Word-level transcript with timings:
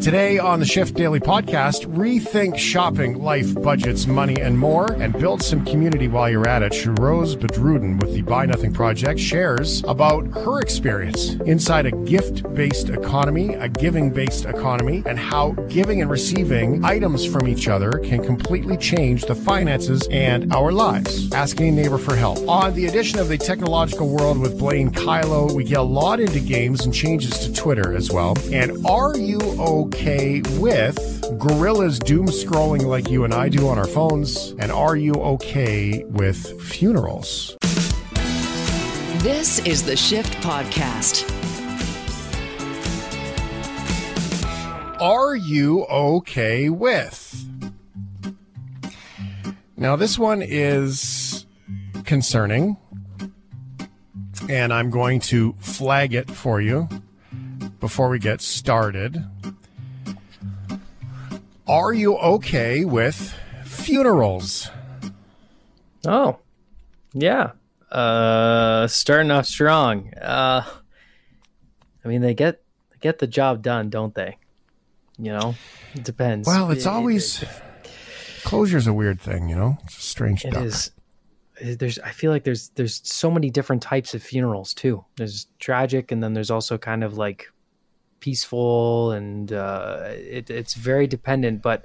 Today 0.00 0.38
on 0.38 0.60
the 0.60 0.66
Shift 0.66 0.94
Daily 0.94 1.18
Podcast, 1.18 1.86
rethink 1.86 2.56
shopping, 2.56 3.20
life, 3.20 3.60
budgets, 3.60 4.06
money, 4.06 4.40
and 4.40 4.56
more, 4.56 4.92
and 4.92 5.12
build 5.12 5.42
some 5.42 5.64
community 5.64 6.06
while 6.06 6.30
you're 6.30 6.46
at 6.46 6.62
it. 6.62 6.72
Sherose 6.72 7.34
Badruddin 7.34 8.00
with 8.00 8.14
the 8.14 8.22
Buy 8.22 8.46
Nothing 8.46 8.72
Project 8.72 9.18
shares 9.18 9.82
about 9.88 10.24
her 10.28 10.60
experience 10.60 11.34
inside 11.46 11.86
a 11.86 11.90
gift 11.90 12.42
based 12.54 12.88
economy, 12.88 13.54
a 13.54 13.68
giving 13.68 14.10
based 14.10 14.44
economy, 14.44 15.02
and 15.06 15.18
how 15.18 15.50
giving 15.68 16.00
and 16.02 16.10
receiving 16.10 16.84
items 16.84 17.26
from 17.26 17.48
each 17.48 17.66
other 17.66 17.92
can 17.98 18.24
completely 18.24 18.76
change 18.76 19.24
the 19.24 19.34
finances 19.34 20.06
and 20.12 20.52
our 20.52 20.70
lives. 20.70 21.32
Asking 21.32 21.70
a 21.70 21.72
neighbor 21.72 21.98
for 21.98 22.14
help. 22.14 22.38
On 22.48 22.72
the 22.74 22.86
edition 22.86 23.18
of 23.18 23.26
the 23.26 23.38
Technological 23.38 24.08
World 24.08 24.38
with 24.38 24.56
Blaine 24.56 24.90
Kyllo, 24.90 25.52
we 25.52 25.64
get 25.64 25.78
a 25.78 25.82
lot 25.82 26.20
into 26.20 26.38
games 26.38 26.84
and 26.84 26.94
changes 26.94 27.38
to 27.40 27.52
Twitter 27.52 27.92
as 27.96 28.12
well. 28.12 28.36
And 28.52 28.86
are 28.86 29.16
you 29.16 29.38
okay 29.66 30.40
with 30.58 30.96
gorillas 31.38 31.98
doom 31.98 32.26
scrolling 32.26 32.82
like 32.86 33.10
you 33.10 33.24
and 33.24 33.34
I 33.34 33.48
do 33.48 33.68
on 33.68 33.78
our 33.78 33.86
phones? 33.86 34.54
And 34.58 34.70
are 34.70 34.96
you 34.96 35.14
okay 35.14 36.04
with 36.04 36.60
funerals? 36.62 37.56
This 39.18 39.58
is 39.66 39.82
the 39.82 39.96
Shift 39.96 40.32
Podcast. 40.34 41.30
Are 45.00 45.36
you 45.36 45.84
okay 45.86 46.70
with? 46.70 47.44
Now, 49.76 49.96
this 49.96 50.18
one 50.18 50.42
is 50.42 51.44
concerning, 52.04 52.78
and 54.48 54.72
I'm 54.72 54.90
going 54.90 55.20
to 55.20 55.52
flag 55.58 56.14
it 56.14 56.30
for 56.30 56.62
you 56.62 56.88
before 57.78 58.08
we 58.08 58.18
get 58.18 58.40
started. 58.40 59.22
Are 61.68 61.92
you 61.92 62.16
okay 62.16 62.84
with 62.84 63.34
funerals? 63.64 64.70
Oh, 66.06 66.38
yeah. 67.12 67.52
Uh, 67.90 68.86
starting 68.86 69.30
off 69.30 69.46
strong. 69.46 70.12
Uh, 70.14 70.62
I 72.04 72.08
mean, 72.08 72.20
they 72.20 72.34
get 72.34 72.62
they 72.92 72.98
get 73.00 73.18
the 73.18 73.26
job 73.26 73.62
done, 73.62 73.90
don't 73.90 74.14
they? 74.14 74.38
You 75.18 75.32
know, 75.32 75.54
it 75.94 76.04
depends. 76.04 76.46
Well, 76.46 76.70
it's 76.70 76.84
It- 76.84 76.88
always 76.88 77.42
it- 77.42 77.48
closure's 78.44 78.86
a 78.86 78.92
weird 78.92 79.20
thing, 79.20 79.48
you 79.48 79.56
know. 79.56 79.78
It's 79.84 79.98
a 79.98 80.00
strange 80.02 80.44
it 80.44 80.52
duck. 80.52 80.64
is. 80.64 80.90
There's. 81.60 81.98
I 82.00 82.10
feel 82.10 82.30
like 82.30 82.44
there's 82.44 82.68
there's 82.74 83.00
so 83.08 83.30
many 83.30 83.48
different 83.50 83.82
types 83.82 84.14
of 84.14 84.22
funerals 84.22 84.74
too. 84.74 85.04
There's 85.16 85.46
tragic, 85.58 86.12
and 86.12 86.22
then 86.22 86.34
there's 86.34 86.50
also 86.50 86.76
kind 86.76 87.02
of 87.02 87.16
like 87.16 87.46
peaceful, 88.26 89.12
and 89.12 89.52
uh, 89.52 90.00
it, 90.06 90.50
it's 90.50 90.74
very 90.74 91.06
dependent. 91.06 91.62
But 91.62 91.84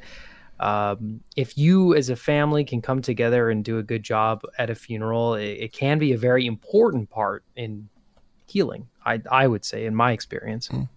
um, 0.59 1.21
if 1.35 1.55
you 1.55 1.93
as 1.95 2.09
a 2.09 2.15
family 2.15 2.63
can 2.65 2.81
come 2.81 3.03
together 3.03 3.51
and 3.51 3.63
do 3.63 3.77
a 3.77 3.83
good 3.83 4.01
job 4.01 4.41
at 4.57 4.71
a 4.71 4.75
funeral, 4.75 5.35
it, 5.35 5.65
it 5.65 5.73
can 5.73 5.99
be 5.99 6.13
a 6.13 6.17
very 6.17 6.47
important 6.47 7.11
part 7.11 7.43
in 7.55 7.89
healing. 8.47 8.87
I 9.05 9.21
I 9.29 9.45
would 9.45 9.63
say, 9.63 9.85
in 9.85 9.95
my 9.95 10.13
experience. 10.13 10.69
Well, 10.71 10.89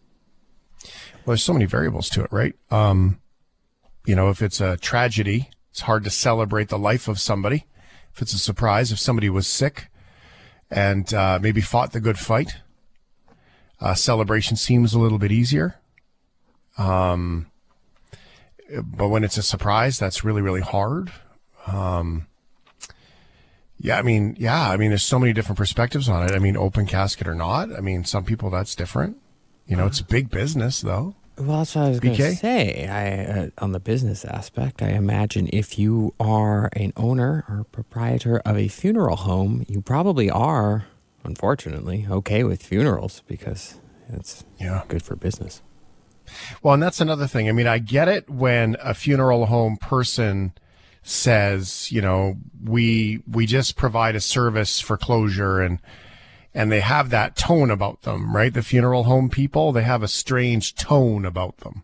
there's 1.26 1.44
so 1.44 1.52
many 1.52 1.66
variables 1.66 2.08
to 2.10 2.24
it, 2.24 2.32
right? 2.32 2.54
Um, 2.70 3.20
you 4.06 4.16
know, 4.16 4.30
if 4.30 4.40
it's 4.40 4.60
a 4.60 4.78
tragedy, 4.78 5.50
it's 5.70 5.82
hard 5.82 6.04
to 6.04 6.10
celebrate 6.10 6.68
the 6.68 6.78
life 6.78 7.06
of 7.06 7.20
somebody. 7.20 7.66
If 8.14 8.22
it's 8.22 8.32
a 8.32 8.38
surprise, 8.38 8.92
if 8.92 8.98
somebody 8.98 9.28
was 9.28 9.46
sick 9.46 9.90
and 10.70 11.12
uh, 11.12 11.38
maybe 11.42 11.60
fought 11.60 11.92
the 11.92 12.00
good 12.00 12.18
fight, 12.18 12.50
uh, 13.80 13.94
celebration 13.94 14.56
seems 14.56 14.94
a 14.94 14.98
little 14.98 15.18
bit 15.18 15.32
easier. 15.32 15.76
Um, 16.78 17.46
but 18.82 19.08
when 19.08 19.24
it's 19.24 19.36
a 19.36 19.42
surprise, 19.42 19.98
that's 19.98 20.24
really, 20.24 20.42
really 20.42 20.60
hard. 20.60 21.12
Um, 21.66 22.26
yeah, 23.78 23.98
I 23.98 24.02
mean, 24.02 24.36
yeah, 24.38 24.70
I 24.70 24.76
mean, 24.76 24.90
there's 24.90 25.02
so 25.02 25.18
many 25.18 25.32
different 25.32 25.58
perspectives 25.58 26.08
on 26.08 26.24
it. 26.24 26.32
I 26.32 26.38
mean, 26.38 26.56
open 26.56 26.86
casket 26.86 27.28
or 27.28 27.34
not. 27.34 27.72
I 27.72 27.80
mean, 27.80 28.04
some 28.04 28.24
people 28.24 28.50
that's 28.50 28.74
different. 28.74 29.18
You 29.66 29.76
know, 29.76 29.86
it's 29.86 30.00
a 30.00 30.04
big 30.04 30.30
business 30.30 30.80
though. 30.80 31.14
Well, 31.36 31.58
that's 31.58 31.74
what 31.74 31.86
I 31.86 31.88
was 31.88 32.00
going 32.00 32.14
to 32.14 32.34
say. 32.36 32.86
I, 32.86 33.40
uh, 33.40 33.48
on 33.58 33.72
the 33.72 33.80
business 33.80 34.24
aspect, 34.24 34.82
I 34.82 34.90
imagine 34.90 35.48
if 35.52 35.78
you 35.78 36.14
are 36.20 36.70
an 36.74 36.92
owner 36.96 37.44
or 37.48 37.64
proprietor 37.72 38.38
of 38.44 38.56
a 38.56 38.68
funeral 38.68 39.16
home, 39.16 39.64
you 39.68 39.80
probably 39.80 40.30
are, 40.30 40.86
unfortunately, 41.24 42.06
okay 42.10 42.44
with 42.44 42.62
funerals 42.62 43.22
because 43.26 43.76
it's 44.08 44.44
Yeah. 44.58 44.82
good 44.88 45.02
for 45.02 45.16
business. 45.16 45.62
Well, 46.62 46.74
and 46.74 46.82
that's 46.82 47.00
another 47.00 47.26
thing. 47.26 47.48
I 47.48 47.52
mean, 47.52 47.66
I 47.66 47.78
get 47.78 48.08
it 48.08 48.28
when 48.30 48.76
a 48.82 48.94
funeral 48.94 49.46
home 49.46 49.76
person 49.76 50.52
says, 51.02 51.92
you 51.92 52.00
know, 52.00 52.36
we 52.62 53.22
we 53.30 53.44
just 53.46 53.76
provide 53.76 54.16
a 54.16 54.20
service 54.20 54.80
for 54.80 54.96
closure 54.96 55.60
and 55.60 55.78
and 56.54 56.70
they 56.72 56.80
have 56.80 57.10
that 57.10 57.36
tone 57.36 57.70
about 57.70 58.02
them, 58.02 58.34
right? 58.34 58.54
The 58.54 58.62
funeral 58.62 59.04
home 59.04 59.28
people, 59.28 59.72
they 59.72 59.82
have 59.82 60.02
a 60.02 60.08
strange 60.08 60.74
tone 60.74 61.24
about 61.26 61.58
them. 61.58 61.82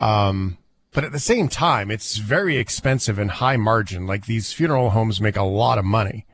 Um 0.00 0.58
but 0.94 1.04
at 1.04 1.12
the 1.12 1.18
same 1.18 1.48
time, 1.48 1.90
it's 1.90 2.16
very 2.18 2.58
expensive 2.58 3.18
and 3.18 3.30
high 3.30 3.56
margin. 3.56 4.06
Like 4.06 4.26
these 4.26 4.52
funeral 4.52 4.90
homes 4.90 5.20
make 5.22 5.36
a 5.36 5.42
lot 5.42 5.78
of 5.78 5.84
money. 5.86 6.26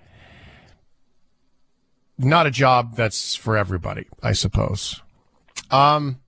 Not 2.19 2.47
a 2.47 2.51
job 2.51 2.97
that's 2.97 3.37
for 3.37 3.57
everybody, 3.57 4.07
I 4.23 4.33
suppose. 4.33 5.01
Um 5.71 6.21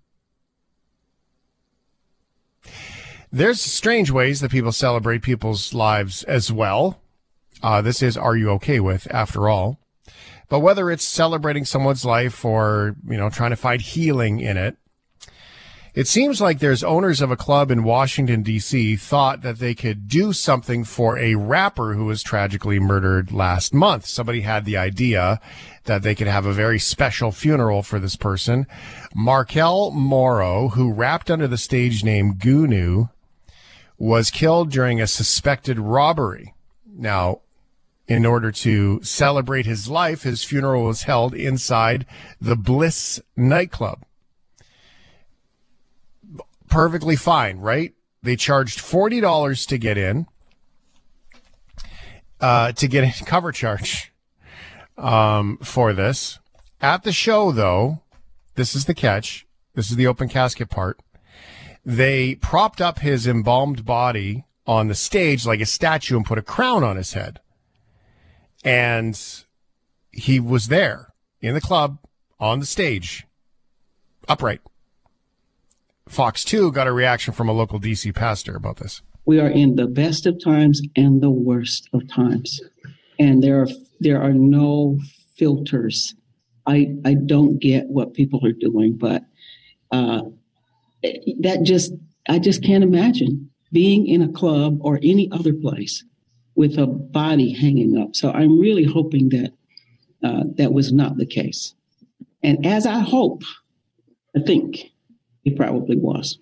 There's 3.32 3.60
strange 3.60 4.10
ways 4.10 4.40
that 4.40 4.50
people 4.50 4.72
celebrate 4.72 5.22
people's 5.22 5.72
lives 5.72 6.24
as 6.24 6.50
well. 6.50 7.00
Uh, 7.62 7.80
this 7.80 8.02
is 8.02 8.16
Are 8.16 8.36
You 8.36 8.50
Okay 8.50 8.80
With, 8.80 9.06
after 9.12 9.48
all. 9.48 9.78
But 10.48 10.60
whether 10.60 10.90
it's 10.90 11.04
celebrating 11.04 11.64
someone's 11.64 12.04
life 12.04 12.44
or, 12.44 12.96
you 13.06 13.16
know, 13.16 13.30
trying 13.30 13.50
to 13.50 13.56
find 13.56 13.80
healing 13.80 14.40
in 14.40 14.56
it, 14.56 14.76
it 15.94 16.06
seems 16.06 16.40
like 16.40 16.58
there's 16.58 16.84
owners 16.84 17.20
of 17.20 17.30
a 17.30 17.36
club 17.36 17.70
in 17.70 17.82
Washington, 17.82 18.42
D.C. 18.42 18.96
thought 18.96 19.42
that 19.42 19.58
they 19.58 19.74
could 19.74 20.08
do 20.08 20.32
something 20.32 20.84
for 20.84 21.18
a 21.18 21.34
rapper 21.34 21.94
who 21.94 22.04
was 22.04 22.22
tragically 22.22 22.78
murdered 22.78 23.32
last 23.32 23.74
month. 23.74 24.06
Somebody 24.06 24.42
had 24.42 24.64
the 24.64 24.76
idea 24.76 25.40
that 25.84 26.02
they 26.02 26.14
could 26.14 26.28
have 26.28 26.46
a 26.46 26.52
very 26.52 26.78
special 26.78 27.32
funeral 27.32 27.82
for 27.82 27.98
this 27.98 28.16
person. 28.16 28.66
Markel 29.14 29.90
Morrow, 29.90 30.68
who 30.68 30.92
rapped 30.92 31.30
under 31.30 31.48
the 31.48 31.58
stage 31.58 32.04
name 32.04 32.34
Goonew, 32.34 33.10
was 33.98 34.30
killed 34.30 34.70
during 34.70 35.00
a 35.00 35.06
suspected 35.06 35.78
robbery. 35.78 36.54
Now, 36.86 37.40
in 38.06 38.26
order 38.26 38.50
to 38.50 39.02
celebrate 39.02 39.66
his 39.66 39.88
life, 39.88 40.22
his 40.22 40.42
funeral 40.42 40.84
was 40.84 41.02
held 41.02 41.34
inside 41.34 42.06
the 42.40 42.56
Bliss 42.56 43.20
nightclub. 43.36 44.04
Perfectly 46.70 47.16
fine, 47.16 47.58
right? 47.58 47.92
They 48.22 48.36
charged 48.36 48.78
$40 48.78 49.66
to 49.66 49.78
get 49.78 49.98
in, 49.98 50.26
uh, 52.40 52.72
to 52.72 52.88
get 52.88 53.20
a 53.20 53.24
cover 53.26 53.52
charge, 53.52 54.12
um, 54.96 55.58
for 55.58 55.92
this. 55.92 56.38
At 56.80 57.02
the 57.02 57.12
show, 57.12 57.52
though, 57.52 58.00
this 58.54 58.74
is 58.74 58.86
the 58.86 58.94
catch. 58.94 59.46
This 59.74 59.90
is 59.90 59.96
the 59.96 60.06
open 60.06 60.28
casket 60.28 60.70
part 60.70 60.98
they 61.84 62.34
propped 62.36 62.80
up 62.80 62.98
his 62.98 63.26
embalmed 63.26 63.84
body 63.84 64.44
on 64.66 64.88
the 64.88 64.94
stage 64.94 65.46
like 65.46 65.60
a 65.60 65.66
statue 65.66 66.16
and 66.16 66.26
put 66.26 66.38
a 66.38 66.42
crown 66.42 66.84
on 66.84 66.96
his 66.96 67.14
head. 67.14 67.40
And 68.62 69.18
he 70.12 70.38
was 70.38 70.68
there 70.68 71.14
in 71.40 71.54
the 71.54 71.60
club 71.60 71.98
on 72.38 72.60
the 72.60 72.66
stage, 72.66 73.26
upright. 74.28 74.60
Fox 76.10 76.44
2 76.44 76.72
got 76.72 76.88
a 76.88 76.92
reaction 76.92 77.32
from 77.32 77.48
a 77.48 77.52
local 77.52 77.78
DC 77.78 78.12
pastor 78.12 78.56
about 78.56 78.78
this. 78.78 79.00
we 79.26 79.38
are 79.38 79.48
in 79.48 79.76
the 79.76 79.86
best 79.86 80.26
of 80.26 80.42
times 80.42 80.82
and 80.96 81.22
the 81.22 81.30
worst 81.30 81.88
of 81.92 82.08
times. 82.08 82.60
And 83.20 83.42
there 83.44 83.62
are 83.62 83.68
there 84.00 84.20
are 84.20 84.32
no 84.32 84.98
filters. 85.36 86.14
I 86.66 86.96
i 87.04 87.14
don't 87.14 87.60
get 87.60 87.86
what 87.86 88.14
people 88.14 88.44
are 88.44 88.52
doing 88.52 88.96
but 88.98 89.22
uh 89.92 90.22
that 91.40 91.62
just 91.62 91.92
i 92.28 92.38
just 92.40 92.62
can't 92.64 92.84
imagine 92.84 93.48
being 93.72 94.06
in 94.08 94.20
a 94.20 94.32
club 94.32 94.78
or 94.80 94.98
any 95.02 95.30
other 95.30 95.52
place 95.52 96.04
with 96.56 96.76
a 96.76 96.88
body 96.88 97.52
hanging 97.52 97.96
up. 97.96 98.16
So 98.16 98.32
i'm 98.32 98.58
really 98.58 98.84
hoping 98.84 99.28
that 99.28 99.52
uh, 100.24 100.44
that 100.56 100.72
was 100.72 100.92
not 100.92 101.16
the 101.16 101.26
case. 101.26 101.74
And 102.42 102.66
as 102.66 102.84
i 102.84 102.98
hope 102.98 103.44
i 104.36 104.40
think 104.40 104.89
it 105.44 105.56
probably 105.56 105.96
was 105.96 106.38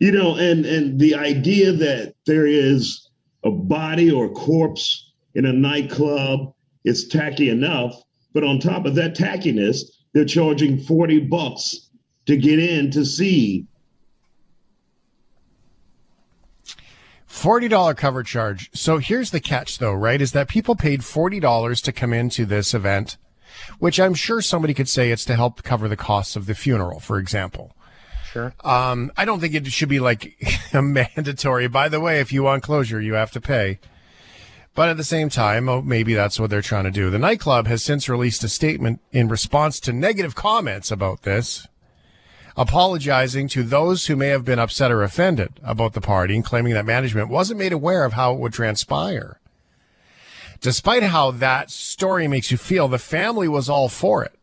you 0.00 0.10
know 0.10 0.34
and 0.36 0.64
and 0.66 0.98
the 0.98 1.14
idea 1.14 1.72
that 1.72 2.14
there 2.26 2.46
is 2.46 3.10
a 3.44 3.50
body 3.50 4.10
or 4.10 4.26
a 4.26 4.30
corpse 4.30 5.12
in 5.34 5.44
a 5.44 5.52
nightclub 5.52 6.52
it's 6.84 7.06
tacky 7.08 7.48
enough 7.48 7.94
but 8.32 8.44
on 8.44 8.58
top 8.58 8.86
of 8.86 8.94
that 8.94 9.16
tackiness 9.16 9.82
they're 10.16 10.24
charging 10.24 10.78
40 10.78 11.20
bucks 11.26 11.90
to 12.24 12.38
get 12.38 12.58
in 12.58 12.90
to 12.92 13.04
see. 13.04 13.66
$40 17.28 17.96
cover 17.98 18.22
charge. 18.22 18.70
So 18.72 18.96
here's 18.96 19.30
the 19.30 19.40
catch 19.40 19.76
though, 19.76 19.92
right? 19.92 20.22
Is 20.22 20.32
that 20.32 20.48
people 20.48 20.74
paid 20.74 21.02
$40 21.02 21.82
to 21.82 21.92
come 21.92 22.14
into 22.14 22.46
this 22.46 22.72
event, 22.72 23.18
which 23.78 24.00
I'm 24.00 24.14
sure 24.14 24.40
somebody 24.40 24.72
could 24.72 24.88
say 24.88 25.10
it's 25.10 25.26
to 25.26 25.36
help 25.36 25.62
cover 25.62 25.86
the 25.86 25.98
costs 25.98 26.34
of 26.34 26.46
the 26.46 26.54
funeral, 26.54 26.98
for 26.98 27.18
example. 27.18 27.76
Sure. 28.36 28.52
Um, 28.62 29.12
I 29.16 29.24
don't 29.24 29.40
think 29.40 29.54
it 29.54 29.66
should 29.68 29.88
be 29.88 29.98
like 29.98 30.36
mandatory. 30.74 31.68
By 31.68 31.88
the 31.88 32.00
way, 32.00 32.20
if 32.20 32.34
you 32.34 32.42
want 32.42 32.62
closure, 32.62 33.00
you 33.00 33.14
have 33.14 33.30
to 33.30 33.40
pay. 33.40 33.78
But 34.74 34.90
at 34.90 34.98
the 34.98 35.04
same 35.04 35.30
time, 35.30 35.70
oh, 35.70 35.80
maybe 35.80 36.12
that's 36.12 36.38
what 36.38 36.50
they're 36.50 36.60
trying 36.60 36.84
to 36.84 36.90
do. 36.90 37.08
The 37.08 37.18
nightclub 37.18 37.66
has 37.66 37.82
since 37.82 38.10
released 38.10 38.44
a 38.44 38.50
statement 38.50 39.00
in 39.10 39.28
response 39.28 39.80
to 39.80 39.92
negative 39.94 40.34
comments 40.34 40.90
about 40.90 41.22
this, 41.22 41.66
apologizing 42.58 43.48
to 43.48 43.62
those 43.62 44.04
who 44.04 44.16
may 44.16 44.28
have 44.28 44.44
been 44.44 44.58
upset 44.58 44.92
or 44.92 45.02
offended 45.02 45.58
about 45.62 45.94
the 45.94 46.02
party 46.02 46.34
and 46.34 46.44
claiming 46.44 46.74
that 46.74 46.84
management 46.84 47.30
wasn't 47.30 47.58
made 47.58 47.72
aware 47.72 48.04
of 48.04 48.12
how 48.12 48.34
it 48.34 48.38
would 48.38 48.52
transpire. 48.52 49.40
Despite 50.60 51.04
how 51.04 51.30
that 51.30 51.70
story 51.70 52.28
makes 52.28 52.50
you 52.50 52.58
feel, 52.58 52.86
the 52.86 52.98
family 52.98 53.48
was 53.48 53.70
all 53.70 53.88
for 53.88 54.22
it. 54.24 54.35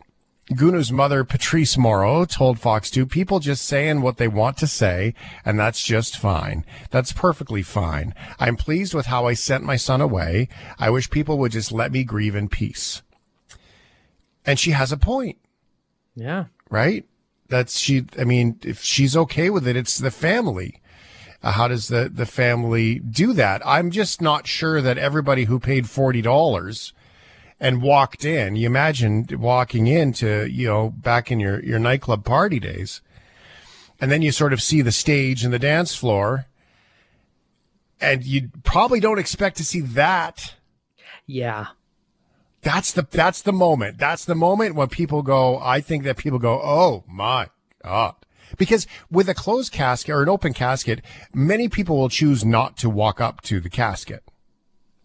Goonew's 0.51 0.91
mother, 0.91 1.23
Patrice 1.23 1.77
Morrow, 1.77 2.25
told 2.25 2.59
Fox 2.59 2.91
2, 2.91 3.05
people 3.05 3.39
just 3.39 3.63
saying 3.65 4.01
what 4.01 4.17
they 4.17 4.27
want 4.27 4.57
to 4.57 4.67
say, 4.67 5.13
and 5.45 5.57
that's 5.57 5.81
just 5.83 6.17
fine. 6.17 6.65
That's 6.91 7.13
perfectly 7.13 7.63
fine. 7.63 8.13
I'm 8.39 8.57
pleased 8.57 8.93
with 8.93 9.05
how 9.05 9.25
I 9.25 9.35
sent 9.35 9.63
my 9.63 9.77
son 9.77 10.01
away. 10.01 10.49
I 10.77 10.89
wish 10.89 11.09
people 11.09 11.37
would 11.39 11.53
just 11.53 11.71
let 11.71 11.93
me 11.93 12.03
grieve 12.03 12.35
in 12.35 12.49
peace. 12.49 13.01
And 14.45 14.59
she 14.59 14.71
has 14.71 14.91
a 14.91 14.97
point, 14.97 15.37
Yeah. 16.13 16.45
right? 16.69 17.05
That's 17.47 17.79
she, 17.79 18.05
I 18.19 18.25
mean, 18.25 18.59
if 18.63 18.83
she's 18.83 19.15
okay 19.15 19.49
with 19.49 19.65
it, 19.65 19.77
it's 19.77 19.97
the 19.97 20.11
family. 20.11 20.81
Uh, 21.41 21.53
how 21.53 21.69
does 21.69 21.87
the, 21.87 22.09
the 22.13 22.25
family 22.25 22.99
do 22.99 23.31
that? 23.33 23.61
I'm 23.65 23.91
just 23.91 24.21
not 24.21 24.45
sure 24.47 24.81
that 24.81 24.97
everybody 24.97 25.45
who 25.45 25.59
paid 25.59 25.85
$40 25.85 26.91
and 27.63 27.81
walked 27.81 28.25
in. 28.25 28.57
You 28.57 28.67
imagine 28.67 29.25
walking 29.31 29.87
into, 29.87 30.45
you 30.51 30.67
know, 30.67 30.89
back 30.89 31.31
in 31.31 31.39
your, 31.39 31.63
your 31.63 31.79
nightclub 31.79 32.25
party 32.25 32.59
days. 32.59 32.99
And 34.01 34.11
then 34.11 34.21
you 34.21 34.33
sort 34.33 34.51
of 34.51 34.61
see 34.61 34.81
the 34.81 34.91
stage 34.91 35.45
and 35.45 35.53
the 35.53 35.57
dance 35.59 35.95
floor. 35.95 36.47
And 38.01 38.25
you 38.25 38.49
probably 38.63 38.99
don't 38.99 39.17
expect 39.17 39.55
to 39.57 39.63
see 39.63 39.79
that. 39.79 40.55
Yeah. 41.25 41.67
That's 42.63 42.91
the, 42.91 43.07
that's 43.09 43.41
the 43.41 43.53
moment. 43.53 43.97
That's 43.97 44.25
the 44.25 44.35
moment 44.35 44.75
when 44.75 44.89
people 44.89 45.21
go, 45.21 45.57
I 45.59 45.79
think 45.79 46.03
that 46.03 46.17
people 46.17 46.39
go, 46.39 46.59
Oh 46.61 47.05
my 47.07 47.47
God. 47.81 48.15
Because 48.57 48.87
with 49.09 49.29
a 49.29 49.33
closed 49.33 49.71
casket 49.71 50.13
or 50.13 50.21
an 50.21 50.27
open 50.27 50.51
casket, 50.51 51.01
many 51.33 51.69
people 51.69 51.97
will 51.97 52.09
choose 52.09 52.43
not 52.43 52.75
to 52.77 52.89
walk 52.89 53.21
up 53.21 53.39
to 53.43 53.61
the 53.61 53.69
casket 53.69 54.21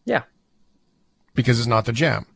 Yeah. 0.04 0.24
because 1.36 1.60
it's 1.60 1.68
not 1.68 1.84
the 1.84 1.92
jam. 1.92 2.26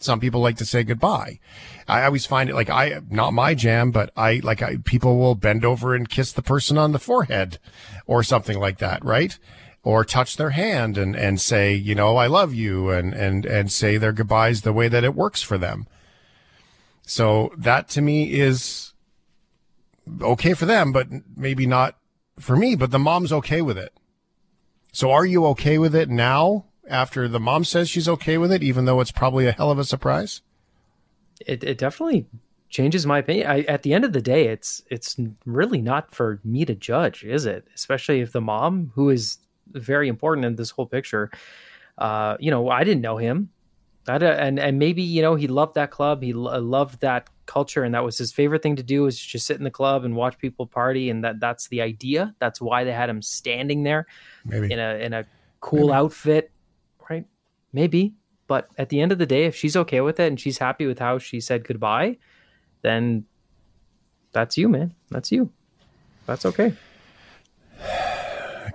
Some 0.00 0.20
people 0.20 0.40
like 0.40 0.56
to 0.58 0.64
say 0.64 0.84
goodbye. 0.84 1.40
I 1.88 2.04
always 2.04 2.24
find 2.24 2.48
it 2.48 2.54
like 2.54 2.70
I, 2.70 3.00
not 3.10 3.32
my 3.32 3.54
jam, 3.54 3.90
but 3.90 4.12
I, 4.16 4.40
like 4.44 4.62
I, 4.62 4.76
people 4.84 5.18
will 5.18 5.34
bend 5.34 5.64
over 5.64 5.94
and 5.94 6.08
kiss 6.08 6.30
the 6.30 6.42
person 6.42 6.78
on 6.78 6.92
the 6.92 7.00
forehead 7.00 7.58
or 8.06 8.22
something 8.22 8.60
like 8.60 8.78
that, 8.78 9.04
right? 9.04 9.36
Or 9.82 10.04
touch 10.04 10.36
their 10.36 10.50
hand 10.50 10.96
and, 10.96 11.16
and 11.16 11.40
say, 11.40 11.74
you 11.74 11.96
know, 11.96 12.16
I 12.16 12.28
love 12.28 12.54
you 12.54 12.90
and, 12.90 13.12
and, 13.12 13.44
and 13.44 13.72
say 13.72 13.96
their 13.96 14.12
goodbyes 14.12 14.62
the 14.62 14.72
way 14.72 14.86
that 14.86 15.02
it 15.02 15.16
works 15.16 15.42
for 15.42 15.58
them. 15.58 15.88
So 17.02 17.52
that 17.56 17.88
to 17.90 18.00
me 18.00 18.38
is 18.38 18.92
okay 20.20 20.54
for 20.54 20.66
them, 20.66 20.92
but 20.92 21.08
maybe 21.36 21.66
not 21.66 21.96
for 22.38 22.54
me, 22.54 22.76
but 22.76 22.92
the 22.92 23.00
mom's 23.00 23.32
okay 23.32 23.62
with 23.62 23.78
it. 23.78 23.92
So 24.92 25.10
are 25.10 25.26
you 25.26 25.44
okay 25.46 25.78
with 25.78 25.94
it 25.96 26.08
now 26.08 26.66
after 26.88 27.28
the 27.28 27.40
mom 27.40 27.64
says 27.64 27.88
she's 27.88 28.08
okay 28.08 28.38
with 28.38 28.52
it, 28.52 28.62
even 28.62 28.84
though 28.84 29.00
it's 29.00 29.12
probably 29.12 29.46
a 29.46 29.52
hell 29.52 29.70
of 29.70 29.78
a 29.78 29.84
surprise? 29.84 30.42
It 31.46 31.62
it 31.62 31.78
definitely 31.78 32.26
changes 32.68 33.06
my 33.06 33.18
opinion. 33.18 33.46
I, 33.46 33.60
at 33.62 33.82
the 33.82 33.94
end 33.94 34.04
of 34.04 34.12
the 34.12 34.20
day, 34.20 34.48
it's 34.48 34.82
it's 34.90 35.16
really 35.46 35.80
not 35.80 36.14
for 36.14 36.40
me 36.44 36.64
to 36.64 36.74
judge, 36.74 37.24
is 37.24 37.46
it? 37.46 37.66
Especially 37.74 38.20
if 38.20 38.32
the 38.32 38.40
mom, 38.40 38.92
who 38.94 39.10
is 39.10 39.38
very 39.68 40.08
important 40.08 40.44
in 40.46 40.56
this 40.56 40.70
whole 40.70 40.86
picture, 40.86 41.30
uh, 41.98 42.36
you 42.40 42.50
know, 42.50 42.68
I 42.68 42.84
didn't 42.84 43.02
know 43.02 43.16
him, 43.16 43.50
I, 44.08 44.16
and 44.16 44.58
and 44.58 44.78
maybe 44.78 45.02
you 45.02 45.22
know 45.22 45.34
he 45.34 45.46
loved 45.46 45.74
that 45.74 45.90
club, 45.90 46.22
he 46.22 46.32
lo- 46.32 46.58
loved 46.60 47.00
that 47.00 47.28
culture, 47.46 47.84
and 47.84 47.94
that 47.94 48.04
was 48.04 48.18
his 48.18 48.32
favorite 48.32 48.62
thing 48.62 48.76
to 48.76 48.82
do 48.82 49.06
is 49.06 49.18
just 49.18 49.46
sit 49.46 49.58
in 49.58 49.64
the 49.64 49.70
club 49.70 50.04
and 50.04 50.16
watch 50.16 50.38
people 50.38 50.66
party, 50.66 51.10
and 51.10 51.24
that 51.24 51.40
that's 51.40 51.68
the 51.68 51.82
idea. 51.82 52.34
That's 52.38 52.60
why 52.60 52.84
they 52.84 52.92
had 52.92 53.10
him 53.10 53.22
standing 53.22 53.82
there 53.82 54.06
Maybe. 54.44 54.72
in 54.72 54.78
a 54.78 54.94
in 54.96 55.12
a 55.12 55.26
cool 55.60 55.92
outfit, 55.92 56.44
right? 56.44 56.50
Maybe, 57.72 58.14
but 58.46 58.68
at 58.78 58.88
the 58.88 59.00
end 59.00 59.12
of 59.12 59.18
the 59.18 59.26
day, 59.26 59.44
if 59.44 59.54
she's 59.54 59.76
okay 59.76 60.00
with 60.00 60.18
it 60.18 60.26
and 60.26 60.40
she's 60.40 60.58
happy 60.58 60.86
with 60.86 60.98
how 60.98 61.18
she 61.18 61.40
said 61.40 61.66
goodbye, 61.66 62.16
then 62.82 63.24
that's 64.32 64.56
you, 64.56 64.68
man. 64.68 64.94
That's 65.10 65.30
you. 65.30 65.50
That's 66.26 66.46
okay. 66.46 66.74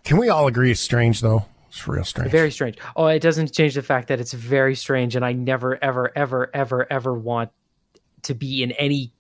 Can 0.04 0.18
we 0.18 0.30
all 0.30 0.48
agree 0.48 0.72
it's 0.72 0.80
strange 0.80 1.22
though? 1.22 1.46
It's 1.70 1.88
real 1.88 2.04
strange. 2.04 2.32
Very 2.32 2.52
strange. 2.52 2.78
Oh, 2.96 3.08
it 3.08 3.20
doesn't 3.20 3.52
change 3.52 3.74
the 3.74 3.82
fact 3.82 4.10
that 4.10 4.20
it's 4.20 4.34
very 4.34 4.76
strange, 4.76 5.16
and 5.16 5.26
I 5.26 5.34
never, 5.34 5.82
ever, 5.84 6.12
ever, 6.16 6.50
ever, 6.54 6.88
ever 6.92 7.14
want 7.14 7.50
to 8.24 8.36
be 8.36 8.62
in 8.62 8.72
any 8.74 9.12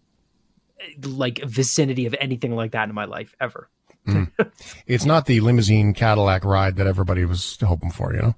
like 1.01 1.43
vicinity 1.43 2.05
of 2.05 2.15
anything 2.19 2.55
like 2.55 2.71
that 2.71 2.89
in 2.89 2.95
my 2.95 3.05
life 3.05 3.35
ever. 3.39 3.69
Hmm. 4.05 4.25
it's 4.87 5.05
not 5.05 5.25
the 5.25 5.39
limousine 5.39 5.93
Cadillac 5.93 6.43
ride 6.43 6.75
that 6.75 6.87
everybody 6.87 7.25
was 7.25 7.57
hoping 7.61 7.91
for, 7.91 8.13
you 8.13 8.21
know? 8.21 8.35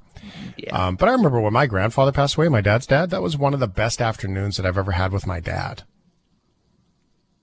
Yeah. 0.58 0.88
Um, 0.88 0.96
but 0.96 1.10
I 1.10 1.12
remember 1.12 1.40
when 1.40 1.54
my 1.54 1.66
grandfather 1.66 2.12
passed 2.12 2.36
away, 2.36 2.48
my 2.48 2.62
dad's 2.62 2.88
dad, 2.88 3.10
that 3.10 3.22
was 3.22 3.38
one 3.38 3.54
of 3.54 3.60
the 3.60 3.68
best 3.68 4.02
afternoons 4.02 4.58
that 4.58 4.66
I've 4.66 4.78
ever 4.78 4.94
had 4.94 5.12
with 5.12 5.28
my 5.28 5.40
dad. 5.40 5.84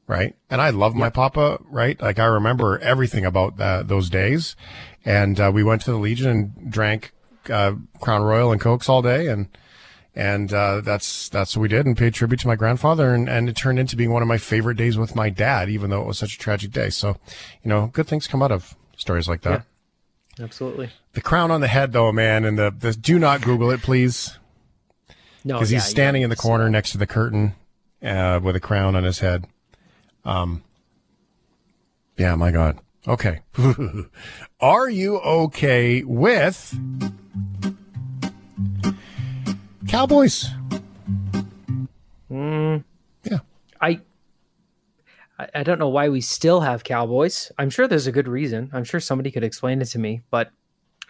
Right. 0.06 0.34
And 0.50 0.60
I 0.60 0.70
love 0.70 0.94
my 0.94 1.10
papa, 1.10 1.58
right? 1.68 2.00
Like 2.00 2.18
I 2.18 2.24
remember 2.24 2.78
everything 2.78 3.24
about 3.24 3.56
that, 3.56 3.88
those 3.88 4.10
days. 4.10 4.56
And, 5.04 5.40
uh, 5.40 5.50
we 5.54 5.62
went 5.62 5.82
to 5.82 5.90
the 5.90 5.96
Legion 5.96 6.30
and 6.30 6.70
drank, 6.70 7.12
uh, 7.48 7.74
Crown 8.00 8.22
Royal 8.22 8.52
and 8.52 8.60
Cokes 8.60 8.88
all 8.88 9.00
day. 9.00 9.28
And, 9.28 9.48
and, 10.14 10.52
uh, 10.52 10.80
that's, 10.82 11.28
that's 11.28 11.56
what 11.56 11.62
we 11.62 11.68
did 11.68 11.86
and 11.86 11.96
paid 11.96 12.14
tribute 12.14 12.40
to 12.40 12.48
my 12.48 12.56
grandfather. 12.56 13.14
And, 13.14 13.28
and 13.28 13.48
it 13.48 13.56
turned 13.56 13.78
into 13.78 13.96
being 13.96 14.12
one 14.12 14.22
of 14.22 14.28
my 14.28 14.38
favorite 14.38 14.76
days 14.76 14.98
with 14.98 15.16
my 15.16 15.30
dad, 15.30 15.70
even 15.70 15.88
though 15.88 16.02
it 16.02 16.06
was 16.06 16.18
such 16.18 16.34
a 16.34 16.38
tragic 16.38 16.72
day. 16.72 16.90
So, 16.90 17.16
you 17.62 17.68
know, 17.68 17.86
good 17.86 18.06
things 18.06 18.26
come 18.26 18.42
out 18.42 18.52
of 18.52 18.74
stories 18.96 19.28
like 19.28 19.42
that. 19.42 19.64
Absolutely. 20.40 20.90
The 21.12 21.20
crown 21.20 21.50
on 21.50 21.60
the 21.60 21.68
head, 21.68 21.92
though, 21.92 22.10
man, 22.12 22.44
and 22.44 22.58
the, 22.58 22.70
the 22.76 22.92
do 22.92 23.18
not 23.18 23.42
Google 23.42 23.70
it, 23.70 23.82
please, 23.82 24.38
No, 25.44 25.54
because 25.54 25.70
yeah, 25.70 25.76
he's 25.78 25.84
standing 25.86 26.22
yeah, 26.22 26.26
in 26.26 26.30
the 26.30 26.36
corner 26.36 26.68
next 26.70 26.92
to 26.92 26.98
the 26.98 27.06
curtain 27.06 27.54
uh, 28.02 28.40
with 28.42 28.56
a 28.56 28.60
crown 28.60 28.96
on 28.96 29.04
his 29.04 29.18
head. 29.18 29.46
Um, 30.24 30.62
yeah, 32.16 32.34
my 32.36 32.50
God. 32.50 32.78
Okay. 33.06 33.40
Are 34.60 34.88
you 34.88 35.18
okay 35.18 36.02
with 36.04 36.78
Cowboys? 39.88 40.48
Mm, 42.30 42.84
Yeah. 43.24 43.38
I, 43.80 44.00
I 45.42 45.60
I 45.60 45.62
don't 45.62 45.78
know 45.78 45.88
why 45.88 46.08
we 46.08 46.20
still 46.20 46.60
have 46.60 46.84
cowboys. 46.84 47.50
I'm 47.58 47.70
sure 47.70 47.86
there's 47.88 48.06
a 48.06 48.12
good 48.12 48.28
reason. 48.28 48.70
I'm 48.72 48.84
sure 48.84 49.00
somebody 49.00 49.30
could 49.30 49.44
explain 49.44 49.80
it 49.82 49.86
to 49.86 49.98
me, 49.98 50.22
but 50.30 50.50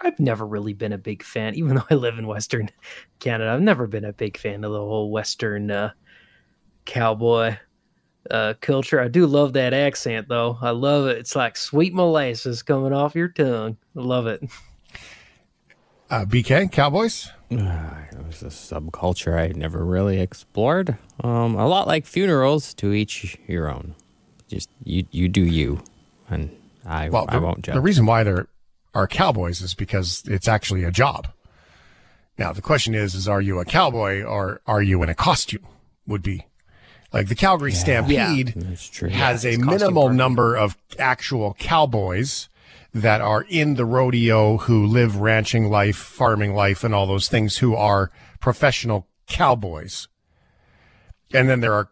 I've 0.00 0.18
never 0.18 0.46
really 0.46 0.72
been 0.72 0.92
a 0.92 0.98
big 0.98 1.22
fan, 1.22 1.54
even 1.56 1.76
though 1.76 1.86
I 1.90 1.94
live 1.94 2.18
in 2.18 2.26
Western 2.26 2.70
Canada. 3.18 3.50
I've 3.50 3.60
never 3.60 3.86
been 3.86 4.04
a 4.04 4.12
big 4.12 4.36
fan 4.36 4.64
of 4.64 4.72
the 4.72 4.78
whole 4.78 5.10
Western 5.10 5.70
uh, 5.70 5.90
cowboy 6.84 7.56
uh, 8.30 8.54
culture. 8.60 9.00
I 9.00 9.08
do 9.08 9.26
love 9.26 9.52
that 9.54 9.74
accent, 9.74 10.28
though. 10.28 10.58
I 10.60 10.70
love 10.70 11.06
it. 11.06 11.18
It's 11.18 11.36
like 11.36 11.56
sweet 11.56 11.94
molasses 11.94 12.62
coming 12.62 12.92
off 12.92 13.14
your 13.14 13.28
tongue. 13.28 13.76
I 13.96 14.00
love 14.00 14.26
it. 14.26 14.42
Uh, 16.10 16.26
BK, 16.26 16.70
Cowboys? 16.70 17.30
It 17.50 18.26
was 18.26 18.42
a 18.42 18.46
subculture 18.48 19.38
I 19.38 19.48
never 19.58 19.82
really 19.82 20.20
explored. 20.20 20.98
Um, 21.24 21.54
a 21.54 21.66
lot 21.66 21.86
like 21.86 22.04
funerals, 22.04 22.74
to 22.74 22.92
each 22.92 23.38
your 23.46 23.70
own. 23.70 23.94
Just 24.52 24.68
you, 24.84 25.06
you 25.10 25.28
do 25.28 25.42
you, 25.42 25.82
and 26.28 26.54
I, 26.84 27.08
Well, 27.08 27.24
I 27.26 27.36
the, 27.36 27.40
won't 27.40 27.62
judge. 27.62 27.74
the 27.74 27.80
reason 27.80 28.04
why 28.04 28.22
there 28.22 28.48
are 28.92 29.06
cowboys 29.06 29.62
is 29.62 29.72
because 29.72 30.22
it's 30.26 30.46
actually 30.46 30.84
a 30.84 30.90
job. 30.90 31.28
Now, 32.36 32.52
the 32.52 32.60
question 32.60 32.94
is, 32.94 33.14
is 33.14 33.26
are 33.26 33.40
you 33.40 33.60
a 33.60 33.64
cowboy 33.64 34.22
or 34.22 34.60
are 34.66 34.82
you 34.82 35.02
in 35.02 35.08
a 35.08 35.14
costume? 35.14 35.66
Would 36.06 36.22
be 36.22 36.44
like 37.14 37.28
the 37.28 37.34
Calgary 37.34 37.72
Stampede 37.72 38.52
That's 38.54 38.88
true. 38.90 39.08
has 39.08 39.46
a 39.46 39.56
minimal 39.56 40.10
number 40.10 40.54
of 40.54 40.76
actual 40.98 41.54
cowboys 41.58 42.50
that 42.92 43.22
are 43.22 43.46
in 43.48 43.76
the 43.76 43.86
rodeo 43.86 44.58
who 44.58 44.84
live 44.84 45.16
ranching 45.16 45.70
life, 45.70 45.96
farming 45.96 46.54
life, 46.54 46.84
and 46.84 46.94
all 46.94 47.06
those 47.06 47.28
things 47.28 47.58
who 47.58 47.74
are 47.74 48.10
professional 48.38 49.06
cowboys. 49.26 50.08
And 51.32 51.48
then 51.48 51.60
there 51.60 51.72
are 51.72 51.88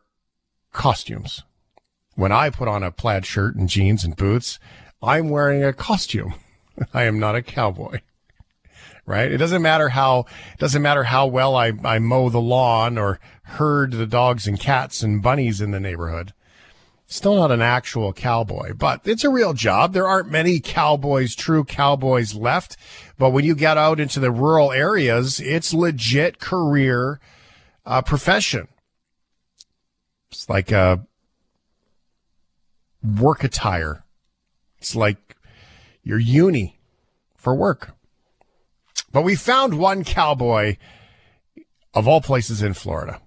costumes. 0.73 1.43
When 2.21 2.33
I 2.33 2.51
put 2.51 2.69
on 2.69 2.83
a 2.83 2.91
plaid 2.91 3.25
shirt 3.25 3.57
and 3.57 3.67
jeans 3.67 4.05
and 4.05 4.15
boots, 4.15 4.59
I'm 5.03 5.31
wearing 5.31 5.65
a 5.65 5.73
costume. 5.73 6.35
I 6.93 7.05
am 7.05 7.19
not 7.19 7.35
a 7.35 7.41
cowboy. 7.41 8.01
Right? 9.07 9.33
It 9.33 9.39
doesn't 9.39 9.63
matter 9.63 9.89
how 9.89 10.27
doesn't 10.59 10.83
matter 10.83 11.05
how 11.05 11.27
well 11.27 11.57
I, 11.57 11.73
I 11.83 11.99
mow 11.99 12.29
the 12.29 12.39
lawn 12.39 12.99
or 12.99 13.21
herd 13.45 13.93
the 13.93 14.05
dogs 14.05 14.47
and 14.47 14.61
cats 14.61 15.03
and 15.03 15.23
bunnies 15.23 15.63
in 15.63 15.71
the 15.71 15.81
neighborhood. 15.81 16.35
Still 17.07 17.37
not 17.37 17.53
an 17.53 17.63
actual 17.63 18.13
cowboy, 18.13 18.75
but 18.75 19.01
it's 19.07 19.25
a 19.25 19.31
real 19.31 19.55
job. 19.55 19.95
There 19.95 20.07
aren't 20.07 20.31
many 20.31 20.61
cowboys, 20.61 21.35
true 21.35 21.65
cowboys 21.65 22.35
left. 22.35 22.77
But 23.17 23.31
when 23.31 23.47
you 23.47 23.55
get 23.55 23.79
out 23.79 23.99
into 23.99 24.21
the 24.21 24.31
rural 24.31 24.73
areas, 24.73 25.41
it's 25.41 25.73
legit 25.73 26.39
career, 26.39 27.19
uh, 27.87 28.03
profession. 28.03 28.69
It's 30.31 30.51
like 30.51 30.71
a 30.71 31.07
work 33.03 33.45
attire. 33.45 34.03
It's 34.79 34.95
like 34.97 35.37
your 36.03 36.19
uni 36.19 36.79
for 37.37 37.55
work. 37.55 37.93
But 39.13 39.23
we 39.23 39.35
found 39.35 39.79
one 39.79 40.05
cowboy 40.05 40.77
of 41.95 42.07
all 42.07 42.21
places 42.21 42.63
in 42.63 42.75
Florida. 42.75 43.21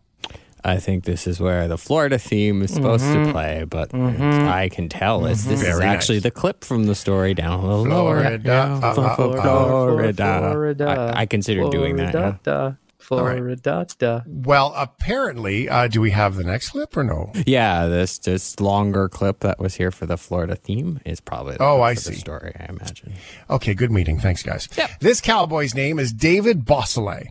I 0.65 0.77
think 0.77 1.03
this 1.03 1.27
is 1.27 1.41
where 1.41 1.67
the 1.67 1.77
Florida 1.77 2.17
theme 2.17 2.61
is 2.61 2.73
supposed 2.73 3.03
Mm-hmm. 3.03 3.25
to 3.25 3.31
play, 3.33 3.65
but 3.69 3.93
I 3.93 4.69
can 4.69 4.87
tell 4.87 5.25
it's, 5.25 5.43
this 5.43 5.61
is 5.61 5.67
Very 5.67 5.83
actually 5.83 6.15
nice. 6.17 6.23
the 6.23 6.31
clip 6.31 6.63
from 6.63 6.85
the 6.85 6.95
story 6.95 7.33
down 7.33 7.59
a 7.59 7.67
little 7.67 7.83
lower. 7.85 8.21
Florida, 8.21 8.41
Yeah, 8.45 8.73
uh, 8.75 8.79
uh, 8.79 9.01
uh, 9.01 9.15
Florida. 9.15 10.21
Florida. 10.39 11.11
I, 11.15 11.21
I 11.21 11.25
consider 11.25 11.69
doing 11.69 11.97
that. 11.97 12.13
yeah. 12.45 12.73
Florida. 13.03 13.37
Florida. 13.61 13.87
da. 13.97 14.21
Well, 14.25 14.73
apparently, 14.75 15.69
uh, 15.69 15.87
do 15.87 16.01
we 16.01 16.11
have 16.11 16.35
the 16.35 16.43
next 16.43 16.69
clip 16.69 16.95
or 16.97 17.03
no? 17.03 17.31
Yeah, 17.45 17.85
this 17.87 18.17
this 18.19 18.59
longer 18.59 19.09
clip 19.09 19.39
that 19.41 19.59
was 19.59 19.75
here 19.75 19.91
for 19.91 20.05
the 20.05 20.17
Florida 20.17 20.55
theme 20.55 20.99
is 21.05 21.19
probably 21.19 21.57
the 21.57 21.63
Oh, 21.63 21.81
I 21.81 21.95
for 21.95 22.01
the 22.01 22.13
see. 22.15 22.19
story. 22.19 22.55
I 22.59 22.65
imagine. 22.69 23.13
Okay, 23.49 23.73
good 23.73 23.91
meeting. 23.91 24.19
Thanks, 24.19 24.41
guys. 24.43 24.67
This 24.99 25.21
cowboy's 25.21 25.75
name 25.75 25.99
is 25.99 26.11
David 26.13 26.65
Beausoleil. 26.65 27.27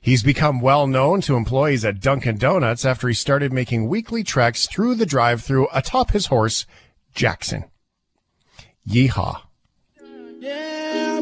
He's 0.00 0.22
become 0.24 0.60
well 0.60 0.86
known 0.88 1.20
to 1.22 1.36
employees 1.36 1.84
at 1.84 2.00
Dunkin' 2.00 2.36
Donuts 2.38 2.84
after 2.84 3.06
he 3.08 3.14
started 3.14 3.52
making 3.52 3.88
weekly 3.88 4.24
treks 4.24 4.66
through 4.66 4.96
the 4.96 5.06
drive-through 5.06 5.68
atop 5.72 6.10
his 6.10 6.26
horse, 6.26 6.66
Jackson. 7.14 7.64
Yeehaw. 8.88 9.42
Yeah, 10.40 11.20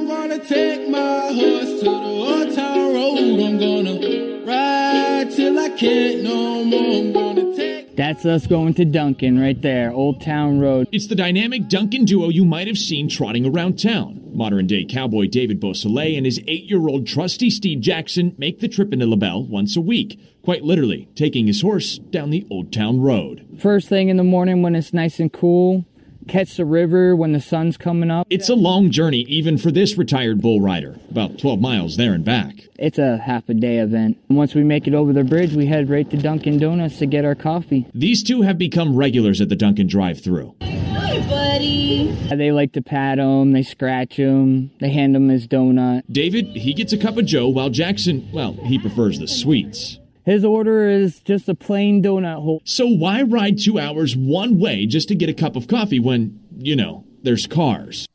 That's 8.00 8.25
us 8.25 8.47
going 8.47 8.73
to 8.75 8.87
Dunkin' 8.87 9.38
right 9.38 9.61
there, 9.61 9.92
Old 9.92 10.23
Town 10.23 10.59
Road. 10.59 10.88
It's 10.90 11.07
the 11.07 11.14
dynamic 11.14 11.69
Dunkin' 11.69 12.07
duo 12.07 12.30
you 12.30 12.47
might 12.47 12.66
have 12.66 12.78
seen 12.78 13.11
trotting 13.11 13.45
around 13.45 13.78
town. 13.78 14.23
Modern 14.33 14.66
day 14.66 14.87
cowboy 14.87 15.26
David 15.26 15.61
Beausoleil 15.61 16.16
and 16.16 16.25
his 16.25 16.40
eight 16.49 16.64
year 16.64 16.88
old 16.88 17.07
trusty 17.07 17.50
Steve 17.50 17.80
Jackson 17.80 18.35
make 18.38 18.61
the 18.61 18.69
trip 18.69 18.95
into 18.95 19.07
LaBelle 19.07 19.45
once 19.45 19.76
a 19.76 19.83
week, 19.83 20.19
quite 20.42 20.64
literally, 20.64 21.11
taking 21.14 21.47
his 21.47 21.61
horse 21.61 21.99
down 21.99 22.30
the 22.30 22.47
Old 22.50 22.73
Town 22.73 23.02
Road. 23.02 23.47
First 23.61 23.90
thing 23.90 24.09
in 24.09 24.16
the 24.16 24.25
morning 24.25 24.62
when 24.62 24.75
it's 24.75 24.95
nice 24.95 25.21
and 25.21 25.30
cool, 25.30 25.85
catch 26.31 26.57
the 26.57 26.65
river 26.65 27.17
when 27.17 27.33
the 27.33 27.41
sun's 27.41 27.77
coming 27.77 28.11
up. 28.11 28.27
It's 28.31 28.49
a 28.49 28.55
long 28.55 28.91
journey, 28.91 29.23
even 29.23 29.59
for 29.59 29.71
this 29.71 29.99
retired 29.99 30.41
bull 30.41 30.61
rider, 30.61 30.99
about 31.11 31.39
12 31.39 31.61
miles 31.61 31.97
there 31.97 32.15
and 32.15 32.25
back. 32.25 32.69
It's 32.79 32.99
a 32.99 33.19
half 33.19 33.49
a 33.49 33.55
day 33.55 33.79
event. 33.79 34.17
Once 34.29 34.55
we 34.55 34.63
make 34.63 34.87
it 34.87 34.95
over 34.95 35.13
the 35.13 35.25
bridge, 35.25 35.55
we 35.55 35.67
head 35.67 35.91
right 35.91 36.09
to 36.09 36.17
Dunkin' 36.17 36.59
Donuts 36.59 36.99
to 36.99 37.07
get 37.07 37.25
our 37.25 37.35
coffee. 37.35 37.87
These 37.93 38.23
two 38.23 38.43
have 38.43 38.59
become 38.59 38.97
regulars 38.97 39.41
at 39.41 39.49
the 39.49 39.57
Dunkin' 39.57 39.89
drive 39.89 40.23
through. 40.23 40.55
Hi, 40.63 41.19
buddy. 41.29 42.13
They 42.31 42.53
like 42.53 42.73
to 42.73 42.83
pat 42.83 43.19
him, 43.19 43.51
they 43.53 43.65
scratch 43.65 44.15
him, 44.15 44.71
they 44.79 44.91
hand 44.91 45.17
him 45.17 45.29
his 45.29 45.49
donut. 45.49 46.03
David, 46.11 46.47
he 46.57 46.73
gets 46.73 46.93
a 46.93 46.99
cup 46.99 47.17
of 47.17 47.27
Joe, 47.27 47.49
while 47.49 47.71
Jackson, 47.71 48.31
well, 48.33 48.53
he 48.53 48.79
prefers 48.79 49.19
the 49.19 49.27
sweets. 49.27 49.99
His 50.31 50.45
order 50.45 50.89
is 50.89 51.19
just 51.19 51.49
a 51.49 51.57
plain 51.57 52.05
donut 52.05 52.37
hole. 52.37 52.63
So 52.65 52.87
why 52.87 53.21
ride 53.23 53.59
two 53.59 53.81
hours 53.81 54.15
one 54.15 54.61
way 54.61 54.87
just 54.87 55.09
to 55.09 55.17
get 55.17 55.29
a 55.29 55.35
cup 55.35 55.57
of 55.57 55.67
coffee 55.67 55.99
when, 55.99 56.39
you 56.57 56.77
know, 56.77 57.05
there's 57.21 57.49
cars? 57.49 58.07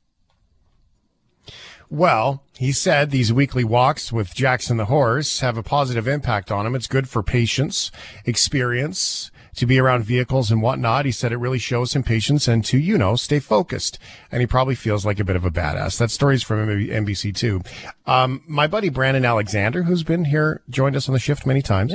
Well, 1.90 2.42
he 2.58 2.72
said 2.72 3.12
these 3.12 3.34
weekly 3.34 3.66
walks 3.66 4.14
with 4.14 4.34
Jackson 4.34 4.78
the 4.78 4.86
horse 4.86 5.42
have 5.42 5.58
a 5.58 5.62
positive 5.62 6.08
impact 6.08 6.54
on 6.54 6.66
him. 6.66 6.74
It's 6.74 6.88
good 6.88 7.10
for 7.10 7.22
patience, 7.22 7.92
experience, 8.24 9.30
to 9.56 9.66
be 9.66 9.80
around 9.80 10.04
vehicles 10.04 10.52
and 10.52 10.62
whatnot. 10.62 11.06
He 11.06 11.12
said 11.12 11.32
it 11.32 11.38
really 11.38 11.60
shows 11.60 11.96
him 11.96 12.04
patience 12.04 12.48
and 12.48 12.64
to, 12.66 12.78
you 12.78 12.98
know, 12.98 13.16
stay 13.16 13.40
focused. 13.40 13.98
And 14.32 14.42
he 14.42 14.48
probably 14.48 14.76
feels 14.76 15.06
like 15.06 15.20
a 15.20 15.24
bit 15.24 15.36
of 15.36 15.46
a 15.46 15.52
badass. 15.52 15.98
That 15.98 16.12
story's 16.12 16.44
from 16.44 16.68
NBC 16.68 17.36
too. 17.36 17.62
Um, 18.06 18.44
my 18.48 18.68
buddy 18.68 18.90
Brandon 18.90 19.26
Alexander, 19.26 19.84
who's 19.84 20.04
been 20.04 20.26
here, 20.26 20.62
joined 20.70 20.96
us 20.96 21.08
on 21.08 21.14
the 21.14 21.20
shift 21.20 21.46
many 21.46 21.62
times. 21.62 21.94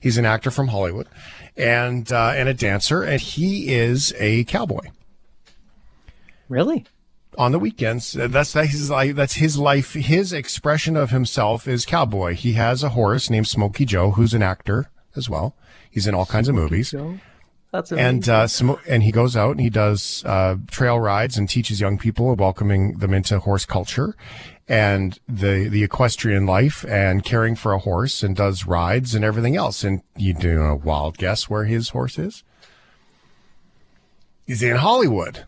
He's 0.00 0.18
an 0.18 0.24
actor 0.26 0.50
from 0.50 0.68
Hollywood 0.68 1.08
and, 1.56 2.10
uh, 2.12 2.32
and 2.34 2.48
a 2.48 2.54
dancer, 2.54 3.02
and 3.02 3.20
he 3.20 3.74
is 3.74 4.14
a 4.18 4.44
cowboy 4.44 4.88
Really? 6.48 6.84
on 7.36 7.52
the 7.52 7.58
weekends. 7.58 8.12
That's 8.12 8.52
that's 8.52 8.70
his 8.72 8.90
life. 8.90 9.14
That's 9.14 9.34
his 9.34 9.58
life. 9.58 9.92
His 9.92 10.32
expression 10.32 10.96
of 10.96 11.10
himself 11.10 11.68
is 11.68 11.84
cowboy. 11.86 12.34
He 12.34 12.54
has 12.54 12.82
a 12.82 12.90
horse 12.90 13.30
named 13.30 13.46
Smokey 13.46 13.84
Joe, 13.84 14.12
who's 14.12 14.34
an 14.34 14.42
actor 14.42 14.90
as 15.14 15.28
well. 15.30 15.54
He's 15.90 16.06
in 16.06 16.14
all 16.14 16.26
kinds 16.26 16.48
of 16.48 16.54
movies. 16.54 16.90
So 16.90 17.18
that's 17.72 17.92
amazing. 17.92 18.08
And 18.08 18.28
uh, 18.28 18.44
Smo- 18.44 18.80
and 18.88 19.02
he 19.02 19.12
goes 19.12 19.36
out 19.36 19.52
and 19.52 19.60
he 19.60 19.70
does 19.70 20.22
uh, 20.24 20.56
trail 20.70 20.98
rides 20.98 21.36
and 21.36 21.48
teaches 21.48 21.80
young 21.80 21.98
people, 21.98 22.34
welcoming 22.34 22.98
them 22.98 23.12
into 23.12 23.38
horse 23.40 23.64
culture 23.64 24.14
and 24.68 25.18
the 25.26 25.68
the 25.68 25.82
equestrian 25.82 26.44
life 26.44 26.84
and 26.86 27.24
caring 27.24 27.56
for 27.56 27.72
a 27.72 27.78
horse 27.78 28.22
and 28.22 28.36
does 28.36 28.66
rides 28.66 29.14
and 29.14 29.24
everything 29.24 29.56
else. 29.56 29.82
And 29.82 30.02
you 30.16 30.34
do 30.34 30.62
a 30.62 30.76
wild 30.76 31.18
guess 31.18 31.48
where 31.48 31.64
his 31.64 31.90
horse 31.90 32.18
is? 32.18 32.44
He's 34.46 34.62
in 34.62 34.76
Hollywood, 34.76 35.44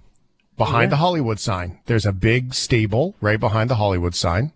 behind 0.58 0.92
the 0.92 0.96
Hollywood 0.96 1.40
sign. 1.40 1.80
There's 1.86 2.04
a 2.04 2.12
big 2.12 2.52
stable 2.52 3.14
right 3.22 3.40
behind 3.40 3.70
the 3.70 3.76
Hollywood 3.76 4.14
sign. 4.14 4.52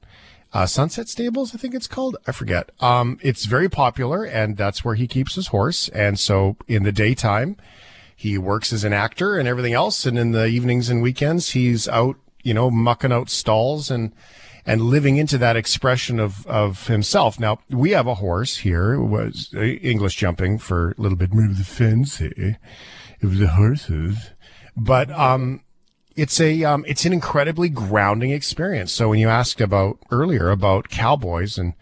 Uh, 0.55 0.67
Sunset 0.67 1.09
Stables, 1.09 1.53
I 1.53 1.59
think 1.59 1.75
it's 1.75 1.89
called. 1.89 2.17
I 2.29 2.33
forget. 2.33 2.71
Um, 2.79 3.19
it's 3.23 3.45
very 3.45 3.69
popular, 3.69 4.25
and 4.25 4.57
that's 4.57 4.85
where 4.85 4.95
he 4.95 5.09
keeps 5.09 5.35
his 5.35 5.49
horse. 5.49 5.89
And 5.89 6.17
so, 6.17 6.57
in 6.69 6.85
the 6.85 6.93
daytime, 6.93 7.57
he 8.15 8.39
works 8.39 8.73
as 8.73 8.85
an 8.85 8.93
actor 8.93 9.37
and 9.37 9.49
everything 9.49 9.73
else, 9.73 10.07
and 10.07 10.17
in 10.17 10.31
the 10.31 10.47
evenings 10.47 10.89
and 10.89 11.03
weekends, 11.03 11.51
he's 11.51 11.89
out, 11.89 12.17
you 12.45 12.55
know, 12.55 12.71
mucking 12.71 13.11
out 13.11 13.31
stalls 13.31 13.91
and 13.91 14.13
and 14.65 14.81
living 14.81 15.17
into 15.17 15.39
that 15.39 15.57
expression 15.57 16.21
of 16.21 16.47
of 16.47 16.87
himself. 16.87 17.41
Now, 17.41 17.59
we 17.69 17.91
have 17.91 18.07
a 18.07 18.15
horse 18.15 18.59
here. 18.59 19.01
Was 19.01 19.51
uh, 19.57 19.61
English 19.61 20.15
jumping 20.15 20.59
for 20.59 20.93
a 20.93 21.03
little 21.03 21.19
bit 21.19 21.35
more 21.35 21.47
of 21.47 21.59
the 21.59 21.65
fancy. 21.65 22.59
It 23.21 23.27
was 23.27 23.41
the 23.41 23.49
horses, 23.49 24.31
but 24.77 25.11
um, 25.11 25.63
it's 26.17 26.41
a 26.41 26.65
um, 26.65 26.85
it's 26.87 27.05
an 27.05 27.13
incredibly 27.13 27.69
grounding 27.69 28.31
experience. 28.31 28.93
So 28.93 29.09
when 29.09 29.19
you 29.19 29.29
asked 29.29 29.61
about 29.61 29.99
earlier 30.11 30.51
about 30.51 30.89
cowboys 30.89 31.59
and 31.59 31.75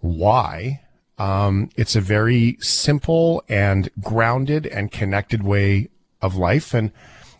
why, 0.00 0.82
um, 1.18 1.70
it's 1.76 1.96
a 1.96 2.00
very 2.00 2.56
simple 2.60 3.42
and 3.48 3.88
grounded 4.00 4.66
and 4.66 4.90
connected 4.90 5.42
way 5.42 5.88
of 6.20 6.36
life. 6.36 6.74
And 6.74 6.92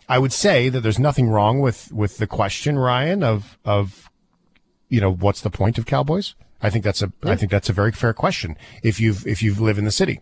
I 0.09 0.19
would 0.19 0.33
say 0.33 0.69
that 0.69 0.81
there's 0.81 0.99
nothing 0.99 1.29
wrong 1.29 1.59
with 1.59 1.91
with 1.91 2.17
the 2.17 2.27
question, 2.27 2.77
Ryan, 2.77 3.23
of 3.23 3.57
of 3.63 4.09
you 4.89 5.01
know 5.01 5.11
what's 5.11 5.41
the 5.41 5.49
point 5.49 5.77
of 5.77 5.85
cowboys. 5.85 6.35
I 6.63 6.69
think 6.69 6.85
that's 6.85 7.01
a 7.01 7.11
I 7.23 7.35
think 7.35 7.51
that's 7.51 7.69
a 7.69 7.73
very 7.73 7.91
fair 7.91 8.13
question. 8.13 8.55
If 8.81 8.99
you've 8.99 9.27
if 9.27 9.43
you've 9.43 9.59
live 9.59 9.77
in 9.77 9.83
the 9.83 9.91
city, 9.91 10.21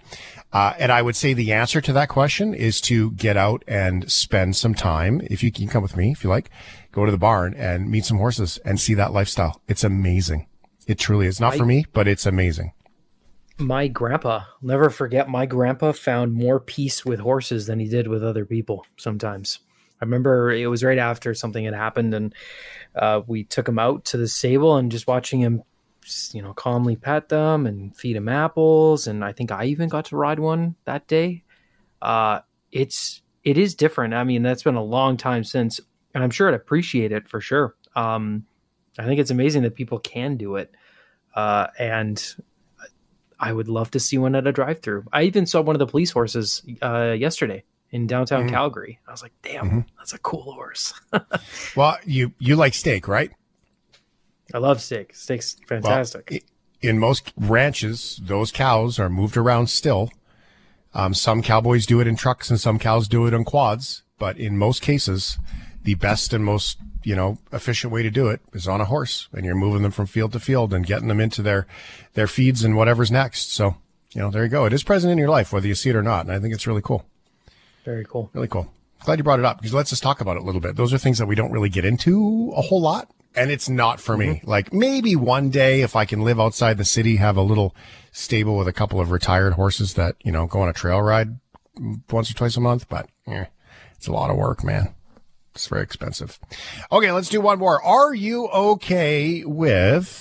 uh, 0.51 0.73
and 0.79 0.91
I 0.91 1.01
would 1.01 1.15
say 1.15 1.33
the 1.33 1.53
answer 1.53 1.79
to 1.81 1.93
that 1.93 2.09
question 2.09 2.55
is 2.55 2.81
to 2.81 3.11
get 3.11 3.37
out 3.37 3.63
and 3.67 4.11
spend 4.11 4.55
some 4.55 4.73
time. 4.73 5.21
If 5.25 5.43
you 5.43 5.51
can 5.51 5.67
come 5.67 5.83
with 5.83 5.95
me, 5.95 6.11
if 6.11 6.23
you 6.23 6.29
like, 6.31 6.49
go 6.91 7.05
to 7.05 7.11
the 7.11 7.17
barn 7.19 7.53
and 7.53 7.89
meet 7.89 8.05
some 8.05 8.17
horses 8.17 8.57
and 8.65 8.79
see 8.79 8.95
that 8.95 9.13
lifestyle. 9.13 9.61
It's 9.67 9.83
amazing. 9.83 10.47
It 10.87 10.97
truly 10.97 11.27
is 11.27 11.39
not 11.39 11.55
for 11.55 11.65
me, 11.65 11.85
but 11.93 12.07
it's 12.07 12.25
amazing. 12.25 12.73
my 13.59 13.87
grandpa, 13.87 14.41
never 14.61 14.89
forget, 14.89 15.29
my 15.29 15.45
grandpa 15.45 15.91
found 15.91 16.33
more 16.33 16.59
peace 16.59 17.05
with 17.05 17.19
horses 17.19 17.67
than 17.67 17.79
he 17.79 17.87
did 17.87 18.07
with 18.07 18.23
other 18.23 18.45
people 18.45 18.85
sometimes. 18.97 19.59
I 20.01 20.05
remember 20.05 20.51
it 20.51 20.65
was 20.65 20.83
right 20.83 20.97
after 20.97 21.35
something 21.35 21.63
had 21.63 21.75
happened, 21.75 22.15
and 22.15 22.33
uh, 22.95 23.21
we 23.27 23.43
took 23.43 23.69
him 23.69 23.77
out 23.77 24.05
to 24.05 24.17
the 24.17 24.27
stable 24.27 24.75
and 24.77 24.91
just 24.91 25.05
watching 25.05 25.39
him, 25.39 25.61
you 26.33 26.41
know, 26.41 26.53
calmly 26.53 26.95
pet 26.95 27.29
them 27.29 27.65
and 27.67 27.95
feed 27.95 28.15
them 28.15 28.27
apples. 28.29 29.07
And 29.07 29.23
I 29.23 29.31
think 29.33 29.51
I 29.51 29.65
even 29.65 29.89
got 29.89 30.05
to 30.05 30.15
ride 30.17 30.39
one 30.39 30.75
that 30.85 31.07
day. 31.07 31.43
Uh, 32.01 32.39
it's 32.71 33.21
it 33.43 33.57
is 33.57 33.75
different. 33.75 34.13
I 34.13 34.23
mean, 34.23 34.43
that's 34.43 34.63
been 34.63 34.75
a 34.75 34.83
long 34.83 35.17
time 35.17 35.43
since, 35.43 35.79
and 36.13 36.23
I'm 36.23 36.29
sure 36.29 36.47
I'd 36.47 36.53
appreciate 36.53 37.11
it 37.11 37.27
for 37.27 37.41
sure. 37.41 37.75
Um, 37.95 38.45
I 38.99 39.05
think 39.05 39.19
it's 39.19 39.31
amazing 39.31 39.63
that 39.63 39.75
people 39.75 39.99
can 39.99 40.37
do 40.37 40.55
it, 40.57 40.73
uh, 41.35 41.67
and 41.79 42.23
I 43.39 43.51
would 43.53 43.67
love 43.67 43.91
to 43.91 43.99
see 43.99 44.17
one 44.17 44.35
at 44.35 44.45
a 44.45 44.51
drive-through. 44.51 45.05
I 45.11 45.23
even 45.23 45.45
saw 45.45 45.61
one 45.61 45.75
of 45.75 45.79
the 45.79 45.87
police 45.87 46.11
horses 46.11 46.61
uh, 46.81 47.15
yesterday 47.17 47.63
in 47.89 48.05
downtown 48.07 48.47
Mhm. 48.47 48.51
Calgary. 48.51 48.99
I 49.07 49.11
was 49.11 49.21
like, 49.23 49.33
damn, 49.41 49.69
Mhm. 49.69 49.85
that's 49.97 50.13
a 50.13 50.19
cool 50.19 50.43
horse. 50.53 50.93
Well, 51.75 51.97
you 52.05 52.33
you 52.37 52.55
like 52.55 52.73
steak, 52.73 53.07
right? 53.07 53.31
I 54.53 54.57
love 54.59 54.81
steak. 54.81 55.15
Steak's 55.15 55.55
fantastic. 55.67 56.27
i- 56.31 56.41
in 56.81 56.97
most 56.97 57.31
ranches, 57.37 58.19
those 58.23 58.51
cows 58.51 58.97
are 58.99 59.09
moved 59.09 59.37
around 59.37 59.67
still. 59.69 60.09
Um, 60.93 61.13
some 61.13 61.41
cowboys 61.41 61.85
do 61.85 62.01
it 62.01 62.07
in 62.07 62.15
trucks 62.15 62.49
and 62.49 62.59
some 62.59 62.79
cows 62.79 63.07
do 63.07 63.25
it 63.27 63.33
on 63.33 63.43
quads. 63.43 64.03
But 64.17 64.37
in 64.37 64.57
most 64.57 64.81
cases, 64.81 65.37
the 65.83 65.95
best 65.95 66.33
and 66.33 66.43
most, 66.43 66.77
you 67.03 67.15
know, 67.15 67.37
efficient 67.53 67.93
way 67.93 68.03
to 68.03 68.09
do 68.11 68.27
it 68.27 68.41
is 68.53 68.67
on 68.67 68.81
a 68.81 68.85
horse 68.85 69.27
and 69.33 69.45
you're 69.45 69.55
moving 69.55 69.83
them 69.83 69.91
from 69.91 70.05
field 70.07 70.33
to 70.33 70.39
field 70.39 70.73
and 70.73 70.85
getting 70.85 71.07
them 71.07 71.19
into 71.19 71.41
their, 71.41 71.65
their 72.13 72.27
feeds 72.27 72.63
and 72.63 72.75
whatever's 72.75 73.11
next. 73.11 73.53
So, 73.53 73.75
you 74.13 74.21
know, 74.21 74.29
there 74.31 74.43
you 74.43 74.49
go. 74.49 74.65
It 74.65 74.73
is 74.73 74.83
present 74.83 75.11
in 75.11 75.17
your 75.17 75.29
life, 75.29 75.53
whether 75.53 75.67
you 75.67 75.75
see 75.75 75.89
it 75.91 75.95
or 75.95 76.03
not. 76.03 76.25
And 76.25 76.33
I 76.35 76.39
think 76.39 76.53
it's 76.53 76.67
really 76.67 76.81
cool. 76.83 77.05
Very 77.85 78.05
cool. 78.07 78.29
Really 78.33 78.47
cool. 78.47 78.71
Glad 79.05 79.17
you 79.17 79.23
brought 79.23 79.39
it 79.39 79.45
up 79.45 79.57
because 79.57 79.73
let's 79.73 79.89
just 79.91 80.03
talk 80.03 80.19
about 80.21 80.35
it 80.37 80.41
a 80.43 80.45
little 80.45 80.61
bit. 80.61 80.75
Those 80.75 80.93
are 80.93 80.97
things 80.99 81.17
that 81.19 81.25
we 81.27 81.35
don't 81.35 81.51
really 81.51 81.69
get 81.69 81.85
into 81.85 82.51
a 82.55 82.61
whole 82.61 82.81
lot. 82.81 83.09
And 83.35 83.49
it's 83.49 83.69
not 83.69 84.01
for 84.01 84.17
me. 84.17 84.41
Like 84.43 84.73
maybe 84.73 85.15
one 85.15 85.49
day 85.49 85.81
if 85.81 85.95
I 85.95 86.05
can 86.05 86.21
live 86.21 86.39
outside 86.39 86.77
the 86.77 86.85
city, 86.85 87.15
have 87.15 87.37
a 87.37 87.41
little 87.41 87.75
stable 88.11 88.57
with 88.57 88.67
a 88.67 88.73
couple 88.73 88.99
of 88.99 89.11
retired 89.11 89.53
horses 89.53 89.93
that, 89.93 90.15
you 90.23 90.31
know, 90.31 90.47
go 90.47 90.61
on 90.61 90.69
a 90.69 90.73
trail 90.73 91.01
ride 91.01 91.39
once 92.09 92.29
or 92.29 92.33
twice 92.33 92.57
a 92.57 92.61
month. 92.61 92.89
But 92.89 93.09
eh, 93.27 93.45
it's 93.95 94.07
a 94.07 94.11
lot 94.11 94.29
of 94.29 94.35
work, 94.35 94.63
man. 94.63 94.93
It's 95.55 95.67
very 95.67 95.83
expensive. 95.83 96.39
Okay, 96.91 97.11
let's 97.11 97.29
do 97.29 97.41
one 97.41 97.59
more. 97.59 97.81
Are 97.83 98.13
you 98.13 98.47
okay 98.47 99.43
with 99.45 100.17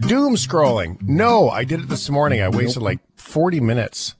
doom 0.00 0.34
scrolling? 0.34 1.00
No, 1.02 1.48
I 1.48 1.64
did 1.64 1.80
it 1.80 1.88
this 1.88 2.10
morning. 2.10 2.42
I 2.42 2.48
wasted 2.48 2.82
like 2.82 3.00
40 3.16 3.60
minutes. 3.60 4.14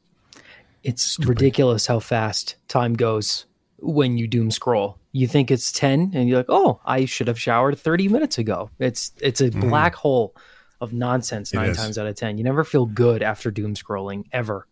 It's 0.82 1.18
ridiculous 1.18 1.86
how 1.86 2.00
fast 2.00 2.56
time 2.68 2.94
goes 2.94 3.46
when 3.82 4.16
you 4.16 4.26
doom 4.28 4.50
scroll. 4.50 4.98
You 5.12 5.26
think 5.26 5.50
it's 5.50 5.70
10 5.72 6.12
and 6.14 6.28
you're 6.28 6.38
like, 6.38 6.46
"Oh, 6.48 6.80
I 6.86 7.04
should 7.04 7.28
have 7.28 7.38
showered 7.38 7.78
30 7.78 8.08
minutes 8.08 8.38
ago." 8.38 8.70
It's 8.78 9.12
it's 9.20 9.40
a 9.40 9.50
Mhm. 9.50 9.68
black 9.68 9.94
hole 9.94 10.34
of 10.80 10.92
nonsense 10.92 11.52
It 11.52 11.56
9 11.56 11.70
is. 11.70 11.76
times 11.76 11.98
out 11.98 12.06
of 12.06 12.14
10. 12.16 12.38
You 12.38 12.44
never 12.44 12.64
feel 12.64 12.86
good 12.86 13.22
after 13.22 13.50
doom 13.50 13.74
scrolling 13.74 14.24
ever. 14.32 14.66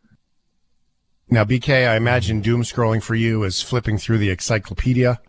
Now, 1.29 1.45
BK, 1.45 1.87
I 1.87 1.97
imagine 1.97 2.41
doom 2.41 2.63
scrolling 2.63 3.03
for 3.03 3.15
you 3.15 3.45
is 3.45 3.63
flipping 3.63 3.99
through 3.99 4.19
the 4.19 4.31
encyclopedia. 4.31 5.21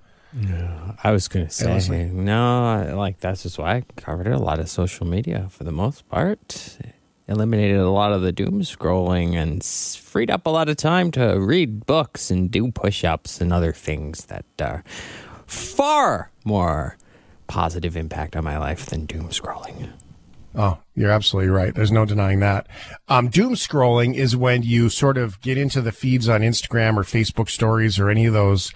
I 1.04 1.12
was 1.12 1.28
going 1.28 1.46
to 1.46 1.52
say, 1.52 1.66
Endlessly. 1.66 2.06
no, 2.06 2.94
like 2.98 3.20
that's 3.20 3.44
just 3.44 3.60
why 3.60 3.76
I 3.78 3.84
covered 3.98 4.28
it. 4.28 4.34
A 4.34 4.40
lot 4.40 4.60
of 4.60 4.70
social 4.70 5.06
media 5.06 5.48
for 5.50 5.64
the 5.66 5.72
most 5.74 6.08
part. 6.10 6.78
Eliminated 7.32 7.78
a 7.78 7.90
lot 7.90 8.12
of 8.12 8.22
the 8.22 8.34
doom 8.34 8.60
scrolling 8.62 9.36
and 9.36 9.64
freed 9.64 10.30
up 10.30 10.46
a 10.46 10.50
lot 10.50 10.68
of 10.68 10.76
time 10.76 11.12
to 11.12 11.40
read 11.40 11.86
books 11.86 12.30
and 12.30 12.52
do 12.52 12.70
push 12.72 13.06
ups 13.06 13.40
and 13.40 13.54
other 13.54 13.72
things 13.72 14.26
that 14.26 14.44
are 14.60 14.84
far 15.48 16.30
more 16.44 16.98
positive 17.48 17.96
impact 17.96 18.36
on 18.36 18.44
my 18.44 18.58
life 18.58 18.86
than 18.88 19.06
doom 19.06 19.30
scrolling. 19.30 19.90
Oh, 20.56 20.80
you're 20.94 21.10
absolutely 21.10 21.52
right. 21.52 21.74
There's 21.74 21.92
no 21.92 22.04
denying 22.04 22.42
that. 22.42 22.68
Um, 23.08 23.30
doom 23.30 23.54
scrolling 23.54 24.14
is 24.14 24.36
when 24.36 24.64
you 24.64 24.90
sort 24.90 25.18
of 25.18 25.40
get 25.40 25.58
into 25.58 25.80
the 25.80 25.94
feeds 25.94 26.28
on 26.28 26.42
Instagram 26.42 26.98
or 26.98 27.04
Facebook 27.04 27.50
stories 27.50 27.98
or 27.98 28.10
any 28.10 28.26
of 28.26 28.34
those, 28.34 28.74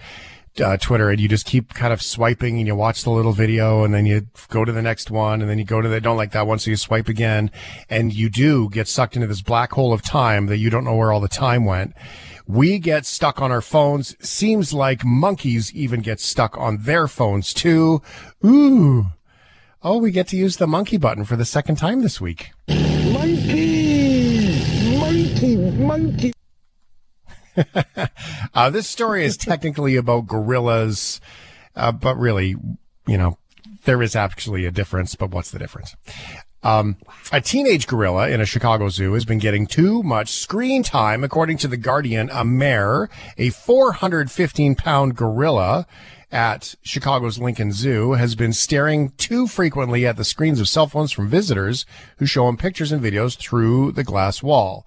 uh, 0.60 0.76
Twitter, 0.76 1.10
and 1.10 1.20
you 1.20 1.28
just 1.28 1.46
keep 1.46 1.74
kind 1.74 1.92
of 1.92 2.02
swiping 2.02 2.58
and 2.58 2.66
you 2.66 2.74
watch 2.74 3.02
the 3.02 3.10
little 3.10 3.32
video 3.32 3.84
and 3.84 3.94
then 3.94 4.06
you 4.06 4.26
go 4.48 4.64
to 4.64 4.72
the 4.72 4.82
next 4.82 5.10
one 5.10 5.40
and 5.40 5.50
then 5.50 5.58
you 5.58 5.64
go 5.64 5.80
to 5.80 5.88
the, 5.88 6.00
don't 6.00 6.16
like 6.16 6.32
that 6.32 6.46
one. 6.46 6.58
So 6.58 6.70
you 6.70 6.76
swipe 6.76 7.08
again 7.08 7.50
and 7.88 8.12
you 8.12 8.28
do 8.28 8.68
get 8.70 8.88
sucked 8.88 9.16
into 9.16 9.28
this 9.28 9.42
black 9.42 9.72
hole 9.72 9.92
of 9.92 10.02
time 10.02 10.46
that 10.46 10.58
you 10.58 10.70
don't 10.70 10.84
know 10.84 10.96
where 10.96 11.12
all 11.12 11.20
the 11.20 11.28
time 11.28 11.64
went. 11.64 11.94
We 12.46 12.78
get 12.78 13.06
stuck 13.06 13.42
on 13.42 13.50
our 13.50 13.60
phones. 13.60 14.16
Seems 14.20 14.72
like 14.72 15.04
monkeys 15.04 15.74
even 15.74 16.00
get 16.00 16.20
stuck 16.20 16.56
on 16.56 16.78
their 16.82 17.08
phones 17.08 17.52
too. 17.52 18.02
Ooh. 18.44 19.06
Oh, 19.82 19.98
we 19.98 20.10
get 20.10 20.28
to 20.28 20.36
use 20.36 20.56
the 20.56 20.66
monkey 20.66 20.96
button 20.96 21.24
for 21.24 21.36
the 21.36 21.44
second 21.44 21.76
time 21.76 22.02
this 22.02 22.20
week. 22.20 22.52
Monkey! 22.68 24.98
Monkey! 24.98 25.56
Monkey! 25.56 26.32
Uh, 28.54 28.70
this 28.70 28.88
story 28.88 29.24
is 29.24 29.36
technically 29.36 29.96
about 29.96 30.26
gorillas, 30.26 31.20
uh, 31.74 31.92
but 31.92 32.16
really, 32.16 32.56
you 33.06 33.18
know, 33.18 33.36
there 33.84 34.02
is 34.02 34.16
actually 34.16 34.64
a 34.64 34.70
difference, 34.70 35.14
but 35.14 35.30
what's 35.30 35.50
the 35.50 35.58
difference? 35.58 35.94
Um, 36.62 36.96
a 37.32 37.40
teenage 37.40 37.86
gorilla 37.86 38.28
in 38.28 38.40
a 38.40 38.46
Chicago 38.46 38.88
zoo 38.88 39.12
has 39.12 39.24
been 39.24 39.38
getting 39.38 39.66
too 39.66 40.02
much 40.02 40.30
screen 40.30 40.82
time, 40.82 41.22
according 41.22 41.58
to 41.58 41.68
The 41.68 41.76
Guardian. 41.76 42.28
Amare, 42.32 43.08
a 43.38 43.50
415 43.50 44.74
pound 44.74 45.16
gorilla 45.16 45.86
at 46.32 46.74
Chicago's 46.82 47.38
Lincoln 47.38 47.70
Zoo, 47.70 48.12
has 48.12 48.34
been 48.34 48.52
staring 48.52 49.10
too 49.10 49.46
frequently 49.46 50.04
at 50.06 50.16
the 50.16 50.24
screens 50.24 50.58
of 50.58 50.68
cell 50.68 50.88
phones 50.88 51.12
from 51.12 51.28
visitors 51.28 51.86
who 52.16 52.26
show 52.26 52.48
him 52.48 52.56
pictures 52.56 52.90
and 52.90 53.00
videos 53.00 53.36
through 53.36 53.92
the 53.92 54.02
glass 54.02 54.42
wall. 54.42 54.84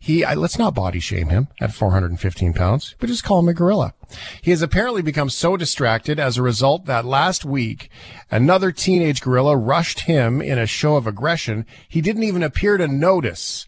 He, 0.00 0.24
I, 0.24 0.34
let's 0.34 0.58
not 0.58 0.74
body 0.74 1.00
shame 1.00 1.28
him 1.28 1.48
at 1.60 1.74
415 1.74 2.52
pounds, 2.54 2.94
but 2.98 3.08
just 3.08 3.24
call 3.24 3.40
him 3.40 3.48
a 3.48 3.54
gorilla. 3.54 3.94
He 4.40 4.50
has 4.52 4.62
apparently 4.62 5.02
become 5.02 5.28
so 5.28 5.56
distracted 5.56 6.18
as 6.18 6.36
a 6.36 6.42
result 6.42 6.86
that 6.86 7.04
last 7.04 7.44
week, 7.44 7.90
another 8.30 8.72
teenage 8.72 9.20
gorilla 9.20 9.56
rushed 9.56 10.00
him 10.00 10.40
in 10.40 10.58
a 10.58 10.66
show 10.66 10.96
of 10.96 11.06
aggression 11.06 11.66
he 11.88 12.00
didn't 12.00 12.22
even 12.22 12.42
appear 12.42 12.76
to 12.76 12.88
notice. 12.88 13.66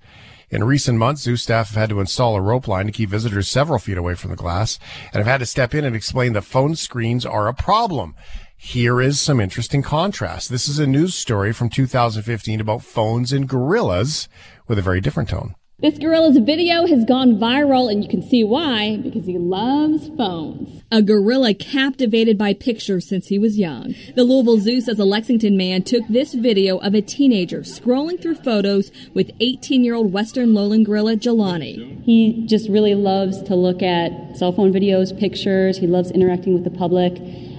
In 0.51 0.65
recent 0.65 0.99
months, 0.99 1.23
zoo 1.23 1.37
staff 1.37 1.69
have 1.69 1.77
had 1.77 1.91
to 1.91 2.01
install 2.01 2.35
a 2.35 2.41
rope 2.41 2.67
line 2.67 2.87
to 2.87 2.93
keep 2.93 3.09
visitors 3.09 3.49
several 3.49 3.79
feet 3.79 3.99
away 3.99 4.15
from 4.15 4.31
the 4.31 4.37
glass 4.37 4.81
and 5.13 5.17
have 5.17 5.27
had 5.27 5.39
to 5.39 5.47
step 5.47 5.75
in 5.75 5.85
and 5.85 5.95
explain 5.95 6.33
that 6.33 6.43
phone 6.43 6.75
screens 6.75 7.25
are 7.25 7.47
a 7.47 7.55
problem. 7.55 8.17
Here 8.57 9.01
is 9.01 9.21
some 9.21 9.41
interesting 9.41 9.81
contrast. 9.83 10.51
This 10.51 10.69
is 10.69 10.79
a 10.79 10.87
news 10.87 11.15
story 11.15 11.53
from 11.53 11.71
2015 11.71 12.61
about 12.61 12.83
phones 12.83 13.33
and 13.33 13.49
gorillas 13.49 14.29
with 14.67 14.79
a 14.79 14.83
very 14.83 15.01
different 15.01 15.29
tone. 15.29 15.55
This 15.83 15.97
gorilla's 15.97 16.37
video 16.37 16.87
has 16.87 17.07
gone 17.07 17.39
viral, 17.39 17.91
and 17.91 18.05
you 18.05 18.11
can 18.11 18.21
see 18.21 18.45
why 18.45 18.99
because 18.99 19.25
he 19.25 19.39
loves 19.39 20.11
phones. 20.15 20.83
A 20.91 21.01
gorilla 21.01 21.55
captivated 21.55 22.37
by 22.37 22.53
pictures 22.53 23.09
since 23.09 23.29
he 23.29 23.39
was 23.39 23.59
young. 23.59 23.95
The 24.15 24.25
Louisville 24.25 24.59
Zoo 24.59 24.83
says 24.83 24.99
a 24.99 25.07
Lexington 25.07 25.57
man 25.57 25.83
took 25.83 26.07
this 26.07 26.35
video 26.35 26.77
of 26.81 26.93
a 26.93 27.01
teenager 27.01 27.61
scrolling 27.61 28.21
through 28.21 28.35
photos 28.35 28.93
with 29.15 29.31
18 29.41 29.83
year 29.83 29.95
old 29.95 30.13
Western 30.13 30.53
lowland 30.53 30.85
gorilla 30.85 31.17
Jelani. 31.17 32.05
He 32.05 32.45
just 32.47 32.69
really 32.69 32.95
loves 32.95 33.43
to 33.45 33.55
look 33.55 33.83
at 33.83 34.37
cell 34.37 34.53
phone 34.53 34.75
videos, 34.75 35.19
pictures. 35.19 35.79
He 35.79 35.87
loves 35.87 36.11
interacting 36.11 36.53
with 36.53 36.65
the 36.65 36.71
public. 36.71 37.17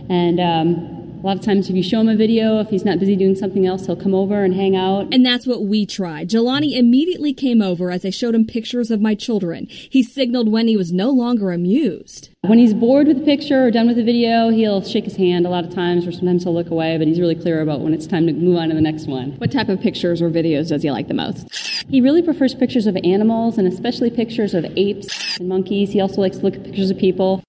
And 0.10 0.39
um, 0.39 1.01
a 1.21 1.27
lot 1.27 1.38
of 1.38 1.43
times, 1.43 1.69
if 1.69 1.75
you 1.75 1.84
show 1.84 2.01
him 2.01 2.10
a 2.10 2.15
video, 2.15 2.60
if 2.60 2.69
he's 2.69 2.84
not 2.84 2.97
busy 2.97 3.15
doing 3.15 3.36
something 3.36 3.63
else, 3.63 3.86
he'll 3.86 3.95
come 3.95 4.15
over 4.15 4.43
and 4.43 4.55
hang 4.55 4.75
out. 4.75 5.13
And 5.13 5.23
that's 5.23 5.45
what 5.45 5.63
we 5.63 5.86
tried. 5.86 6.29
Jelani 6.29 6.75
immediately 6.75 7.31
came 7.31 7.62
over 7.62 7.91
as 7.91 8.03
I 8.03 8.10
showed 8.10 8.34
him 8.34 8.45
pictures 8.45 8.89
of 8.89 9.01
my 9.01 9.13
children. 9.13 9.67
He 9.69 10.01
signaled 10.01 10.51
when 10.51 10.67
he 10.67 10.75
was 10.75 10.91
no 10.91 11.12
longer 11.12 11.51
amused. 11.51 12.29
When 12.41 12.57
he's 12.57 12.73
bored 12.73 13.05
with 13.05 13.19
the 13.19 13.23
picture 13.25 13.67
or 13.67 13.69
done 13.69 13.86
with 13.86 13.97
the 13.97 14.03
video, 14.03 14.49
he'll 14.49 14.81
shake 14.81 15.03
his 15.03 15.17
hand 15.17 15.45
a 15.45 15.49
lot 15.49 15.63
of 15.63 15.71
times, 15.71 16.07
or 16.07 16.12
sometimes 16.12 16.43
he'll 16.43 16.55
look 16.55 16.71
away, 16.71 16.97
but 16.97 17.05
he's 17.05 17.19
really 17.19 17.36
clear 17.36 17.62
about 17.62 17.81
when 17.81 17.93
it's 17.93 18.07
time 18.07 18.25
to 18.25 18.34
move 18.34 18.57
on 18.57 18.69
to 18.69 18.75
the 18.75 18.81
next 18.81 19.07
one. 19.07 19.34
What 19.34 19.51
type 19.51 19.69
of 19.69 19.79
pictures 19.79 20.23
or 20.23 20.31
videos 20.31 20.69
does 20.69 20.81
he 20.81 20.89
like 20.89 21.07
the 21.07 21.13
most? 21.13 21.47
He 21.88 22.01
really 22.01 22.23
prefers 22.23 22.55
pictures 22.55 22.88
of 22.88 22.97
animals 23.03 23.60
and 23.60 23.67
especially 23.67 24.10
pictures 24.10 24.55
of 24.55 24.65
apes 24.75 25.38
and 25.38 25.47
monkeys. 25.47 25.91
He 25.91 26.01
also 26.01 26.21
likes 26.21 26.38
to 26.38 26.43
look 26.43 26.55
at 26.55 26.63
pictures 26.63 26.89
of 26.89 26.97
people. 26.97 27.43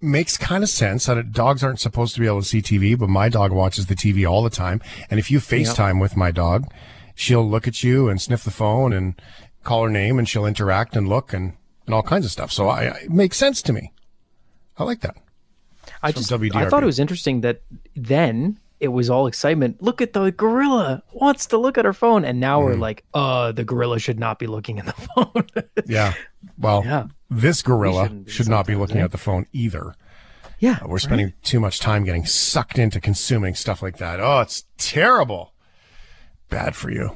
Makes 0.00 0.36
kind 0.36 0.62
of 0.62 0.70
sense 0.70 1.06
that 1.06 1.32
dogs 1.32 1.62
aren't 1.62 1.80
supposed 1.80 2.14
to 2.14 2.20
be 2.20 2.26
able 2.26 2.42
to 2.42 2.46
see 2.46 2.62
TV, 2.62 2.98
but 2.98 3.08
my 3.08 3.28
dog 3.28 3.52
watches 3.52 3.86
the 3.86 3.94
TV 3.94 4.28
all 4.28 4.42
the 4.42 4.50
time. 4.50 4.80
And 5.10 5.18
if 5.18 5.30
you 5.30 5.38
FaceTime 5.38 6.00
with 6.00 6.16
my 6.16 6.30
dog, 6.30 6.70
she'll 7.14 7.48
look 7.48 7.66
at 7.66 7.82
you 7.82 8.08
and 8.08 8.20
sniff 8.20 8.44
the 8.44 8.50
phone 8.50 8.92
and 8.92 9.20
call 9.64 9.84
her 9.84 9.90
name 9.90 10.18
and 10.18 10.28
she'll 10.28 10.46
interact 10.46 10.96
and 10.96 11.08
look 11.08 11.32
and, 11.32 11.54
and 11.86 11.94
all 11.94 12.02
kinds 12.02 12.24
of 12.24 12.30
stuff. 12.30 12.52
So 12.52 12.68
I, 12.68 12.84
it 12.84 13.10
makes 13.10 13.36
sense 13.36 13.62
to 13.62 13.72
me. 13.72 13.92
I 14.78 14.84
like 14.84 15.00
that. 15.00 15.16
I 16.02 16.12
just 16.12 16.28
from 16.28 16.50
I 16.54 16.68
thought 16.68 16.82
it 16.82 16.86
was 16.86 16.98
interesting 16.98 17.40
that 17.40 17.62
then 17.94 18.58
it 18.80 18.88
was 18.88 19.08
all 19.10 19.26
excitement. 19.26 19.82
Look 19.82 20.00
at 20.02 20.12
the 20.12 20.30
gorilla 20.32 21.02
wants 21.12 21.46
to 21.46 21.56
look 21.58 21.78
at 21.78 21.84
her 21.84 21.92
phone, 21.92 22.24
and 22.24 22.38
now 22.40 22.60
Mm-hmm. 22.60 22.66
we're 22.70 22.76
like, 22.76 23.04
uh, 23.14 23.52
the 23.52 23.64
gorilla 23.64 23.98
should 23.98 24.18
not 24.18 24.38
be 24.38 24.46
looking 24.46 24.78
at 24.78 24.86
the 24.86 24.92
phone. 25.14 25.46
Yeah. 25.86 26.12
Well, 26.58 26.82
Yeah. 26.84 27.06
this 27.30 27.62
gorilla 27.62 28.04
shouldn't 28.04 28.26
be 28.26 28.32
should 28.32 28.48
not 28.48 28.66
be 28.66 28.74
looking 28.74 28.98
eh? 28.98 29.04
at 29.04 29.12
the 29.12 29.18
phone 29.18 29.46
either. 29.52 29.94
yeah, 30.58 30.78
Uh, 30.82 30.88
We're 30.88 30.98
spending 30.98 31.32
too 31.42 31.60
much 31.60 31.80
time 31.80 32.04
getting 32.04 32.24
sucked 32.26 32.78
into 32.78 33.00
consuming 33.00 33.54
stuff 33.54 33.82
like 33.82 33.96
that. 33.98 34.20
Oh, 34.20 34.40
it's 34.40 34.64
terrible. 34.78 35.52
Bad 36.48 36.74
for 36.76 36.90
you. 36.90 37.10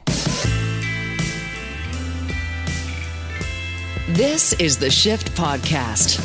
This 4.09 4.53
is 4.55 4.79
the 4.79 4.91
Shift 4.91 5.33
Podcast. 5.37 6.19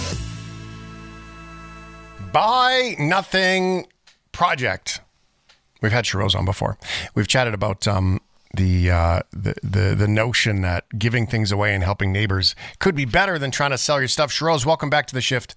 Buy 2.33 2.95
Nothing 2.97 3.85
Project. 4.31 5.01
We've 5.85 5.91
had 5.91 6.05
Sherose 6.05 6.35
on 6.35 6.45
before. 6.45 6.79
We've 7.13 7.27
chatted 7.27 7.53
about 7.53 7.87
um, 7.87 8.19
the, 8.55 8.89
uh, 8.89 9.19
the 9.31 9.53
the 9.61 9.93
the 9.95 10.07
notion 10.07 10.61
that 10.61 10.85
giving 10.97 11.27
things 11.27 11.51
away 11.51 11.75
and 11.75 11.83
helping 11.83 12.11
neighbors 12.11 12.55
could 12.79 12.95
be 12.95 13.05
better 13.05 13.37
than 13.37 13.51
trying 13.51 13.69
to 13.69 13.77
sell 13.77 13.99
your 13.99 14.07
stuff. 14.07 14.31
Sherose, 14.31 14.65
welcome 14.65 14.89
back 14.89 15.05
to 15.05 15.13
the 15.13 15.21
shift. 15.21 15.55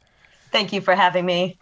Thank 0.52 0.74
you 0.74 0.82
for 0.82 0.94
having 0.94 1.24
me. 1.24 1.56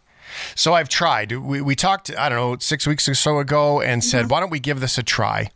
So 0.57 0.75
I've 0.75 0.89
tried. 0.89 1.31
We, 1.31 1.61
we 1.61 1.77
talked, 1.77 2.11
I 2.17 2.29
don't 2.29 2.39
know, 2.39 2.57
six 2.59 2.89
weeks 2.89 3.09
or 3.09 3.15
so 3.15 3.39
ago 3.39 3.81
and 3.81 4.03
said, 4.03 4.29
why 4.29 4.41
don't 4.41 4.51
we 4.51 4.59
give 4.59 4.81
this 4.81 4.99
a 4.99 5.05
try? 5.05 5.51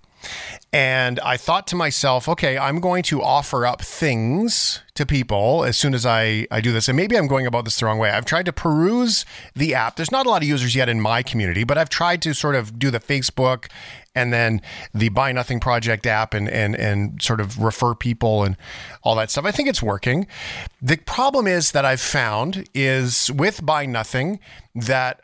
And 0.73 1.19
I 1.21 1.37
thought 1.37 1.67
to 1.69 1.77
myself, 1.77 2.29
okay, 2.29 2.57
I'm 2.57 2.81
going 2.81 3.03
to 3.05 3.23
offer 3.23 3.67
up 3.67 3.83
things 3.83 4.81
to 4.95 5.05
people 5.05 5.65
as 5.65 5.77
soon 5.77 5.95
as 5.95 6.07
I, 6.07 6.47
I 6.51 6.61
do 6.61 6.73
this. 6.73 6.89
And 6.89 6.97
maybe 6.97 7.17
I'm 7.17 7.27
going 7.27 7.47
about 7.47 7.65
this 7.65 7.81
the 7.81 7.87
wrong 7.87 7.99
way. 7.99 8.11
I've 8.11 8.25
tried 8.25 8.47
to 8.47 8.53
peruse 8.53 9.25
the 9.55 9.75
app. 9.75 9.97
There's 9.97 10.13
not 10.13 10.27
a 10.27 10.31
lot 10.31 10.43
of 10.43 10.49
users 10.49 10.77
yet 10.77 10.89
in 10.89 11.01
my 11.01 11.23
community, 11.23 11.65
but 11.65 11.77
I've 11.77 11.89
tried 11.89 12.23
to 12.23 12.35
sort 12.35 12.55
of 12.55 12.79
do 12.79 12.91
the 12.91 13.01
Facebook 13.01 13.67
and 14.15 14.33
then 14.33 14.61
the 14.93 15.09
Buy 15.09 15.33
Nothing 15.33 15.61
Project 15.61 16.07
app 16.07 16.35
and, 16.35 16.49
and, 16.49 16.75
and 16.77 17.21
sort 17.23 17.41
of 17.41 17.59
refer 17.59 17.95
people 17.95 18.45
and 18.45 18.57
all 19.03 19.17
that 19.17 19.31
stuff. 19.31 19.45
I 19.45 19.51
think 19.53 19.69
it's 19.69 19.83
working. 19.83 20.27
The 20.83 20.99
problem 20.99 21.47
is 21.47 21.73
that 21.73 21.85
I've 21.85 22.01
found 22.01 22.69
is 22.75 23.31
with 23.33 23.65
Buy 23.65 23.87
Nothing 23.87 24.41
that 24.75 25.21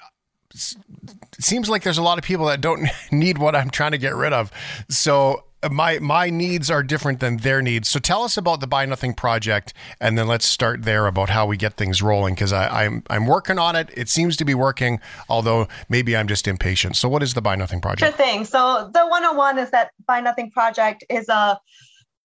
it 1.38 1.44
seems 1.44 1.68
like 1.68 1.83
there's 1.83 1.99
a 1.99 2.03
lot 2.03 2.18
of 2.18 2.25
people 2.25 2.46
that 2.46 2.61
don't 2.61 2.88
need 3.12 3.38
what 3.38 3.55
I'm 3.55 3.70
trying 3.70 3.92
to 3.92 3.99
get 3.99 4.14
rid 4.14 4.33
of. 4.33 4.51
So 4.88 5.44
uh, 5.62 5.68
my 5.68 5.99
my 5.99 6.31
needs 6.31 6.70
are 6.70 6.83
different 6.83 7.20
than 7.20 7.38
their 7.38 7.62
needs. 7.62 7.88
So 7.88 7.99
tell 7.99 8.22
us 8.22 8.37
about 8.37 8.61
the 8.61 8.66
Buy 8.66 8.85
Nothing 8.85 9.14
project, 9.14 9.72
and 10.01 10.18
then 10.18 10.29
let's 10.29 10.46
start 10.46 10.83
there 10.83 11.07
about 11.07 11.31
how 11.31 11.46
we 11.46 11.57
get 11.57 11.75
things 11.75 12.03
rolling 12.03 12.35
because 12.35 12.53
I'm 12.53 13.03
I'm 13.09 13.27
working 13.27 13.59
on 13.59 13.75
it. 13.77 13.90
It 13.94 14.09
seems 14.09 14.37
to 14.38 14.44
be 14.44 14.55
working, 14.55 15.01
although 15.29 15.68
maybe 15.88 16.16
I'm 16.16 16.29
just 16.29 16.46
impatient. 16.46 16.96
So 16.96 17.09
what 17.09 17.22
is 17.22 17.35
the 17.35 17.42
Buy 17.42 17.57
Nothing 17.57 17.81
project? 17.81 18.16
Sure 18.16 18.27
thing. 18.27 18.44
So 18.44 18.90
the 18.92 19.07
101 19.07 19.59
is 19.59 19.70
that 19.70 19.90
Buy 20.07 20.20
Nothing 20.20 20.51
project 20.51 21.05
is 21.09 21.29
a 21.29 21.59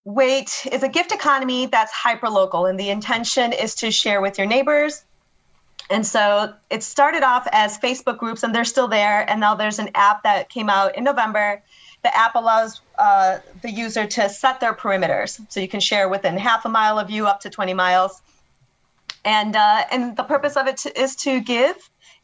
wait 0.04 0.67
is 0.71 0.84
a 0.84 0.89
gift 0.89 1.12
economy 1.12 1.67
that's 1.67 1.91
hyper 1.91 2.30
local, 2.30 2.65
and 2.65 2.80
the 2.80 2.89
intention 2.89 3.54
is 3.54 3.76
to 3.76 3.91
share 3.91 4.21
with 4.21 4.38
your 4.38 4.47
neighbors 4.47 5.04
and 5.91 6.08
so 6.08 6.54
it 6.69 6.84
started 6.84 7.21
off 7.21 7.47
as 7.51 7.77
Facebook 7.77 8.17
groups, 8.17 8.43
and 8.43 8.56
they're 8.56 8.63
still 8.63 8.88
there. 8.88 9.30
And 9.30 9.41
now 9.41 9.56
there's 9.56 9.77
an 9.77 9.89
app 9.93 10.23
that 10.23 10.49
came 10.49 10.69
out 10.69 10.95
in 10.97 11.04
November. 11.04 11.62
The 12.04 12.17
app 12.17 12.36
allows 12.36 12.82
uh, 12.97 13.39
the 13.62 13.69
user 13.69 14.08
to 14.08 14.30
set 14.30 14.62
their 14.62 14.73
perimeters, 14.73 15.39
so 15.51 15.60
you 15.60 15.67
can 15.67 15.82
share 15.82 16.08
within 16.08 16.38
half 16.38 16.65
a 16.65 16.69
mile 16.69 16.97
of 16.97 17.12
you 17.12 17.27
up 17.27 17.41
to 17.41 17.49
20 17.49 17.73
miles. 17.73 18.21
And 19.25 19.56
uh, 19.56 19.84
and 19.91 20.15
the 20.15 20.23
purpose 20.23 20.56
of 20.56 20.67
it 20.67 20.77
to, 20.77 20.99
is 20.99 21.15
to 21.17 21.41
give, 21.41 21.75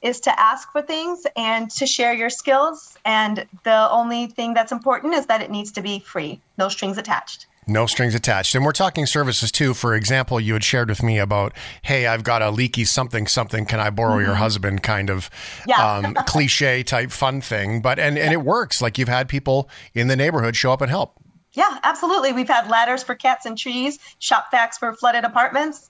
is 0.01 0.21
to 0.21 0.39
ask 0.39 0.71
for 0.71 0.81
things, 0.81 1.27
and 1.35 1.69
to 1.71 1.85
share 1.85 2.13
your 2.13 2.29
skills. 2.29 2.97
And 3.05 3.45
the 3.63 3.91
only 3.91 4.27
thing 4.27 4.53
that's 4.53 4.71
important 4.71 5.13
is 5.13 5.25
that 5.27 5.41
it 5.41 5.51
needs 5.51 5.73
to 5.73 5.81
be 5.81 5.99
free, 5.99 6.41
no 6.57 6.69
strings 6.69 6.97
attached. 6.97 7.47
No 7.67 7.85
strings 7.85 8.15
attached. 8.15 8.55
And 8.55 8.63
we're 8.63 8.71
talking 8.71 9.05
services 9.05 9.51
too. 9.51 9.73
For 9.73 9.93
example, 9.93 10.39
you 10.39 10.53
had 10.53 10.63
shared 10.63 10.87
with 10.89 11.03
me 11.03 11.19
about, 11.19 11.53
hey, 11.81 12.07
I've 12.07 12.23
got 12.23 12.41
a 12.41 12.49
leaky 12.49 12.85
something, 12.85 13.27
something. 13.27 13.65
Can 13.65 13.79
I 13.79 13.89
borrow 13.89 14.19
your 14.19 14.35
Mhm. 14.35 14.37
husband? 14.37 14.83
Kind 14.83 15.09
of 15.09 15.29
Yeah. 15.65 15.75
um, 15.95 16.13
cliche 16.25 16.81
type 16.83 17.11
fun 17.11 17.41
thing. 17.41 17.81
But, 17.81 17.99
and, 17.99 18.17
and 18.17 18.31
it 18.33 18.41
works. 18.41 18.81
Like 18.81 18.97
you've 18.97 19.09
had 19.09 19.27
people 19.27 19.69
in 19.93 20.07
the 20.07 20.15
neighborhood 20.15 20.55
show 20.55 20.71
up 20.71 20.81
and 20.81 20.89
help. 20.89 21.13
Yeah, 21.53 21.79
absolutely. 21.83 22.31
We've 22.33 22.47
had 22.47 22.69
ladders 22.69 23.03
for 23.03 23.15
cats 23.15 23.45
and 23.45 23.57
trees, 23.57 23.99
shop 24.19 24.51
vacs 24.53 24.75
for 24.79 24.93
flooded 24.93 25.23
apartments, 25.23 25.89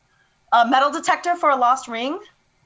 a 0.53 0.65
metal 0.67 0.89
detector 0.91 1.35
for 1.35 1.49
a 1.49 1.55
lost 1.57 1.87
ring. 1.87 2.17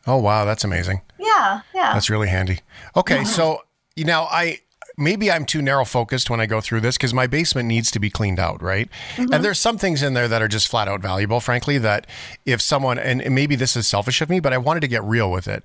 Oh, 0.08 0.18
wow. 0.18 0.46
That's 0.46 0.64
amazing. 0.64 1.02
Yeah, 1.20 1.62
yeah. 1.74 1.94
That's 1.94 2.10
really 2.10 2.28
handy. 2.30 2.60
Okay. 2.96 3.24
So, 3.26 3.64
you 3.96 4.06
know, 4.06 4.28
I, 4.30 4.60
maybe 5.02 5.32
I'm 5.32 5.46
too 5.46 5.62
narrow 5.62 5.84
focused 5.86 6.30
when 6.30 6.40
I 6.40 6.46
go 6.46 6.62
through 6.62 6.82
this 6.82 6.96
because 6.98 7.14
my 7.14 7.28
basement 7.28 7.68
needs 7.68 7.92
to 7.92 8.00
be 8.00 8.10
cleaned 8.10 8.40
out, 8.40 8.62
right? 8.62 8.90
Mhm. 9.18 9.34
And 9.34 9.44
there's 9.44 9.60
some 9.60 9.78
things 9.78 10.02
in 10.04 10.14
there 10.14 10.28
that 10.28 10.42
are 10.42 10.48
just 10.48 10.68
flat 10.68 10.88
out 10.88 11.02
valuable, 11.02 11.40
frankly, 11.40 11.78
that 11.80 12.08
if 12.46 12.62
someone, 12.62 12.98
and 13.00 13.24
maybe 13.34 13.56
this 13.56 13.76
is 13.76 13.88
selfish 13.88 14.22
of 14.22 14.30
me, 14.30 14.40
but 14.40 14.54
I 14.54 14.58
wanted 14.58 14.80
to 14.82 14.88
get 14.88 15.04
real 15.04 15.30
with 15.32 15.48
it. 15.48 15.64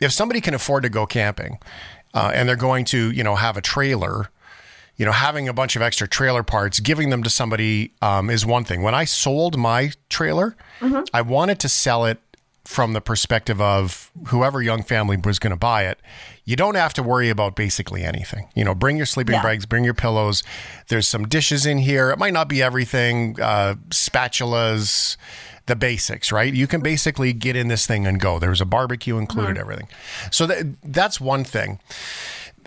If 0.00 0.12
somebody 0.12 0.40
can 0.40 0.54
afford 0.54 0.82
to 0.84 0.88
go 0.88 1.06
camping 1.06 1.58
uh, 2.14 2.32
and 2.34 2.48
they're 2.48 2.56
going 2.56 2.84
to, 2.86 3.10
you 3.12 3.22
know, 3.22 3.36
have 3.36 3.56
a 3.56 3.60
trailer, 3.60 4.30
you 4.96 5.04
know, 5.06 5.12
having 5.12 5.48
a 5.48 5.52
bunch 5.52 5.76
of 5.76 5.82
extra 5.82 6.08
trailer 6.08 6.42
parts, 6.42 6.80
giving 6.80 7.10
them 7.10 7.22
to 7.22 7.30
somebody 7.30 7.92
um, 8.02 8.30
is 8.30 8.44
one 8.44 8.64
thing. 8.64 8.82
When 8.82 8.94
I 8.94 9.04
sold 9.04 9.56
my 9.56 9.92
trailer, 10.08 10.56
Mhm. 10.80 11.06
I 11.14 11.20
wanted 11.22 11.60
to 11.60 11.68
sell 11.68 12.04
it 12.04 12.18
from 12.68 12.92
the 12.92 13.00
perspective 13.00 13.62
of 13.62 14.10
whoever 14.26 14.60
young 14.60 14.82
family 14.82 15.16
was 15.16 15.38
going 15.38 15.52
to 15.52 15.56
buy 15.56 15.84
it. 15.86 15.98
You 16.44 16.54
don't 16.54 16.74
have 16.74 16.92
to 16.94 17.02
worry 17.02 17.30
about 17.30 17.56
basically 17.56 18.04
anything. 18.04 18.46
You 18.54 18.62
know, 18.62 18.74
bring 18.74 18.98
your 18.98 19.06
sleeping 19.06 19.36
Yeah. 19.36 19.42
bags, 19.42 19.64
bring 19.64 19.84
your 19.84 19.94
pillows. 19.94 20.42
There's 20.88 21.08
some 21.08 21.26
dishes 21.26 21.64
in 21.64 21.78
here. 21.78 22.10
It 22.10 22.18
might 22.18 22.34
not 22.34 22.46
be 22.46 22.62
everything, 22.62 23.40
uh, 23.40 23.76
spatulas, 23.88 25.16
the 25.64 25.76
basics, 25.76 26.30
right? 26.30 26.52
You 26.52 26.66
can 26.66 26.82
basically 26.82 27.32
get 27.32 27.56
in 27.56 27.68
this 27.68 27.86
thing 27.86 28.06
and 28.06 28.20
go. 28.20 28.38
There's 28.38 28.60
a 28.60 28.66
barbecue 28.66 29.16
included, 29.16 29.56
Mhm. 29.56 29.60
everything. 29.60 29.88
So 30.30 30.46
that, 30.46 30.66
that's 30.84 31.18
one 31.22 31.44
thing 31.44 31.80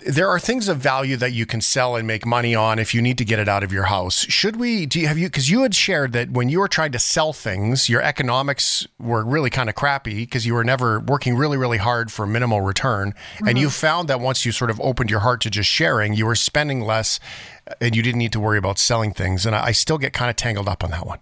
there 0.06 0.28
are 0.28 0.38
things 0.38 0.68
of 0.68 0.78
value 0.78 1.16
that 1.16 1.32
you 1.32 1.46
can 1.46 1.60
sell 1.60 1.96
and 1.96 2.06
make 2.06 2.24
money 2.26 2.54
on 2.54 2.78
if 2.78 2.94
you 2.94 3.02
need 3.02 3.18
to 3.18 3.24
get 3.24 3.38
it 3.38 3.48
out 3.48 3.62
of 3.62 3.72
your 3.72 3.84
house. 3.84 4.20
Should 4.28 4.56
we 4.56 4.86
do 4.86 5.00
you 5.00 5.06
have 5.06 5.18
you 5.18 5.28
because 5.28 5.50
you 5.50 5.62
had 5.62 5.74
shared 5.74 6.12
that 6.12 6.30
when 6.30 6.48
you 6.48 6.58
were 6.60 6.68
trying 6.68 6.92
to 6.92 6.98
sell 6.98 7.32
things, 7.32 7.88
your 7.88 8.02
economics 8.02 8.86
were 8.98 9.24
really 9.24 9.50
kind 9.50 9.68
of 9.68 9.74
crappy 9.74 10.14
because 10.24 10.44
you 10.46 10.54
were 10.54 10.64
never 10.64 11.00
working 11.00 11.36
really, 11.36 11.56
really 11.56 11.78
hard 11.78 12.10
for 12.10 12.26
minimal 12.26 12.60
return. 12.60 13.14
And 13.46 13.58
you 13.58 13.68
Mhm. 13.68 13.72
found 13.80 14.08
that 14.08 14.20
once 14.20 14.44
you 14.46 14.52
sort 14.52 14.70
of 14.70 14.80
opened 14.80 15.10
your 15.10 15.20
heart 15.20 15.40
to 15.42 15.50
just 15.50 15.68
sharing, 15.68 16.14
you 16.14 16.26
were 16.26 16.34
spending 16.36 16.80
less 16.80 17.20
and 17.80 17.94
you 17.96 18.02
didn't 18.02 18.18
need 18.18 18.32
to 18.32 18.40
worry 18.40 18.58
about 18.58 18.78
selling 18.78 19.12
things. 19.12 19.46
And 19.46 19.54
I, 19.54 19.66
I 19.66 19.72
still 19.72 19.98
get 19.98 20.12
kind 20.12 20.30
of 20.30 20.36
tangled 20.36 20.68
up 20.68 20.82
on 20.84 20.90
that 20.90 21.06
one. 21.06 21.18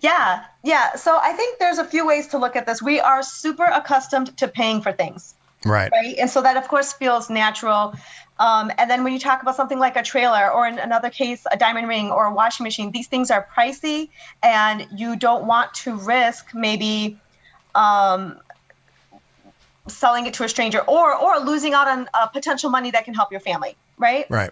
Yeah, 0.00 0.44
yeah. 0.62 0.94
So 0.96 1.18
I 1.22 1.32
think 1.32 1.58
there's 1.58 1.78
a 1.78 1.84
few 1.84 2.06
ways 2.06 2.26
to 2.28 2.38
look 2.38 2.56
at 2.56 2.66
this. 2.66 2.82
We 2.82 3.00
are 3.00 3.22
super 3.22 3.64
accustomed 3.64 4.36
to 4.36 4.46
paying 4.48 4.82
for 4.82 4.92
things. 4.92 5.34
Right. 5.64 5.90
Right. 5.92 6.16
And 6.18 6.28
so 6.28 6.42
that, 6.42 6.56
of 6.56 6.68
course, 6.68 6.92
feels 6.92 7.30
natural. 7.30 7.94
Um, 8.38 8.72
and 8.78 8.90
then 8.90 9.04
when 9.04 9.12
you 9.12 9.18
talk 9.18 9.42
about 9.42 9.54
something 9.54 9.78
like 9.78 9.96
a 9.96 10.02
trailer, 10.02 10.50
or 10.50 10.66
in 10.66 10.78
another 10.78 11.10
case, 11.10 11.44
a 11.50 11.56
diamond 11.56 11.88
ring 11.88 12.10
or 12.10 12.26
a 12.26 12.34
washing 12.34 12.64
machine, 12.64 12.90
these 12.90 13.06
things 13.06 13.30
are 13.30 13.46
pricey, 13.56 14.08
and 14.42 14.86
you 14.96 15.16
don't 15.16 15.46
want 15.46 15.72
to 15.74 15.94
risk 15.96 16.52
maybe 16.54 17.16
um, 17.74 18.40
selling 19.88 20.26
it 20.26 20.34
to 20.34 20.44
a 20.44 20.48
stranger 20.48 20.80
or 20.80 21.14
or 21.14 21.38
losing 21.38 21.74
out 21.74 21.88
on 21.88 22.08
uh, 22.14 22.26
potential 22.26 22.70
money 22.70 22.90
that 22.90 23.04
can 23.04 23.14
help 23.14 23.30
your 23.30 23.40
family. 23.40 23.76
Right. 23.98 24.26
Right. 24.28 24.50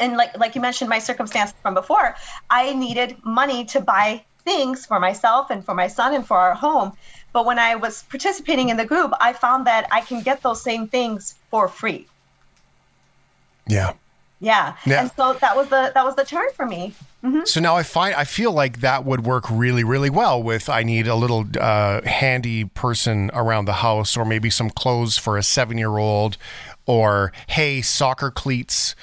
And 0.00 0.16
like 0.16 0.36
like 0.36 0.54
you 0.54 0.60
mentioned, 0.60 0.90
my 0.90 0.98
circumstance 0.98 1.52
from 1.62 1.74
before, 1.74 2.16
I 2.48 2.72
needed 2.74 3.16
money 3.24 3.64
to 3.66 3.80
buy 3.80 4.24
things 4.44 4.86
for 4.86 4.98
myself 4.98 5.50
and 5.50 5.64
for 5.64 5.74
my 5.74 5.86
son 5.86 6.14
and 6.14 6.26
for 6.26 6.36
our 6.36 6.54
home. 6.54 6.92
But 7.32 7.46
when 7.46 7.58
I 7.58 7.76
was 7.76 8.02
participating 8.04 8.70
in 8.70 8.76
the 8.76 8.84
group, 8.84 9.12
I 9.20 9.32
found 9.32 9.66
that 9.66 9.86
I 9.92 10.00
can 10.00 10.22
get 10.22 10.42
those 10.42 10.62
same 10.62 10.88
things 10.88 11.34
for 11.50 11.68
free. 11.68 12.06
Yeah. 13.66 13.92
Yeah. 14.40 14.74
Yeah. 14.86 15.02
And 15.02 15.10
so 15.16 15.34
that 15.34 15.54
was 15.54 15.68
the 15.68 15.92
that 15.94 16.04
was 16.04 16.16
the 16.16 16.24
turn 16.24 16.48
for 16.54 16.66
me. 16.66 16.94
Mhm. 17.22 17.46
So 17.46 17.60
now 17.60 17.76
I 17.76 17.82
find 17.82 18.14
I 18.14 18.24
feel 18.24 18.52
like 18.52 18.80
that 18.80 19.04
would 19.04 19.26
work 19.26 19.44
really, 19.50 19.84
really 19.84 20.08
well 20.08 20.42
with 20.42 20.70
I 20.70 20.82
need 20.82 21.06
a 21.06 21.14
little 21.14 21.46
uh, 21.60 22.00
handy 22.06 22.64
person 22.64 23.30
around 23.34 23.66
the 23.66 23.74
house, 23.74 24.16
or 24.16 24.24
maybe 24.24 24.48
some 24.48 24.70
clothes 24.70 25.18
for 25.18 25.36
a 25.36 25.42
seven-year-old, 25.42 26.38
or 26.90 27.32
hey, 27.48 27.80
soccer 27.82 28.30
cleats, 28.30 28.96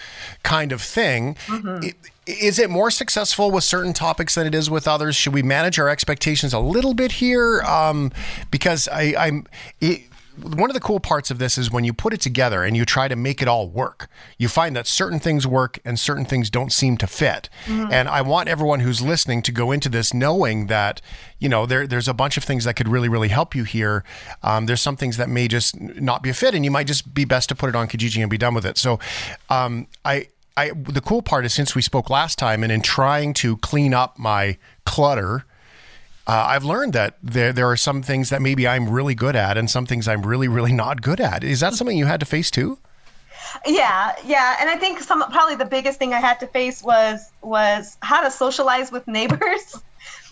kind 0.43 0.71
of 0.71 0.81
thing. 0.81 1.37
I- 1.49 1.93
Is 2.25 2.59
it 2.59 2.69
more 2.69 2.91
successful 2.91 3.51
with 3.51 3.63
certain 3.63 3.93
topics 3.93 4.35
than 4.35 4.45
it 4.45 4.53
is 4.53 4.69
with 4.69 4.85
others? 4.85 5.15
Should 5.15 5.33
we 5.33 5.41
manage 5.43 5.79
our 5.79 5.87
expectations 5.87 6.53
a 6.53 6.59
little 6.59 6.93
bit 6.93 7.13
here? 7.13 7.61
Um, 7.61 8.11
because 8.51 8.89
I, 8.89 9.15
I'm. 9.17 9.47
It, 9.79 10.01
one 10.41 10.69
of 10.69 10.73
the 10.73 10.79
cool 10.79 10.99
parts 10.99 11.31
of 11.31 11.39
this 11.39 11.57
is 11.57 11.71
when 11.71 11.83
you 11.83 11.93
put 11.93 12.13
it 12.13 12.21
together 12.21 12.63
and 12.63 12.77
you 12.77 12.85
try 12.85 13.07
to 13.07 13.15
make 13.15 13.41
it 13.41 13.47
all 13.47 13.67
work, 13.67 14.07
you 14.37 14.47
find 14.47 14.75
that 14.75 14.87
certain 14.87 15.19
things 15.19 15.47
work 15.47 15.79
and 15.83 15.99
certain 15.99 16.25
things 16.25 16.49
don't 16.49 16.71
seem 16.71 16.97
to 16.97 17.07
fit. 17.07 17.49
Mhm. 17.65 17.91
And 17.91 18.07
I 18.07 18.21
want 18.21 18.47
everyone 18.47 18.81
who's 18.81 19.01
listening 19.01 19.41
to 19.43 19.51
go 19.51 19.71
into 19.71 19.89
this 19.89 20.13
knowing 20.13 20.67
that, 20.67 21.01
you 21.39 21.49
know, 21.49 21.65
there, 21.65 21.87
there's 21.87 22.07
a 22.07 22.13
bunch 22.13 22.37
of 22.37 22.43
things 22.43 22.63
that 22.65 22.75
could 22.75 22.87
really, 22.87 23.09
really 23.09 23.29
help 23.29 23.55
you 23.55 23.63
here. 23.63 24.03
Um, 24.43 24.67
there's 24.67 24.81
some 24.81 24.95
things 24.95 25.17
that 25.17 25.29
may 25.29 25.47
just 25.47 25.79
not 25.79 26.21
be 26.21 26.29
a 26.29 26.33
fit 26.33 26.53
and 26.53 26.63
you 26.63 26.71
might 26.71 26.87
just 26.87 27.13
be 27.13 27.25
best 27.25 27.49
to 27.49 27.55
put 27.55 27.69
it 27.69 27.75
on 27.75 27.87
Kijiji 27.87 28.21
and 28.21 28.29
be 28.29 28.37
done 28.37 28.53
with 28.53 28.65
it. 28.65 28.77
So 28.77 28.99
um, 29.49 29.87
I, 30.05 30.27
I, 30.55 30.71
the 30.75 31.01
cool 31.01 31.21
part 31.21 31.45
is 31.45 31.53
since 31.53 31.73
we 31.75 31.81
spoke 31.81 32.09
last 32.09 32.37
time 32.37 32.63
and 32.63 32.71
in 32.71 32.81
trying 32.81 33.33
to 33.35 33.57
clean 33.57 33.93
up 33.93 34.17
my 34.19 34.57
clutter, 34.85 35.45
uh, 36.27 36.45
I've 36.49 36.65
learned 36.65 36.91
that 36.93 37.15
there 37.23 37.53
there 37.53 37.69
are 37.71 37.77
some 37.77 38.03
things 38.03 38.29
that 38.29 38.41
maybe 38.41 38.67
I'm 38.67 38.89
really 38.89 39.15
good 39.15 39.35
at 39.35 39.57
and 39.57 39.69
some 39.69 39.85
things 39.85 40.07
I'm 40.07 40.23
really 40.23 40.49
really 40.49 40.73
not 40.73 41.01
good 41.01 41.21
at. 41.21 41.43
Is 41.43 41.61
that 41.61 41.73
something 41.73 41.97
you 41.97 42.05
had 42.05 42.19
to 42.19 42.25
face 42.25 42.51
too? 42.51 42.77
Yeah, 43.65 44.13
yeah, 44.25 44.57
and 44.59 44.69
I 44.69 44.75
think 44.75 44.99
some 44.99 45.23
probably 45.31 45.55
the 45.55 45.65
biggest 45.65 45.97
thing 45.99 46.13
I 46.13 46.19
had 46.19 46.39
to 46.41 46.47
face 46.47 46.83
was 46.83 47.31
was 47.41 47.97
how 48.01 48.21
to 48.21 48.29
socialize 48.29 48.91
with 48.91 49.07
neighbors. 49.07 49.81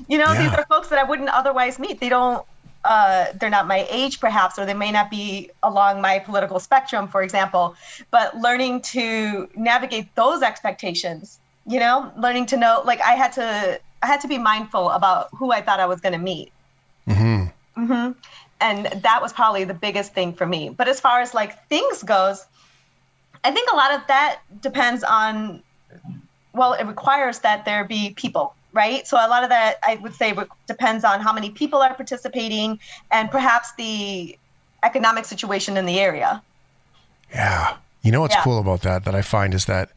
You 0.10 0.18
know, 0.18 0.34
these 0.36 0.52
are 0.52 0.66
folks 0.66 0.90
that 0.90 1.00
I 1.00 1.04
wouldn't 1.04 1.30
otherwise 1.30 1.80
meet. 1.80 2.02
They 2.02 2.10
don't. 2.10 2.46
Uh, 2.84 3.28
they're 3.40 3.50
not 3.50 3.66
my 3.66 3.88
age, 3.90 4.20
perhaps, 4.20 4.60
or 4.60 4.66
they 4.66 4.74
may 4.74 4.92
not 4.92 5.10
be 5.10 5.50
along 5.64 6.02
my 6.02 6.20
political 6.20 6.60
spectrum, 6.60 7.08
for 7.08 7.24
example. 7.24 7.76
But 8.12 8.38
learning 8.38 8.82
to 8.82 9.50
navigate 9.56 10.14
those 10.16 10.42
expectations 10.42 11.40
you 11.66 11.80
know, 11.80 12.12
learning 12.18 12.46
to 12.48 12.58
know, 12.58 12.82
like 12.86 13.02
I 13.02 13.14
had 13.14 13.34
to, 13.34 13.80
I 14.06 14.08
had 14.08 14.22
to 14.22 14.28
be 14.28 14.38
mindful 14.38 14.92
about 14.92 15.30
who 15.32 15.52
I 15.52 15.62
thought 15.62 15.80
I 15.80 15.88
was 15.88 16.00
going 16.00 16.14
to 16.14 16.20
meet. 16.20 16.52
Mm-hmm. 17.08 17.86
hmm 17.86 18.12
And 18.62 18.86
that 19.08 19.20
was 19.22 19.34
probably 19.34 19.64
the 19.64 19.74
biggest 19.74 20.14
thing 20.14 20.32
for 20.34 20.46
me. 20.46 20.70
But 20.70 20.88
as 20.88 21.00
far 21.00 21.22
as 21.22 21.34
like 21.34 21.68
things 21.70 22.04
goes, 22.04 22.46
I 23.44 23.50
think 23.52 23.68
a 23.72 23.76
lot 23.76 23.92
of 23.96 24.02
that 24.08 24.42
depends 24.62 25.04
on, 25.04 25.62
well, 26.54 26.74
it 26.74 26.86
requires 26.86 27.40
that 27.40 27.66
there 27.66 27.84
be 27.84 28.12
people, 28.12 28.54
right? 28.74 29.08
So 29.08 29.18
a 29.18 29.28
lot 29.28 29.44
of 29.44 29.50
that 29.50 29.80
I 29.84 29.96
would 29.96 30.14
say 30.14 30.34
re- 30.34 30.46
depends 30.68 31.04
on 31.04 31.20
how 31.20 31.34
many 31.34 31.50
people 31.50 31.80
are 31.82 31.94
participating 31.96 32.80
and 33.12 33.32
perhaps 33.32 33.74
the 33.74 34.38
economic 34.84 35.26
situation 35.26 35.78
in 35.78 35.86
the 35.88 36.00
area. 36.00 36.44
Yeah. 37.34 37.78
You 38.04 38.12
know 38.12 38.22
what's 38.22 38.36
Yeah. 38.36 38.44
cool 38.44 38.60
about 38.60 38.82
that 38.82 39.04
that 39.06 39.16
I 39.16 39.24
find 39.24 39.56
is 39.56 39.66
that 39.66 39.90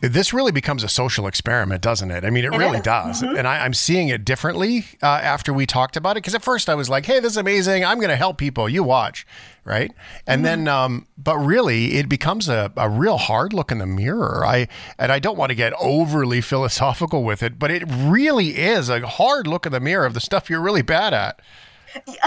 this 0.00 0.32
really 0.32 0.52
becomes 0.52 0.82
a 0.82 0.88
social 0.88 1.26
experiment, 1.26 1.82
doesn't 1.82 2.10
it? 2.10 2.24
I 2.24 2.30
mean, 2.30 2.44
it, 2.44 2.54
It 2.54 2.58
really 2.58 2.78
is. 2.78 2.82
does. 2.84 3.22
Mhm. 3.22 3.38
And 3.38 3.46
I, 3.46 3.64
I'm 3.64 3.74
seeing 3.74 4.08
it 4.08 4.24
differently 4.24 4.86
uh, 5.02 5.06
after 5.06 5.52
we 5.52 5.66
talked 5.66 5.96
about 5.96 6.12
it. 6.12 6.22
Because 6.22 6.34
at 6.34 6.42
first 6.42 6.68
I 6.68 6.74
was 6.74 6.88
like, 6.88 7.04
hey, 7.06 7.20
this 7.20 7.32
is 7.32 7.36
amazing. 7.36 7.84
I'm 7.84 7.98
going 7.98 8.08
to 8.10 8.16
help 8.16 8.38
people. 8.38 8.68
You 8.68 8.82
watch. 8.82 9.26
Right. 9.64 9.92
And 10.26 10.38
Mm-hmm. 10.38 10.64
then, 10.64 10.68
um, 10.68 11.06
but 11.18 11.36
really, 11.38 11.94
it 11.94 12.08
becomes 12.08 12.48
a, 12.48 12.72
a 12.76 12.88
real 12.88 13.18
hard 13.18 13.52
look 13.52 13.70
in 13.70 13.78
the 13.78 13.86
mirror. 13.86 14.42
I 14.46 14.68
And 14.98 15.12
I 15.12 15.18
don't 15.18 15.36
want 15.36 15.50
to 15.50 15.54
get 15.54 15.74
overly 15.78 16.40
philosophical 16.52 17.22
with 17.22 17.42
it, 17.42 17.58
but 17.58 17.70
it 17.70 17.84
really 17.86 18.56
is 18.58 18.88
a 18.88 19.06
hard 19.06 19.46
look 19.46 19.66
in 19.66 19.72
the 19.72 19.80
mirror 19.80 20.06
of 20.06 20.14
the 20.14 20.20
stuff 20.20 20.48
you're 20.48 20.62
really 20.62 20.82
bad 20.82 21.12
at. 21.14 21.40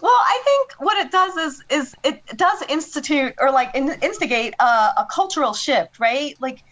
Well, 0.00 0.12
I 0.12 0.40
think 0.44 0.72
what 0.80 0.96
it 0.98 1.10
does 1.10 1.36
is 1.36 1.64
is 1.70 1.94
it 2.04 2.24
does 2.36 2.62
institute 2.68 3.34
or 3.40 3.50
like 3.50 3.74
in, 3.74 3.90
instigate 4.00 4.54
a, 4.60 4.64
a 4.64 5.06
cultural 5.10 5.52
shift, 5.54 5.98
right? 5.98 6.36
Like 6.40 6.62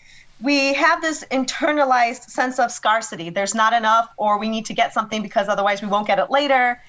we 0.41 0.75
have 0.75 1.01
this 1.01 1.25
internalized 1.31 2.29
sense 2.31 2.59
of 2.59 2.71
scarcity. 2.71 3.31
There's 3.31 3.55
not 3.55 3.73
enough, 3.73 4.11
or 4.17 4.39
we 4.39 4.49
need 4.49 4.67
to 4.67 4.75
get 4.75 4.93
something 4.93 5.23
because 5.23 5.49
otherwise 5.49 5.81
we 5.81 5.89
won't 5.89 6.07
get 6.07 6.19
it 6.19 6.31
later. 6.31 6.81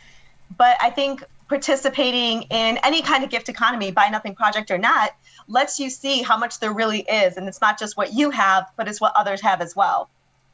But 0.57 0.77
I 0.81 0.89
think 0.89 1.23
participating 1.47 2.43
in 2.43 2.77
any 2.83 3.01
kind 3.01 3.23
of 3.23 3.29
gift 3.29 3.47
economy, 3.47 3.91
buy 3.91 4.09
nothing 4.09 4.35
project 4.35 4.69
or 4.69 4.77
not, 4.77 5.15
lets 5.47 5.79
you 5.79 5.89
see 5.89 6.21
how 6.21 6.37
much 6.37 6.59
there 6.59 6.73
really 6.73 7.01
is, 7.01 7.37
and 7.37 7.47
it's 7.47 7.61
not 7.61 7.79
just 7.79 7.95
what 7.95 8.13
you 8.13 8.31
have, 8.31 8.69
but 8.75 8.87
it's 8.87 8.99
what 8.99 9.13
others 9.15 9.39
have 9.41 9.61
as 9.61 9.75
well. 9.75 10.09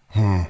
Hmm. 0.09 0.43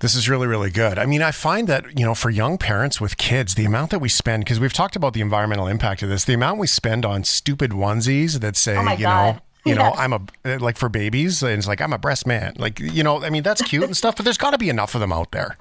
This 0.00 0.14
is 0.14 0.28
really, 0.28 0.46
really 0.46 0.70
good. 0.70 0.98
I 0.98 1.06
mean, 1.06 1.22
I 1.22 1.30
find 1.30 1.68
that, 1.68 1.98
you 1.98 2.04
know, 2.04 2.14
for 2.14 2.28
young 2.28 2.58
parents 2.58 3.00
with 3.00 3.16
kids, 3.16 3.54
the 3.54 3.64
amount 3.64 3.92
that 3.92 3.98
we 3.98 4.10
spend, 4.10 4.44
because 4.44 4.60
we've 4.60 4.72
talked 4.72 4.94
about 4.94 5.14
the 5.14 5.22
environmental 5.22 5.66
impact 5.66 6.02
of 6.02 6.10
this, 6.10 6.24
the 6.24 6.34
amount 6.34 6.58
we 6.58 6.66
spend 6.66 7.06
on 7.06 7.24
stupid 7.24 7.70
onesies 7.70 8.40
that 8.40 8.56
say, 8.56 8.76
Oh 8.76 8.82
you 8.92 9.04
God. 9.04 9.36
know, 9.36 9.40
you 9.66 9.74
know, 9.74 9.92
Yes. 9.94 9.98
I'm 9.98 10.12
a, 10.12 10.58
like 10.58 10.76
for 10.76 10.88
babies, 10.88 11.42
and 11.42 11.52
it's 11.52 11.66
like, 11.66 11.80
I'm 11.80 11.92
a 11.92 11.98
breast 11.98 12.26
man. 12.26 12.54
Like, 12.56 12.78
you 12.80 13.02
know, 13.02 13.22
I 13.22 13.30
mean, 13.30 13.42
that's 13.42 13.62
cute 13.62 13.84
and 13.84 13.96
stuff, 13.96 14.16
but 14.16 14.24
there's 14.24 14.38
got 14.38 14.50
to 14.50 14.58
be 14.58 14.68
enough 14.68 14.94
of 14.94 15.00
them 15.00 15.12
out 15.12 15.32
there. 15.32 15.56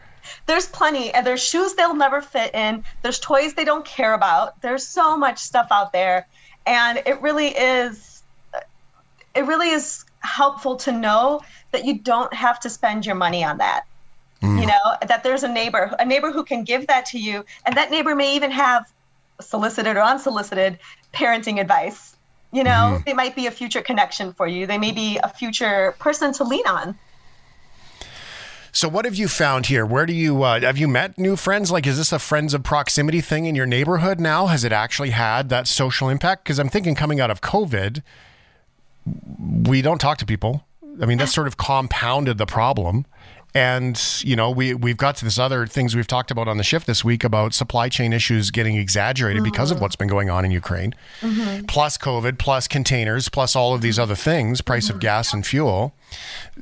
There's 0.45 0.67
plenty, 0.67 1.11
and 1.13 1.25
there's 1.25 1.43
shoes 1.43 1.73
they'll 1.73 1.95
never 1.95 2.21
fit 2.21 2.53
in. 2.53 2.83
There's 3.01 3.19
toys 3.19 3.53
they 3.53 3.65
don't 3.65 3.85
care 3.85 4.13
about. 4.13 4.61
There's 4.61 4.85
so 4.85 5.17
much 5.17 5.39
stuff 5.39 5.67
out 5.71 5.91
there, 5.91 6.27
and 6.65 7.01
it 7.05 7.21
really 7.21 7.47
is. 7.47 8.23
It 9.35 9.45
really 9.45 9.69
is 9.69 10.05
helpful 10.19 10.75
to 10.77 10.91
know 10.91 11.41
that 11.71 11.85
you 11.85 11.99
don't 11.99 12.33
have 12.33 12.59
to 12.61 12.69
spend 12.69 13.05
your 13.05 13.15
money 13.15 13.43
on 13.43 13.57
that. 13.57 13.83
Mm. 14.41 14.61
You 14.61 14.67
know 14.67 15.07
that 15.07 15.23
there's 15.23 15.43
a 15.43 15.49
neighbor, 15.49 15.95
a 15.99 16.05
neighbor 16.05 16.31
who 16.31 16.43
can 16.43 16.63
give 16.63 16.87
that 16.87 17.05
to 17.07 17.19
you, 17.19 17.45
and 17.65 17.75
that 17.77 17.91
neighbor 17.91 18.15
may 18.15 18.35
even 18.35 18.51
have 18.51 18.91
solicited 19.41 19.97
or 19.97 20.01
unsolicited 20.01 20.79
parenting 21.13 21.59
advice. 21.59 22.14
You 22.51 22.63
know, 22.63 23.01
they 23.05 23.13
might 23.13 23.35
be 23.35 23.47
a 23.47 23.51
future 23.51 23.81
connection 23.81 24.31
for 24.33 24.47
you. 24.47 24.65
They 24.65 24.77
may 24.77 24.91
be 24.91 25.19
a 25.21 25.29
future 25.29 25.93
person 25.99 26.31
to 26.33 26.43
lean 26.43 26.65
on. 26.67 26.97
So, 28.75 28.89
what 28.89 29.05
have 29.05 29.15
you 29.15 29.29
found 29.29 29.67
here? 29.67 29.85
Where 29.85 30.05
do 30.05 30.11
you 30.11 30.43
uh, 30.43 30.59
have 30.59 30.77
you 30.77 30.89
met 30.89 31.17
new 31.17 31.37
friends? 31.37 31.71
Like, 31.71 31.87
is 31.87 31.97
this 31.97 32.11
a 32.11 32.19
friends 32.19 32.53
of 32.53 32.61
proximity 32.61 33.21
thing 33.21 33.45
in 33.45 33.55
your 33.55 33.65
neighborhood 33.65 34.19
now? 34.19 34.47
Has 34.47 34.65
it 34.65 34.73
actually 34.73 35.11
had 35.11 35.47
that 35.47 35.65
social 35.65 36.09
impact? 36.09 36.43
Because 36.43 36.59
I'm 36.59 36.67
thinking 36.67 36.93
coming 36.93 37.21
out 37.21 37.31
of 37.31 37.39
COVID, 37.39 38.03
we 39.65 39.81
don't 39.81 39.99
talk 39.99 40.17
to 40.17 40.25
people. 40.25 40.65
I 41.01 41.05
mean, 41.05 41.17
that 41.19 41.29
sort 41.37 41.47
of 41.47 41.55
compounded 41.55 42.37
the 42.37 42.45
problem. 42.45 43.05
And 43.55 43.99
you 44.21 44.35
know, 44.35 44.51
we 44.51 44.73
we've 44.73 44.97
got 44.97 45.15
to 45.15 45.25
this 45.25 45.39
other 45.39 45.65
things 45.65 45.95
we've 45.95 46.05
talked 46.05 46.29
about 46.29 46.49
on 46.49 46.57
the 46.57 46.63
shift 46.63 46.87
this 46.87 47.05
week 47.05 47.23
about 47.23 47.53
supply 47.53 47.87
chain 47.87 48.11
issues 48.11 48.51
getting 48.51 48.75
exaggerated 48.75 49.45
because 49.45 49.71
of 49.71 49.75
mm-hmm. 49.77 49.83
what's 49.83 49.95
been 49.95 50.09
going 50.09 50.29
on 50.29 50.43
in 50.43 50.51
Ukraine 50.51 50.93
mm-hmm. 51.21 51.65
plus 51.65 51.97
COVID, 51.97 52.37
plus 52.37 52.67
containers, 52.67 53.29
plus 53.29 53.55
all 53.55 53.73
of 53.73 53.79
these 53.79 53.97
other 53.97 54.13
things, 54.13 54.59
price 54.59 54.89
of 54.89 54.95
mm-hmm. 54.95 55.01
gas 55.01 55.33
and 55.33 55.47
fuel. 55.47 55.95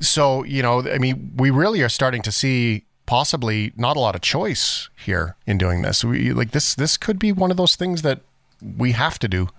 So, 0.02 0.44
you 0.44 0.62
know, 0.62 0.88
I 0.88 1.00
mean, 1.00 1.32
we 1.36 1.50
really 1.50 1.82
are 1.82 1.90
starting 1.90 2.22
to 2.22 2.32
see 2.32 2.86
possibly 3.08 3.74
not 3.76 3.98
a 3.98 4.00
lot 4.00 4.14
of 4.14 4.22
choice 4.22 4.90
here 4.96 5.36
in 5.48 5.58
doing 5.58 5.82
this. 5.82 6.04
We 6.04 6.32
like 6.32 6.52
this 6.52 6.76
this 6.76 6.98
could 6.98 7.18
be 7.18 7.32
one 7.32 7.50
of 7.50 7.58
those 7.58 7.76
things 7.76 8.04
that 8.04 8.22
we 8.62 8.92
have 8.92 9.18
to 9.20 9.28
do. 9.28 9.50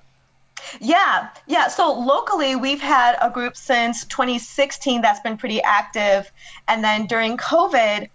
Yeah, 0.80 1.28
yeah. 1.46 1.68
So 1.68 1.92
locally, 1.92 2.56
we've 2.56 2.80
had 2.80 3.16
a 3.20 3.30
group 3.30 3.56
since 3.56 4.04
2016 4.06 5.00
that's 5.02 5.20
been 5.20 5.36
pretty 5.36 5.62
active. 5.62 6.30
And 6.68 6.82
then 6.82 7.06
during 7.06 7.36
COVID, 7.36 8.08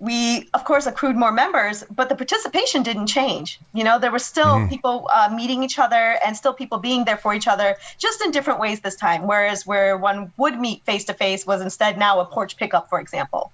we, 0.00 0.48
of 0.54 0.64
course, 0.64 0.86
accrued 0.86 1.16
more 1.16 1.32
members, 1.32 1.82
but 1.90 2.08
the 2.08 2.14
participation 2.14 2.84
didn't 2.84 3.08
change. 3.08 3.58
You 3.72 3.82
know, 3.82 3.98
there 3.98 4.12
were 4.12 4.20
still 4.20 4.54
Mhm. 4.58 4.68
people 4.68 5.08
uh, 5.12 5.28
meeting 5.34 5.64
each 5.64 5.78
other 5.78 6.18
and 6.24 6.36
still 6.36 6.54
people 6.54 6.78
being 6.78 7.04
there 7.04 7.16
for 7.16 7.34
each 7.34 7.48
other, 7.48 7.76
just 7.98 8.22
in 8.24 8.30
different 8.30 8.60
ways 8.60 8.78
this 8.80 8.94
time. 8.94 9.26
Whereas 9.26 9.66
where 9.66 9.96
one 9.96 10.32
would 10.36 10.60
meet 10.60 10.84
face 10.84 11.04
to 11.06 11.14
face 11.14 11.44
was 11.46 11.60
instead 11.60 11.98
now 11.98 12.20
a 12.20 12.24
porch 12.24 12.56
pickup, 12.56 12.88
for 12.88 13.00
example. 13.00 13.50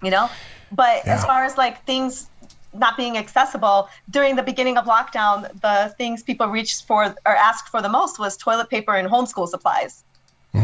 You 0.00 0.12
know? 0.12 0.30
But 0.70 1.08
as 1.08 1.24
far 1.24 1.44
as 1.44 1.56
like 1.56 1.84
things 1.86 2.28
not 2.78 2.96
being 2.96 3.16
accessible 3.18 3.88
during 4.10 4.36
the 4.36 4.42
beginning 4.42 4.76
of 4.76 4.84
lockdown 4.86 5.48
the 5.60 5.94
things 5.98 6.22
people 6.22 6.46
reached 6.48 6.86
for 6.86 7.14
or 7.26 7.36
asked 7.36 7.68
for 7.68 7.80
the 7.82 7.88
most 7.88 8.18
was 8.18 8.36
toilet 8.36 8.68
paper 8.70 8.94
and 8.94 9.08
homeschool 9.08 9.48
supplies 9.48 10.04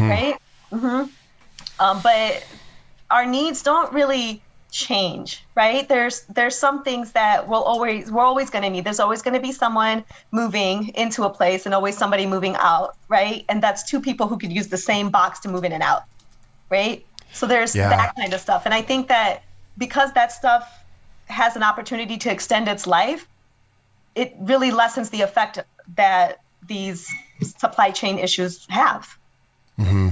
right? 0.09 0.35
Mm-hmm. 0.73 1.03
um, 1.79 2.01
but 2.01 2.43
our 3.11 3.25
needs 3.25 3.61
don't 3.61 3.93
really 3.93 4.41
change 4.71 5.45
right? 5.55 5.87
There's 5.87 6.25
there's 6.27 6.57
some 6.57 6.83
things 6.83 7.13
that 7.13 7.47
we'll 7.47 7.63
always 7.63 8.11
we're 8.11 8.23
always 8.25 8.49
going 8.49 8.63
to 8.63 8.69
need. 8.69 8.83
There's 8.83 8.99
always 8.99 9.21
going 9.21 9.35
to 9.35 9.39
be 9.39 9.53
someone 9.53 10.03
moving 10.33 10.89
into 10.95 11.23
a 11.23 11.29
place 11.29 11.65
and 11.65 11.73
always 11.73 11.97
somebody 11.97 12.25
moving 12.25 12.55
out 12.57 12.91
right? 13.07 13.45
And 13.47 13.63
that's 13.63 13.89
two 13.89 14.01
people 14.01 14.27
who 14.27 14.37
could 14.37 14.51
use 14.51 14.67
the 14.67 14.77
same 14.77 15.09
box 15.09 15.39
to 15.41 15.49
move 15.49 15.63
in 15.63 15.71
and 15.71 15.83
out 15.83 16.03
right? 16.69 17.05
So 17.31 17.47
there's 17.47 17.75
Yeah. 17.75 17.89
that 17.89 18.15
kind 18.17 18.33
of 18.33 18.41
stuff. 18.41 18.63
And 18.65 18.73
i 18.73 18.81
think 18.81 19.07
that 19.07 19.43
because 19.77 20.11
that 20.13 20.31
stuff 20.31 20.67
has 21.25 21.55
an 21.55 21.63
opportunity 21.63 22.17
to 22.17 22.31
extend 22.31 22.67
its 22.67 22.87
life, 22.87 23.27
it 24.15 24.35
really 24.39 24.71
lessens 24.71 25.09
the 25.09 25.21
effect 25.21 25.59
that 25.95 26.39
these 26.67 27.09
supply 27.41 27.91
chain 27.91 28.17
issues 28.19 28.65
have. 28.69 29.17
hmm 29.77 30.09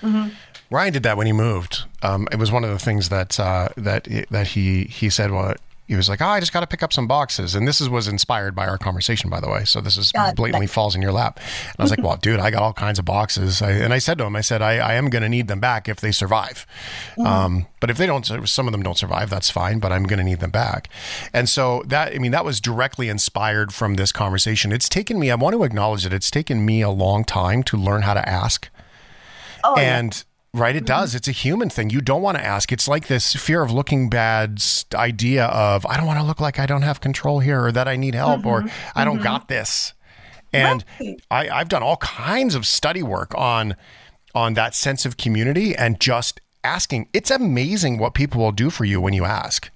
hmm 0.00 0.28
Ryan 0.70 0.92
did 0.94 1.02
that 1.02 1.18
when 1.18 1.26
he 1.26 1.34
moved. 1.34 1.84
Um, 2.02 2.26
it 2.32 2.38
was 2.38 2.50
one 2.50 2.64
of 2.64 2.70
the 2.70 2.78
things 2.78 3.10
that 3.10 3.38
uh, 3.38 3.68
that 3.76 4.08
that 4.30 4.46
he 4.48 4.84
he 4.84 5.10
said. 5.10 5.30
Well, 5.30 5.54
he 5.92 5.96
was 5.96 6.08
like, 6.08 6.22
"Oh, 6.22 6.26
I 6.26 6.40
just 6.40 6.52
got 6.52 6.60
to 6.60 6.66
pick 6.66 6.82
up 6.82 6.92
some 6.92 7.06
boxes," 7.06 7.54
and 7.54 7.68
this 7.68 7.80
is, 7.80 7.88
was 7.88 8.08
inspired 8.08 8.54
by 8.54 8.66
our 8.66 8.78
conversation, 8.78 9.28
by 9.28 9.40
the 9.40 9.48
way. 9.48 9.64
So 9.64 9.80
this 9.82 9.98
is 9.98 10.10
God, 10.10 10.34
blatantly 10.36 10.66
falls 10.66 10.96
in 10.96 11.02
your 11.02 11.12
lap. 11.12 11.38
And 11.38 11.76
I 11.78 11.82
was 11.82 11.90
like, 11.90 12.02
"Well, 12.02 12.16
dude, 12.16 12.40
I 12.40 12.50
got 12.50 12.62
all 12.62 12.72
kinds 12.72 12.98
of 12.98 13.04
boxes," 13.04 13.60
I, 13.60 13.72
and 13.72 13.92
I 13.92 13.98
said 13.98 14.16
to 14.18 14.24
him, 14.24 14.34
"I 14.34 14.40
said 14.40 14.62
I, 14.62 14.78
I 14.78 14.94
am 14.94 15.10
going 15.10 15.22
to 15.22 15.28
need 15.28 15.48
them 15.48 15.60
back 15.60 15.88
if 15.88 16.00
they 16.00 16.12
survive. 16.12 16.66
Mhm. 17.18 17.26
Um, 17.26 17.66
but 17.80 17.90
if 17.90 17.98
they 17.98 18.06
don't, 18.06 18.24
some 18.48 18.66
of 18.66 18.72
them 18.72 18.82
don't 18.82 18.96
survive. 18.96 19.28
That's 19.28 19.50
fine. 19.50 19.78
But 19.78 19.92
I'm 19.92 20.04
going 20.04 20.18
to 20.18 20.24
need 20.24 20.40
them 20.40 20.50
back." 20.50 20.88
And 21.34 21.48
so 21.48 21.82
that 21.86 22.14
I 22.14 22.18
mean, 22.18 22.32
that 22.32 22.44
was 22.44 22.60
directly 22.60 23.10
inspired 23.10 23.74
from 23.74 23.94
this 23.94 24.12
conversation. 24.12 24.72
It's 24.72 24.88
taken 24.88 25.18
me. 25.18 25.30
I 25.30 25.34
want 25.34 25.54
to 25.54 25.62
acknowledge 25.64 26.04
that 26.04 26.12
it's 26.14 26.30
taken 26.30 26.64
me 26.64 26.80
a 26.80 26.90
long 26.90 27.24
time 27.24 27.62
to 27.64 27.76
learn 27.76 28.02
how 28.02 28.14
to 28.14 28.26
ask. 28.26 28.70
Oh, 29.64 29.74
yeah. 29.76 29.98
Right, 30.54 30.76
it 30.76 30.84
does. 30.84 31.14
It's 31.14 31.28
a 31.28 31.32
human 31.32 31.70
thing. 31.70 31.90
You 31.90 32.00
don't 32.00 32.22
want 32.22 32.36
to 32.38 32.44
ask. 32.44 32.72
It's 32.72 32.86
like 32.86 33.06
this 33.06 33.34
fear 33.34 33.62
of 33.62 33.70
looking 33.70 34.10
bad 34.10 34.62
idea 34.94 35.46
of 35.46 35.86
I 35.86 35.96
don't 35.96 36.06
want 36.06 36.18
to 36.20 36.24
look 36.26 36.40
like 36.40 36.58
I 36.58 36.66
don't 36.66 36.82
have 36.82 37.00
control 37.00 37.40
here, 37.40 37.64
or 37.64 37.72
that 37.72 37.88
I 37.88 37.96
need 37.96 38.14
help, 38.14 38.44
or 38.44 38.62
Mhm. 38.62 38.70
I 38.94 39.04
don't 39.04 39.20
Mhm. 39.20 39.24
got 39.24 39.48
this. 39.48 39.94
And 40.52 40.84
I, 41.30 41.48
I've 41.48 41.68
done 41.70 41.82
all 41.82 41.96
kinds 41.96 42.54
of 42.54 42.66
study 42.66 43.02
work 43.02 43.34
on 43.36 43.74
on 44.34 44.54
that 44.54 44.74
sense 44.74 45.04
of 45.06 45.16
community 45.16 45.74
and 45.76 45.98
just 46.00 46.40
asking. 46.64 47.08
It's 47.12 47.30
amazing 47.30 47.98
what 47.98 48.12
people 48.14 48.40
will 48.40 48.52
do 48.52 48.68
for 48.70 48.84
you 48.84 49.00
when 49.00 49.12
you 49.14 49.24
ask. 49.24 49.70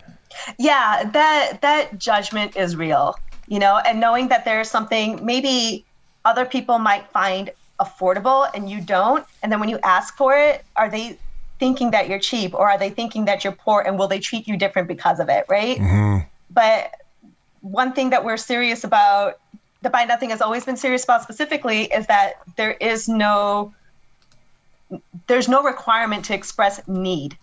Yeah, 0.58 1.04
that 1.12 1.62
that 1.62 1.98
judgment 1.98 2.56
is 2.56 2.76
real, 2.76 3.18
you 3.48 3.58
know, 3.58 3.78
and 3.78 3.98
knowing 4.00 4.28
that 4.28 4.44
there's 4.44 4.70
something 4.70 5.24
maybe 5.24 5.84
other 6.26 6.44
people 6.44 6.78
might 6.78 7.08
find 7.10 7.50
affordable 7.80 8.48
and 8.54 8.70
you 8.70 8.80
don't, 8.80 9.26
and 9.42 9.50
then 9.50 9.60
when 9.60 9.68
you 9.68 9.78
ask 9.82 10.16
for 10.16 10.36
it, 10.36 10.64
are 10.76 10.90
they 10.90 11.18
thinking 11.58 11.90
that 11.92 12.08
you're 12.08 12.18
cheap 12.18 12.54
or 12.54 12.68
are 12.68 12.78
they 12.78 12.90
thinking 12.90 13.24
that 13.26 13.44
you're 13.44 13.52
poor 13.52 13.80
and 13.80 13.98
will 13.98 14.08
they 14.08 14.18
treat 14.18 14.46
you 14.46 14.56
different 14.56 14.88
because 14.88 15.20
of 15.20 15.28
it, 15.28 15.44
right? 15.48 15.78
Mm-hmm. 15.78 16.26
But 16.50 16.94
one 17.60 17.92
thing 17.92 18.10
that 18.10 18.24
we're 18.24 18.36
serious 18.36 18.84
about, 18.84 19.38
the 19.82 19.90
Buy 19.90 20.04
Nothing 20.04 20.30
has 20.30 20.40
always 20.40 20.64
been 20.64 20.76
serious 20.76 21.04
about 21.04 21.22
specifically, 21.22 21.84
is 21.84 22.06
that 22.06 22.34
there 22.56 22.72
is 22.72 23.08
no 23.08 23.74
there's 25.26 25.48
no 25.48 25.64
requirement 25.64 26.24
to 26.26 26.34
express 26.34 26.80
need, 26.86 27.36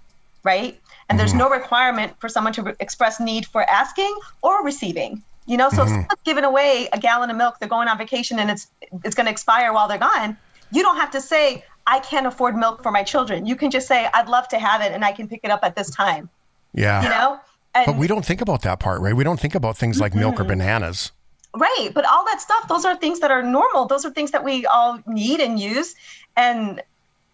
right? 0.43 0.79
And 1.09 1.19
there's 1.19 1.31
mm-hmm. 1.31 1.39
no 1.39 1.49
requirement 1.49 2.13
for 2.19 2.29
someone 2.29 2.53
to 2.53 2.63
re- 2.63 2.73
express 2.79 3.19
need 3.19 3.45
for 3.45 3.69
asking 3.69 4.17
or 4.41 4.63
receiving. 4.63 5.21
You 5.45 5.57
know, 5.57 5.69
so 5.69 5.83
if 5.83 5.89
Mhm. 5.89 5.91
someone's 5.91 6.23
giving 6.23 6.43
away 6.43 6.87
a 6.93 6.99
gallon 6.99 7.29
of 7.29 7.35
milk, 7.35 7.59
they're 7.59 7.69
going 7.69 7.87
on 7.87 7.97
vacation 7.97 8.39
and 8.39 8.49
it's 8.49 8.67
it's 9.03 9.15
going 9.15 9.25
to 9.25 9.31
expire 9.31 9.73
while 9.73 9.87
they're 9.87 9.97
gone. 9.97 10.37
You 10.71 10.81
don't 10.83 10.97
have 10.97 11.11
to 11.11 11.21
say 11.21 11.63
I 11.85 11.99
can't 11.99 12.25
afford 12.25 12.55
milk 12.55 12.81
for 12.81 12.91
my 12.91 13.03
children. 13.03 13.45
You 13.45 13.55
can 13.55 13.69
just 13.69 13.87
say 13.87 14.07
I'd 14.13 14.29
love 14.29 14.47
to 14.49 14.59
have 14.59 14.81
it 14.81 14.93
and 14.93 15.03
I 15.03 15.11
can 15.11 15.27
pick 15.27 15.41
it 15.43 15.51
up 15.51 15.59
at 15.63 15.75
this 15.75 15.89
time. 15.89 16.29
Yeah. 16.73 17.03
You 17.03 17.09
know, 17.09 17.39
and 17.75 17.85
but 17.85 17.97
we 17.97 18.07
don't 18.07 18.25
think 18.25 18.41
about 18.41 18.61
that 18.61 18.79
part, 18.79 19.01
right? 19.01 19.15
We 19.15 19.23
don't 19.23 19.39
think 19.39 19.55
about 19.55 19.77
things 19.77 19.99
like 19.99 20.15
milk 20.15 20.39
or 20.39 20.43
bananas. 20.45 21.11
Right. 21.55 21.89
But 21.93 22.05
all 22.05 22.25
that 22.25 22.41
stuff, 22.41 22.67
those 22.67 22.85
are 22.85 22.95
things 22.95 23.19
that 23.19 23.29
are 23.29 23.43
normal. 23.43 23.85
Those 23.85 24.05
are 24.05 24.11
things 24.11 24.31
that 24.31 24.43
we 24.43 24.65
all 24.65 24.99
need 25.05 25.39
and 25.39 25.59
use. 25.59 25.93
And 26.35 26.81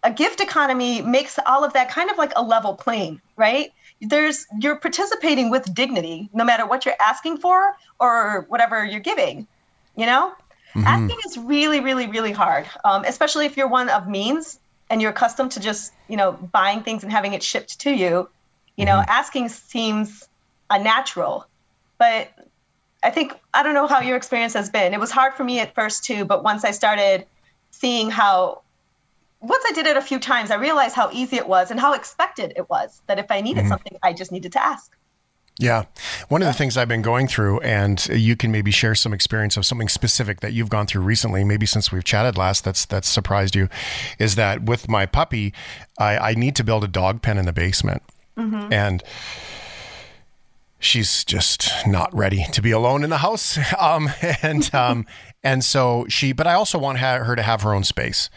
a 0.02 0.10
gift 0.10 0.40
economy 0.40 1.00
makes 1.00 1.38
all 1.46 1.64
of 1.64 1.72
that 1.74 1.90
kind 1.90 2.10
of 2.10 2.18
like 2.18 2.32
a 2.36 2.42
level 2.42 2.74
plane, 2.74 3.20
right? 3.36 3.72
There's 4.00 4.46
you're 4.60 4.76
participating 4.76 5.50
with 5.50 5.72
dignity, 5.74 6.30
no 6.32 6.44
matter 6.44 6.66
what 6.66 6.84
you're 6.84 6.94
asking 7.00 7.38
for 7.38 7.74
or 7.98 8.46
whatever 8.48 8.84
you're 8.84 9.00
giving. 9.00 9.46
You 9.96 10.06
know, 10.06 10.32
Mhm. 10.74 10.86
asking 10.86 11.16
is 11.26 11.36
really, 11.38 11.80
really, 11.80 12.06
really 12.06 12.32
hard, 12.32 12.68
um, 12.84 13.04
especially 13.04 13.46
if 13.46 13.56
you're 13.56 13.68
one 13.68 13.88
of 13.90 14.08
means 14.08 14.58
and 14.88 15.02
you're 15.02 15.10
accustomed 15.10 15.52
to 15.52 15.60
just 15.60 15.92
you 16.08 16.16
know 16.16 16.32
buying 16.32 16.82
things 16.82 17.02
and 17.02 17.12
having 17.12 17.34
it 17.34 17.42
shipped 17.42 17.80
to 17.80 17.90
you. 17.90 18.28
You 18.76 18.86
know, 18.86 19.02
asking 19.08 19.50
seems 19.50 20.26
unnatural, 20.70 21.46
but 21.98 22.30
I 23.02 23.10
think 23.10 23.34
I 23.52 23.62
don't 23.62 23.74
know 23.74 23.86
how 23.86 24.00
your 24.00 24.16
experience 24.16 24.54
has 24.54 24.70
been. 24.70 24.94
It 24.94 25.00
was 25.00 25.10
hard 25.10 25.34
for 25.34 25.44
me 25.44 25.60
at 25.60 25.74
first 25.74 26.04
too, 26.04 26.24
but 26.24 26.42
once 26.42 26.64
I 26.64 26.70
started 26.70 27.26
seeing 27.70 28.10
how 28.10 28.62
once 29.40 29.64
I 29.68 29.72
did 29.72 29.86
it 29.86 29.96
a 29.96 30.02
few 30.02 30.18
times, 30.18 30.50
I 30.50 30.56
realized 30.56 30.94
how 30.94 31.10
easy 31.12 31.36
it 31.36 31.48
was 31.48 31.70
and 31.70 31.80
how 31.80 31.94
expected 31.94 32.52
it 32.56 32.68
was 32.68 33.00
that 33.06 33.18
if 33.18 33.30
I 33.30 33.40
needed 33.40 33.64
Mhm. 33.64 33.68
something, 33.68 33.96
I 34.02 34.12
just 34.12 34.30
needed 34.32 34.52
to 34.52 34.62
ask. 34.62 34.92
Yeah. 35.58 35.84
One 36.28 36.40
of 36.40 36.46
the 36.46 36.54
things 36.54 36.76
I've 36.78 36.88
been 36.88 37.02
going 37.02 37.26
through, 37.28 37.60
and 37.60 38.06
you 38.08 38.34
can 38.34 38.50
maybe 38.50 38.70
share 38.70 38.94
some 38.94 39.12
experience 39.12 39.56
of 39.58 39.66
something 39.66 39.88
specific 39.90 40.40
that 40.40 40.52
you've 40.54 40.70
gone 40.70 40.86
through 40.86 41.02
recently, 41.02 41.44
maybe 41.44 41.66
since 41.66 41.92
we've 41.92 42.04
chatted 42.04 42.38
last, 42.38 42.64
that's 42.64 42.86
that's 42.86 43.08
surprised 43.08 43.54
you, 43.54 43.68
is 44.18 44.36
that 44.36 44.62
with 44.62 44.88
my 44.88 45.04
puppy, 45.04 45.52
I, 45.98 46.16
I 46.30 46.34
need 46.34 46.56
to 46.56 46.64
build 46.64 46.82
a 46.84 46.88
dog 46.88 47.20
pen 47.20 47.36
in 47.36 47.44
the 47.44 47.52
basement. 47.52 48.02
Mhm. 48.38 48.72
And 48.72 49.02
she's 50.78 51.24
just 51.24 51.70
not 51.86 52.14
ready 52.14 52.46
to 52.52 52.62
be 52.62 52.70
alone 52.70 53.04
in 53.04 53.10
the 53.10 53.18
house. 53.18 53.58
Um, 53.78 54.08
and 54.42 54.74
um, 54.74 55.06
and 55.42 55.64
so 55.64 56.04
she, 56.08 56.32
but 56.32 56.46
I 56.46 56.52
also 56.54 56.78
want 56.78 56.98
her 56.98 57.34
to 57.36 57.42
have 57.42 57.62
her 57.62 57.74
own 57.74 57.84
space. 57.84 58.28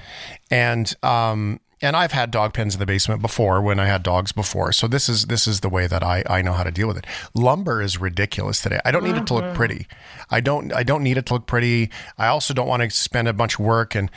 And 0.54 0.94
um, 1.04 1.60
and 1.82 1.98
I've 1.98 2.14
had 2.14 2.32
dog 2.32 2.54
pens 2.54 2.76
in 2.76 2.80
the 2.80 2.86
basement 2.86 3.22
before 3.22 3.62
when 3.62 3.78
I 3.80 3.86
had 3.88 4.04
dogs 4.04 4.32
before. 4.32 4.72
So 4.72 4.88
this 4.88 5.10
is 5.10 5.26
this 5.26 5.48
is 5.48 5.60
the 5.60 5.68
way 5.70 5.86
that 5.88 6.02
I 6.04 6.24
I 6.30 6.42
know 6.42 6.54
how 6.54 6.64
to 6.64 6.72
deal 6.72 6.88
with 6.88 6.98
it. 6.98 7.06
Lumber 7.34 7.82
is 7.82 8.00
ridiculous 8.00 8.62
today. 8.62 8.80
I 8.86 8.92
don't 8.92 9.04
need 9.04 9.18
it 9.18 9.28
to 9.28 9.34
look 9.34 9.44
Mhm. 9.46 9.54
pretty. 9.56 9.88
I 10.30 10.40
don't 10.40 10.72
I 10.74 10.84
don't 10.84 11.04
need 11.04 11.18
it 11.18 11.26
to 11.28 11.34
look 11.34 11.46
pretty. 11.46 11.90
I 12.18 12.28
also 12.28 12.54
don't 12.54 12.68
want 12.68 12.84
to 12.84 12.90
spend 12.90 13.28
a 13.28 13.34
bunch 13.34 13.56
of 13.56 13.62
work 13.66 13.96
and 13.96 14.10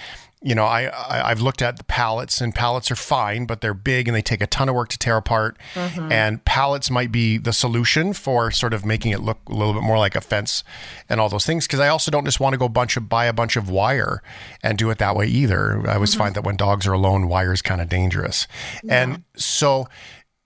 you 0.47 0.55
know, 0.55 0.65
I, 0.65 0.85
I 0.85 1.31
I've 1.31 1.41
looked 1.41 1.61
at 1.61 1.77
the 1.77 1.83
pallets 1.85 2.41
and 2.41 2.55
pallets 2.55 2.89
are 2.93 2.97
fine, 2.97 3.47
but 3.47 3.61
they're 3.63 3.75
big 3.75 4.07
and 4.07 4.15
they 4.17 4.23
take 4.23 4.41
a 4.41 4.47
ton 4.47 4.69
of 4.69 4.75
work 4.77 4.89
to 4.91 4.99
tear 4.99 5.17
apart. 5.17 5.59
Mhm. 5.75 6.13
And 6.13 6.45
pallets 6.45 6.89
might 6.89 7.11
be 7.11 7.37
the 7.37 7.53
solution 7.53 8.13
for 8.13 8.53
sort 8.53 8.73
of 8.73 8.85
making 8.87 9.11
it 9.11 9.21
look 9.21 9.39
a 9.49 9.53
little 9.53 9.75
bit 9.75 9.83
more 9.83 9.99
like 9.99 10.15
a 10.15 10.21
fence 10.21 10.63
and 11.09 11.21
all 11.21 11.29
those 11.29 11.45
things. 11.45 11.67
Because 11.67 11.81
I 11.81 11.89
also 11.89 12.13
don't 12.13 12.25
just 12.25 12.39
want 12.39 12.53
to 12.55 12.59
go 12.59 12.69
bunch 12.69 12.97
of 12.97 13.09
buy 13.09 13.25
a 13.27 13.33
bunch 13.33 13.57
of 13.57 13.69
wire 13.69 14.23
and 14.63 14.79
do 14.79 14.89
it 14.91 14.99
that 14.99 15.17
way 15.17 15.27
either. 15.27 15.83
I 15.91 15.95
always 15.95 16.15
Mhm. 16.15 16.19
find 16.19 16.35
that 16.37 16.45
when 16.45 16.57
dogs 16.57 16.87
are 16.87 16.93
alone, 16.93 17.27
wire 17.27 17.53
is 17.53 17.61
kind 17.61 17.81
of 17.81 17.89
dangerous. 17.89 18.47
And 18.89 19.25
so 19.37 19.89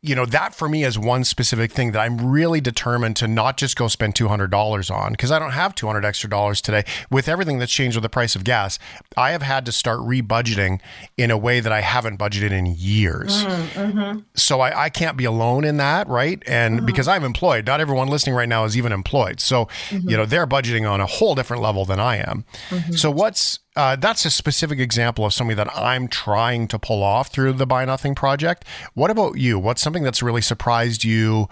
you 0.02 0.14
know 0.14 0.24
that 0.24 0.54
for 0.54 0.68
me 0.68 0.82
is 0.84 0.98
one 0.98 1.24
specific 1.24 1.72
thing 1.72 1.92
that 1.92 2.00
I'm 2.00 2.30
really 2.30 2.60
determined 2.60 3.16
to 3.16 3.28
not 3.28 3.58
just 3.58 3.76
go 3.76 3.86
spend 3.86 4.16
two 4.16 4.28
hundred 4.28 4.50
dollars 4.50 4.90
on 4.90 5.12
because 5.12 5.30
I 5.30 5.38
don't 5.38 5.50
have 5.50 5.74
two 5.74 5.86
hundred 5.86 6.04
extra 6.06 6.30
dollars 6.30 6.62
today. 6.62 6.84
With 7.10 7.28
everything 7.28 7.58
that's 7.58 7.72
changed 7.72 7.96
with 7.96 8.02
the 8.02 8.08
price 8.08 8.34
of 8.34 8.42
gas, 8.42 8.78
I 9.16 9.32
have 9.32 9.42
had 9.42 9.66
to 9.66 9.72
start 9.72 10.00
rebudgeting 10.00 10.80
in 11.18 11.30
a 11.30 11.36
way 11.36 11.60
that 11.60 11.72
I 11.72 11.82
haven't 11.82 12.18
budgeted 12.18 12.50
in 12.50 12.64
years. 12.66 13.44
Mm-hmm. 13.44 14.20
So 14.34 14.60
I, 14.60 14.84
I 14.84 14.88
can't 14.88 15.18
be 15.18 15.26
alone 15.26 15.64
in 15.64 15.76
that, 15.76 16.08
right? 16.08 16.42
And 16.46 16.86
because 16.86 17.06
I'm 17.06 17.22
employed, 17.24 17.66
not 17.66 17.80
everyone 17.80 18.08
listening 18.08 18.34
right 18.34 18.48
now 18.48 18.64
is 18.64 18.78
even 18.78 18.92
employed. 18.92 19.40
So 19.40 19.68
you 19.90 20.16
know 20.16 20.24
they're 20.24 20.46
budgeting 20.46 20.90
on 20.90 21.02
a 21.02 21.06
whole 21.06 21.34
different 21.34 21.62
level 21.62 21.84
than 21.84 22.00
I 22.00 22.16
am. 22.16 22.44
Mhm. 22.70 22.98
So 22.98 23.10
what's 23.10 23.58
uh, 23.80 23.96
that's 23.96 24.26
a 24.26 24.30
specific 24.30 24.78
example 24.78 25.24
of 25.24 25.32
something 25.32 25.56
that 25.56 25.74
I'm 25.74 26.06
trying 26.06 26.68
to 26.68 26.78
pull 26.78 27.02
off 27.02 27.32
through 27.32 27.54
the 27.54 27.66
Buy 27.66 27.86
Nothing 27.86 28.14
project. 28.14 28.66
What 28.92 29.10
about 29.10 29.38
you? 29.38 29.58
What's 29.58 29.80
something 29.80 30.02
that's 30.02 30.22
really 30.22 30.42
surprised 30.42 31.02
you? 31.02 31.48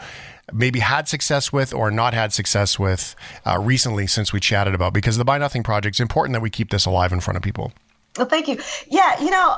Maybe 0.53 0.81
had 0.81 1.09
success 1.09 1.55
with 1.55 1.73
or 1.73 1.91
not 1.91 2.13
had 2.13 2.35
success 2.35 2.79
with 2.79 3.17
uh, 3.47 3.59
recently 3.59 4.07
since 4.07 4.31
we 4.31 4.41
chatted 4.41 4.75
about 4.75 4.93
because 4.93 5.17
the 5.17 5.25
Buy 5.25 5.39
Nothing 5.39 5.63
project 5.63 5.97
is 5.97 6.01
important 6.01 6.35
that 6.35 6.43
we 6.43 6.51
keep 6.51 6.69
this 6.69 6.85
alive 6.85 7.15
in 7.15 7.21
front 7.21 7.39
of 7.39 7.43
people. 7.43 7.73
Well, 8.19 8.27
thank 8.27 8.47
you. 8.47 8.59
Yeah, 8.89 9.19
you 9.23 9.31
know, 9.31 9.57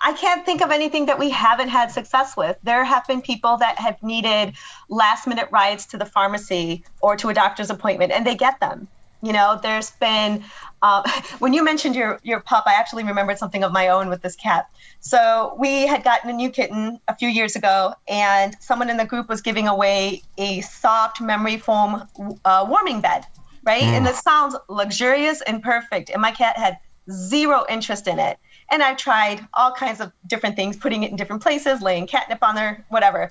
I 0.00 0.12
can't 0.12 0.46
think 0.46 0.62
of 0.62 0.70
anything 0.70 1.06
that 1.06 1.18
we 1.18 1.30
haven't 1.30 1.70
had 1.70 1.90
success 1.90 2.36
with. 2.36 2.56
There 2.62 2.84
have 2.84 3.04
been 3.08 3.20
people 3.20 3.56
that 3.56 3.80
have 3.80 4.00
needed 4.00 4.54
last 4.88 5.26
minute 5.26 5.48
rides 5.50 5.86
to 5.86 5.96
the 5.96 6.06
pharmacy 6.06 6.84
or 7.00 7.16
to 7.16 7.30
a 7.30 7.34
doctor's 7.34 7.70
appointment, 7.70 8.12
and 8.12 8.24
they 8.24 8.36
get 8.36 8.60
them. 8.60 8.86
You 9.22 9.32
know, 9.32 9.58
there's 9.60 9.90
been 9.92 10.44
uh, 10.82 11.02
when 11.38 11.52
you 11.52 11.64
mentioned 11.64 11.94
your 11.94 12.20
your 12.22 12.40
pup, 12.40 12.64
I 12.66 12.74
actually 12.74 13.04
remembered 13.04 13.38
something 13.38 13.64
of 13.64 13.72
my 13.72 13.88
own 13.88 14.08
with 14.08 14.22
this 14.22 14.36
cat. 14.36 14.66
So 15.00 15.56
we 15.58 15.86
had 15.86 16.04
gotten 16.04 16.30
a 16.30 16.32
new 16.32 16.50
kitten 16.50 17.00
a 17.08 17.16
few 17.16 17.28
years 17.28 17.56
ago, 17.56 17.94
and 18.08 18.56
someone 18.60 18.90
in 18.90 18.96
the 18.96 19.06
group 19.06 19.28
was 19.28 19.40
giving 19.40 19.68
away 19.68 20.22
a 20.38 20.60
soft 20.60 21.20
memory 21.20 21.56
foam 21.56 22.06
uh, 22.44 22.66
warming 22.68 23.00
bed, 23.00 23.24
right? 23.64 23.82
Mm. 23.82 23.96
And 23.98 24.06
it 24.06 24.16
sounds 24.16 24.56
luxurious 24.68 25.40
and 25.42 25.62
perfect, 25.62 26.10
and 26.10 26.20
my 26.20 26.32
cat 26.32 26.56
had 26.56 26.78
zero 27.10 27.64
interest 27.68 28.06
in 28.06 28.18
it. 28.18 28.38
And 28.70 28.82
I 28.82 28.94
tried 28.94 29.46
all 29.54 29.72
kinds 29.72 30.00
of 30.00 30.12
different 30.26 30.56
things, 30.56 30.76
putting 30.76 31.02
it 31.02 31.10
in 31.10 31.16
different 31.16 31.42
places, 31.42 31.82
laying 31.82 32.06
catnip 32.06 32.42
on 32.42 32.54
there, 32.54 32.84
whatever. 32.88 33.30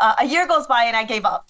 Uh, 0.00 0.14
a 0.20 0.24
year 0.24 0.46
goes 0.46 0.66
by 0.66 0.84
and 0.84 0.96
I 0.96 1.04
gave 1.04 1.24
up. 1.24 1.48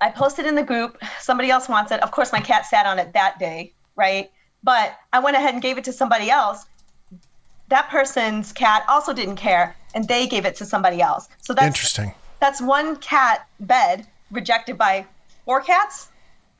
I 0.00 0.10
posted 0.10 0.46
in 0.46 0.54
the 0.54 0.62
group, 0.62 0.98
somebody 1.20 1.50
else 1.50 1.68
wants 1.68 1.90
it. 1.92 2.02
Of 2.02 2.10
course, 2.10 2.32
my 2.32 2.40
cat 2.40 2.66
sat 2.66 2.86
on 2.86 2.98
it 2.98 3.12
that 3.14 3.38
day, 3.38 3.72
right? 3.96 4.30
But 4.62 4.96
I 5.12 5.20
went 5.20 5.36
ahead 5.36 5.54
and 5.54 5.62
gave 5.62 5.78
it 5.78 5.84
to 5.84 5.92
somebody 5.92 6.30
else. 6.30 6.64
That 7.68 7.88
person's 7.88 8.52
cat 8.52 8.84
also 8.88 9.12
didn't 9.12 9.36
care, 9.36 9.74
and 9.94 10.06
they 10.06 10.26
gave 10.26 10.44
it 10.44 10.56
to 10.56 10.64
somebody 10.64 11.00
else. 11.00 11.28
So 11.40 11.54
that's 11.54 11.66
Interesting. 11.66 12.14
that's 12.40 12.60
one 12.60 12.96
cat 12.96 13.46
bed 13.60 14.06
rejected 14.30 14.78
by 14.78 15.06
four 15.44 15.60
cats. 15.60 16.08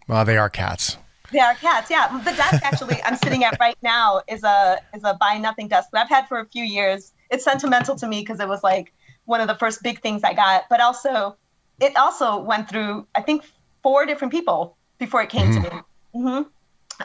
Well, 0.08 0.24
they 0.24 0.36
are 0.36 0.50
cats. 0.50 0.98
They 1.32 1.40
are 1.40 1.54
cats, 1.54 1.90
yeah. 1.90 2.16
The 2.18 2.32
desk 2.32 2.62
actually 2.62 3.02
I'm 3.02 3.16
sitting 3.16 3.44
at 3.44 3.58
right 3.58 3.76
now 3.82 4.22
is 4.28 4.44
a 4.44 4.78
is 4.94 5.02
a 5.04 5.14
buy 5.14 5.38
nothing 5.38 5.68
desk 5.68 5.90
that 5.92 6.02
I've 6.02 6.08
had 6.08 6.28
for 6.28 6.38
a 6.38 6.46
few 6.46 6.64
years. 6.64 7.12
It's 7.30 7.44
sentimental 7.44 7.96
to 7.96 8.06
me 8.06 8.20
because 8.20 8.40
it 8.40 8.48
was 8.48 8.62
like 8.62 8.92
one 9.24 9.40
of 9.40 9.48
the 9.48 9.54
first 9.54 9.82
big 9.82 10.00
things 10.00 10.22
I 10.22 10.34
got, 10.34 10.64
but 10.68 10.80
also 10.80 11.36
it 11.80 11.96
also 11.96 12.38
went 12.38 12.68
through 12.68 13.06
I 13.14 13.22
think 13.22 13.44
four 13.82 14.06
different 14.06 14.32
people 14.32 14.76
before 14.98 15.22
it 15.22 15.30
came 15.30 15.52
to 15.52 15.60
me. 15.60 15.70
hmm 16.14 16.42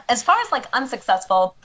As 0.08 0.22
far 0.22 0.38
as 0.40 0.52
like 0.52 0.66
unsuccessful, 0.72 1.56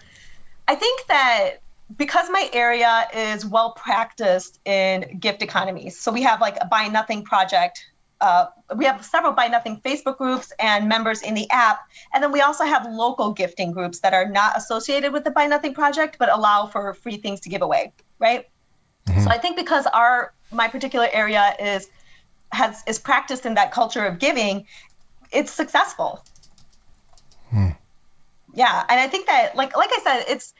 I 0.68 0.76
think 0.76 1.06
that 1.08 1.62
because 1.96 2.30
my 2.30 2.50
area 2.54 3.08
is 3.14 3.46
well 3.46 3.72
practiced 3.72 4.60
in 4.66 5.18
gift 5.20 5.42
economies, 5.42 6.00
so 6.00 6.12
we 6.12 6.24
have 6.24 6.42
like 6.42 6.58
a 6.62 6.66
buy 6.66 6.88
nothing 6.88 7.24
project. 7.24 7.86
Uh, 8.22 8.46
we 8.76 8.86
have 8.86 9.04
several 9.06 9.34
buy 9.34 9.48
nothing 9.48 9.80
Facebook 9.82 10.18
groups 10.18 10.52
and 10.60 10.88
members 10.88 11.22
in 11.22 11.34
the 11.34 11.50
app, 11.52 11.82
and 12.14 12.24
then 12.24 12.32
we 12.32 12.42
also 12.42 12.64
have 12.64 12.86
local 12.90 13.34
gifting 13.34 13.72
groups 13.72 14.00
that 14.00 14.14
are 14.14 14.28
not 14.28 14.58
associated 14.58 15.12
with 15.14 15.24
the 15.24 15.32
buy 15.32 15.46
nothing 15.46 15.74
project 15.74 16.18
but 16.18 16.30
allow 16.30 16.66
for 16.66 16.94
free 16.94 17.18
things 17.18 17.42
to 17.42 17.50
give 17.50 17.62
away, 17.62 17.94
right? 18.20 18.46
So 19.24 19.30
I 19.30 19.38
think 19.38 19.56
because 19.56 19.86
our 19.88 20.34
my 20.52 20.68
particular 20.68 21.08
area 21.14 21.56
is 21.60 21.88
has 22.52 22.84
is 22.88 22.98
practiced 22.98 23.46
in 23.46 23.54
that 23.56 23.72
culture 23.72 24.06
of 24.06 24.18
giving, 24.18 24.66
it's 25.32 25.52
successful. 25.52 26.24
Yeah, 28.56 28.86
and 28.90 29.00
I 29.00 29.08
think 29.08 29.28
that 29.28 29.56
like 29.56 29.76
like 29.76 29.90
I 29.92 30.00
said, 30.04 30.26
it's 30.28 30.54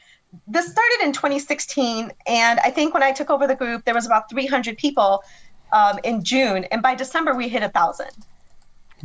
this 0.46 0.70
started 0.70 0.98
in 1.02 1.12
2016, 1.12 2.12
and 2.26 2.60
I 2.60 2.70
think 2.70 2.92
when 2.94 3.02
I 3.02 3.12
took 3.12 3.30
over 3.30 3.46
the 3.46 3.54
group, 3.54 3.84
there 3.84 3.94
was 3.94 4.06
about 4.06 4.28
300 4.28 4.76
people 4.76 5.22
um, 5.72 5.98
in 6.04 6.22
June, 6.22 6.64
and 6.64 6.82
by 6.82 6.94
December 6.94 7.34
we 7.34 7.48
hit 7.48 7.62
a 7.62 7.68
thousand. 7.68 8.10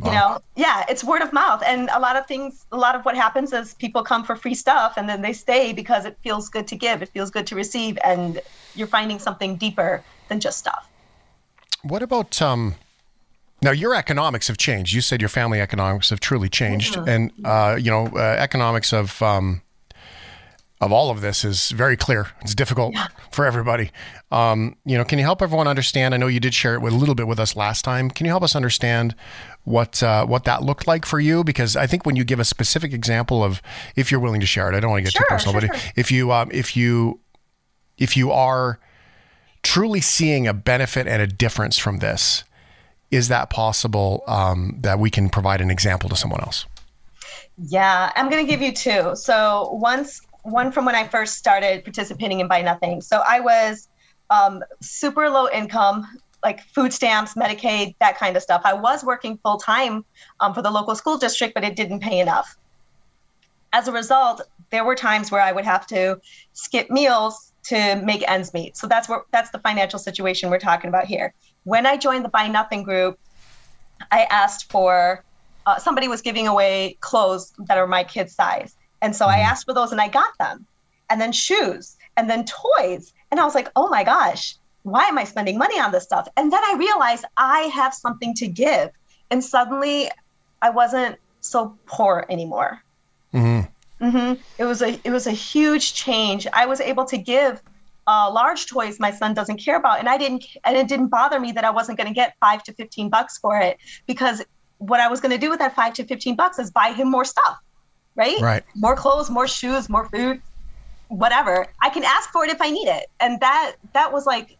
You 0.02 0.10
know, 0.10 0.40
yeah, 0.56 0.84
it's 0.88 1.04
word 1.04 1.22
of 1.22 1.32
mouth, 1.32 1.62
and 1.64 1.88
a 1.92 2.00
lot 2.00 2.16
of 2.16 2.26
things. 2.26 2.66
A 2.72 2.76
lot 2.76 2.94
of 2.96 3.04
what 3.04 3.14
happens 3.14 3.52
is 3.52 3.74
people 3.74 4.02
come 4.02 4.24
for 4.24 4.36
free 4.36 4.54
stuff, 4.54 4.94
and 4.96 5.08
then 5.08 5.22
they 5.22 5.32
stay 5.32 5.72
because 5.72 6.06
it 6.06 6.16
feels 6.22 6.48
good 6.48 6.66
to 6.68 6.76
give, 6.76 7.02
it 7.02 7.10
feels 7.10 7.30
good 7.30 7.46
to 7.48 7.54
receive, 7.54 7.98
and 8.02 8.40
you're 8.74 8.88
finding 8.88 9.18
something 9.18 9.56
deeper 9.56 10.02
than 10.28 10.40
just 10.40 10.58
stuff. 10.58 10.88
What 11.82 12.02
about 12.02 12.40
um 12.40 12.74
now 13.62 13.70
your 13.70 13.94
economics 13.94 14.48
have 14.48 14.58
changed. 14.58 14.92
You 14.92 15.00
said 15.00 15.20
your 15.20 15.28
family 15.28 15.60
economics 15.60 16.10
have 16.10 16.20
truly 16.20 16.48
changed 16.48 16.96
and 16.96 17.32
uh 17.44 17.78
you 17.80 17.90
know 17.90 18.06
uh, 18.08 18.36
economics 18.38 18.92
of 18.92 19.20
um 19.22 19.62
of 20.82 20.90
all 20.90 21.10
of 21.10 21.20
this 21.20 21.44
is 21.44 21.70
very 21.70 21.96
clear. 21.96 22.26
It's 22.40 22.56
difficult 22.56 22.94
yeah. 22.94 23.06
for 23.30 23.46
everybody. 23.46 23.92
Um, 24.32 24.74
you 24.84 24.98
know, 24.98 25.04
can 25.04 25.20
you 25.20 25.24
help 25.24 25.40
everyone 25.40 25.68
understand? 25.68 26.12
I 26.12 26.16
know 26.16 26.26
you 26.26 26.40
did 26.40 26.54
share 26.54 26.74
it 26.74 26.80
with 26.80 26.92
a 26.92 26.96
little 26.96 27.14
bit 27.14 27.28
with 27.28 27.38
us 27.38 27.54
last 27.54 27.84
time. 27.84 28.10
Can 28.10 28.26
you 28.26 28.32
help 28.32 28.42
us 28.42 28.56
understand 28.56 29.14
what 29.62 30.02
uh, 30.02 30.26
what 30.26 30.42
that 30.44 30.64
looked 30.64 30.88
like 30.88 31.06
for 31.06 31.20
you? 31.20 31.44
Because 31.44 31.76
I 31.76 31.86
think 31.86 32.04
when 32.04 32.16
you 32.16 32.24
give 32.24 32.40
a 32.40 32.44
specific 32.44 32.92
example 32.92 33.44
of, 33.44 33.62
if 33.94 34.10
you're 34.10 34.18
willing 34.18 34.40
to 34.40 34.46
share 34.46 34.68
it, 34.72 34.74
I 34.74 34.80
don't 34.80 34.90
want 34.90 35.00
to 35.00 35.04
get 35.04 35.12
sure, 35.12 35.22
too 35.22 35.26
personal, 35.28 35.60
sure, 35.60 35.68
but 35.68 35.78
sure. 35.78 35.92
if 35.94 36.10
you 36.10 36.32
um, 36.32 36.50
if 36.50 36.76
you 36.76 37.20
if 37.96 38.16
you 38.16 38.32
are 38.32 38.80
truly 39.62 40.00
seeing 40.00 40.48
a 40.48 40.52
benefit 40.52 41.06
and 41.06 41.22
a 41.22 41.28
difference 41.28 41.78
from 41.78 42.00
this, 42.00 42.42
is 43.12 43.28
that 43.28 43.50
possible 43.50 44.24
um, 44.26 44.76
that 44.80 44.98
we 44.98 45.10
can 45.10 45.28
provide 45.28 45.60
an 45.60 45.70
example 45.70 46.08
to 46.08 46.16
someone 46.16 46.40
else? 46.40 46.66
Yeah, 47.58 48.10
I'm 48.16 48.28
going 48.30 48.44
to 48.44 48.50
give 48.50 48.62
you 48.62 48.72
two. 48.72 49.14
So 49.14 49.70
once 49.74 50.22
one 50.42 50.72
from 50.72 50.84
when 50.84 50.94
I 50.94 51.06
first 51.06 51.36
started 51.36 51.84
participating 51.84 52.40
in 52.40 52.48
Buy 52.48 52.62
Nothing. 52.62 53.00
So 53.00 53.22
I 53.26 53.38
was 53.38 53.88
um, 54.30 54.64
super 54.80 55.28
low 55.28 55.48
income, 55.48 56.06
like 56.42 56.62
food 56.74 56.92
stamps, 56.92 57.34
Medicaid, 57.34 57.94
that 58.00 58.18
kind 58.18 58.36
of 58.36 58.42
stuff. 58.42 58.62
I 58.64 58.72
was 58.72 59.04
working 59.04 59.38
full 59.38 59.58
time 59.58 60.04
um, 60.40 60.54
for 60.54 60.62
the 60.62 60.70
local 60.70 60.96
school 60.96 61.18
district, 61.18 61.54
but 61.54 61.62
it 61.62 61.76
didn't 61.76 62.00
pay 62.00 62.18
enough. 62.18 62.56
As 63.72 63.88
a 63.88 63.92
result, 63.92 64.42
there 64.70 64.84
were 64.84 64.96
times 64.96 65.30
where 65.30 65.40
I 65.40 65.52
would 65.52 65.64
have 65.64 65.86
to 65.88 66.20
skip 66.54 66.90
meals 66.90 67.51
to 67.64 67.96
make 68.04 68.28
ends 68.28 68.52
meet. 68.52 68.76
So 68.76 68.86
that's 68.86 69.08
what 69.08 69.22
that's 69.32 69.50
the 69.50 69.58
financial 69.60 69.98
situation 69.98 70.50
we're 70.50 70.58
talking 70.58 70.88
about 70.88 71.06
here. 71.06 71.34
When 71.64 71.86
I 71.86 71.96
joined 71.96 72.24
the 72.24 72.28
Buy 72.28 72.48
Nothing 72.48 72.82
group, 72.82 73.16
I 74.10 74.24
asked 74.30 74.70
for 74.70 75.24
uh, 75.66 75.78
somebody 75.78 76.08
was 76.08 76.22
giving 76.22 76.48
away 76.48 76.98
clothes 77.00 77.52
that 77.68 77.78
are 77.78 77.86
my 77.86 78.04
kid's 78.04 78.34
size. 78.34 78.74
And 79.00 79.14
so 79.14 79.26
I 79.26 79.38
Mm-hmm. 79.38 79.50
asked 79.50 79.64
for 79.66 79.74
those 79.74 79.92
and 79.92 80.00
I 80.00 80.08
got 80.08 80.30
them. 80.38 80.66
And 81.10 81.20
then 81.20 81.32
shoes 81.32 81.96
and 82.16 82.28
then 82.30 82.44
toys. 82.44 83.12
And 83.30 83.38
I 83.38 83.44
was 83.44 83.54
like, 83.54 83.70
oh 83.76 83.88
my 83.88 84.02
gosh, 84.04 84.56
why 84.82 85.04
am 85.04 85.18
I 85.18 85.24
spending 85.24 85.58
money 85.58 85.78
on 85.78 85.92
this 85.92 86.04
stuff? 86.04 86.26
And 86.36 86.52
then 86.52 86.62
I 86.64 86.76
realized 86.78 87.24
I 87.36 87.60
have 87.74 87.94
something 87.94 88.34
to 88.36 88.48
give. 88.48 88.90
And 89.30 89.44
suddenly 89.44 90.10
I 90.62 90.70
wasn't 90.70 91.16
so 91.40 91.78
poor 91.86 92.26
anymore. 92.30 92.80
Mm-hmm. 94.02 94.18
hmm 94.18 94.32
It 94.58 94.64
was 94.64 94.82
a 94.82 95.00
it 95.04 95.10
was 95.10 95.26
a 95.26 95.32
huge 95.32 95.94
change. 95.94 96.46
I 96.52 96.66
was 96.66 96.80
able 96.80 97.04
to 97.06 97.18
give 97.18 97.60
uh, 98.06 98.30
large 98.32 98.66
toys 98.66 98.98
my 98.98 99.12
son 99.12 99.32
doesn't 99.32 99.58
care 99.58 99.76
about, 99.76 100.00
and 100.00 100.08
I 100.08 100.18
didn't 100.18 100.44
and 100.64 100.76
it 100.76 100.88
didn't 100.88 101.08
bother 101.08 101.38
me 101.38 101.52
that 101.52 101.64
I 101.64 101.70
wasn't 101.70 101.98
going 101.98 102.08
to 102.08 102.14
get 102.14 102.34
five 102.40 102.62
to 102.64 102.72
fifteen 102.74 103.10
bucks 103.10 103.38
for 103.38 103.58
it 103.60 103.76
because 104.06 104.44
what 104.78 104.98
I 105.00 105.08
was 105.08 105.20
going 105.20 105.30
to 105.32 105.38
do 105.38 105.50
with 105.50 105.60
that 105.60 105.74
five 105.76 105.94
to 105.94 106.04
fifteen 106.04 106.34
bucks 106.36 106.58
is 106.58 106.70
buy 106.70 106.92
him 106.92 107.10
more 107.10 107.24
stuff, 107.24 107.56
right? 108.16 108.40
Right. 108.40 108.64
More 108.74 108.96
clothes, 108.96 109.30
more 109.30 109.46
shoes, 109.46 109.88
more 109.88 110.08
food, 110.08 110.40
whatever. 111.08 111.66
I 111.80 111.90
can 111.90 112.02
ask 112.04 112.30
for 112.30 112.44
it 112.44 112.50
if 112.50 112.60
I 112.60 112.70
need 112.70 112.88
it, 112.88 113.06
and 113.20 113.38
that 113.40 113.76
that 113.94 114.12
was 114.12 114.26
like 114.26 114.58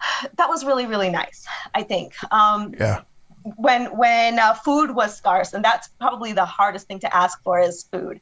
that 0.38 0.48
was 0.48 0.64
really 0.64 0.86
really 0.86 1.10
nice. 1.10 1.44
I 1.74 1.82
think. 1.82 2.14
Um, 2.32 2.72
Yeah. 2.78 3.02
when 3.56 3.96
when 3.96 4.38
uh, 4.38 4.54
food 4.54 4.90
was 4.94 5.16
scarce 5.16 5.52
and 5.52 5.64
that's 5.64 5.88
probably 6.00 6.32
the 6.32 6.44
hardest 6.44 6.86
thing 6.88 6.98
to 7.00 7.16
ask 7.16 7.38
for 7.44 7.60
is 7.60 7.86
food 7.92 8.20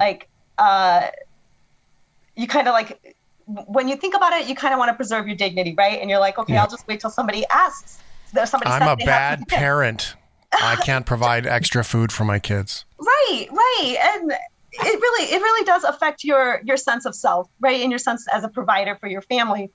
like 0.00 0.28
uh 0.58 1.08
you 2.34 2.46
kind 2.46 2.66
of 2.66 2.72
like 2.72 3.16
when 3.46 3.86
you 3.88 3.96
think 3.96 4.14
about 4.14 4.32
it 4.32 4.48
you 4.48 4.54
kind 4.54 4.72
of 4.74 4.78
want 4.78 4.88
to 4.88 4.94
preserve 4.94 5.26
your 5.26 5.36
dignity 5.36 5.74
right 5.76 6.00
and 6.00 6.08
you're 6.10 6.18
like 6.18 6.38
okay 6.38 6.54
Yeah. 6.54 6.62
i'll 6.62 6.70
just 6.70 6.86
wait 6.88 7.00
till 7.00 7.10
somebody 7.10 7.44
asks 7.52 8.00
somebody 8.46 8.70
I'm 8.70 8.86
a 8.88 8.96
bad 8.96 9.48
parent. 9.48 10.14
I 10.52 10.76
can't 10.76 11.04
provide 11.12 11.46
extra 11.46 11.82
food 11.84 12.12
for 12.12 12.24
my 12.24 12.38
kids. 12.38 12.84
right 12.98 13.46
right 13.50 13.96
and 14.14 14.32
it 14.72 15.00
really 15.00 15.24
it 15.32 15.40
really 15.42 15.64
does 15.64 15.84
affect 15.84 16.22
your 16.24 16.60
your 16.64 16.76
sense 16.76 17.04
of 17.06 17.14
self 17.14 17.48
right 17.60 17.80
and 17.80 17.90
your 17.90 17.98
sense 17.98 18.26
as 18.32 18.44
a 18.44 18.48
provider 18.48 18.96
for 19.00 19.08
your 19.08 19.22
family 19.22 19.70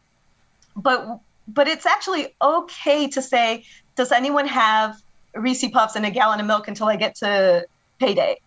but 0.76 1.20
but 1.48 1.68
it's 1.68 1.86
actually 1.86 2.34
okay 2.42 3.08
to 3.10 3.22
say 3.22 3.66
does 3.98 4.12
anyone 4.12 4.48
have 4.48 4.96
reese 5.36 5.66
puffs 5.70 5.96
and 5.98 6.06
a 6.06 6.12
gallon 6.12 6.40
of 6.40 6.46
milk 6.46 6.68
until 6.70 6.88
i 6.88 6.96
get 6.96 7.16
to 7.16 7.66
payday 8.00 8.38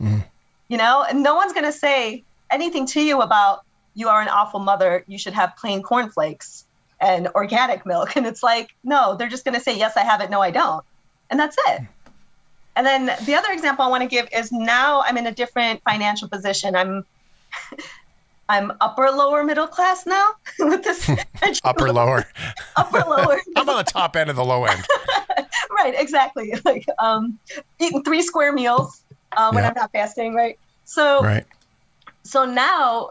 Mhm. 0.00 0.24
You 0.72 0.78
know 0.78 1.04
and 1.08 1.22
no 1.22 1.34
one's 1.34 1.52
going 1.52 1.66
to 1.66 1.78
say 1.86 2.24
anything 2.50 2.86
to 2.86 3.00
you 3.02 3.20
about 3.20 3.62
you 3.94 4.08
are 4.08 4.22
an 4.22 4.28
awful 4.28 4.58
mother 4.58 5.04
you 5.06 5.18
should 5.18 5.34
have 5.34 5.54
plain 5.56 5.82
cornflakes 5.82 6.64
and 6.98 7.28
organic 7.34 7.84
milk 7.84 8.16
and 8.16 8.26
it's 8.26 8.42
like 8.42 8.70
no 8.82 9.14
they're 9.16 9.28
just 9.28 9.44
going 9.44 9.54
to 9.54 9.60
say 9.60 9.76
yes 9.76 9.96
i 9.98 10.00
have 10.00 10.22
it 10.22 10.30
no 10.30 10.40
i 10.40 10.50
don't 10.50 10.82
and 11.30 11.38
that's 11.38 11.56
it 11.68 11.82
and 12.74 12.86
then 12.86 13.06
the 13.26 13.34
other 13.34 13.52
example 13.52 13.84
I 13.84 13.88
want 13.88 14.02
to 14.02 14.08
give 14.08 14.28
is 14.32 14.50
now 14.50 15.02
I'm 15.02 15.18
in 15.18 15.26
a 15.26 15.30
different 15.32 15.82
financial 15.82 16.26
position. 16.28 16.74
I'm 16.74 17.04
I'm 18.48 18.72
upper 18.80 19.10
lower 19.10 19.44
middle 19.44 19.66
class 19.66 20.06
now 20.06 20.30
with 20.58 20.82
this 20.82 21.08
Upper, 21.64 21.92
lower. 21.92 22.24
upper 22.76 22.98
lower 23.08 23.38
I'm 23.56 23.68
on 23.68 23.76
the 23.76 23.82
top 23.84 24.16
end 24.16 24.30
of 24.30 24.36
the 24.36 24.44
low 24.44 24.64
end. 24.64 24.84
right 25.70 25.94
exactly 25.96 26.54
like 26.64 26.86
um 26.98 27.38
eating 27.78 28.02
three 28.02 28.22
square 28.22 28.52
meals 28.52 29.02
uh, 29.36 29.50
when 29.52 29.62
Yeah. 29.64 29.68
I'm 29.68 29.74
not 29.74 29.92
fasting 29.92 30.34
right 30.34 30.58
so 30.84 31.22
Right. 31.22 31.46
so 32.24 32.44
now 32.44 33.10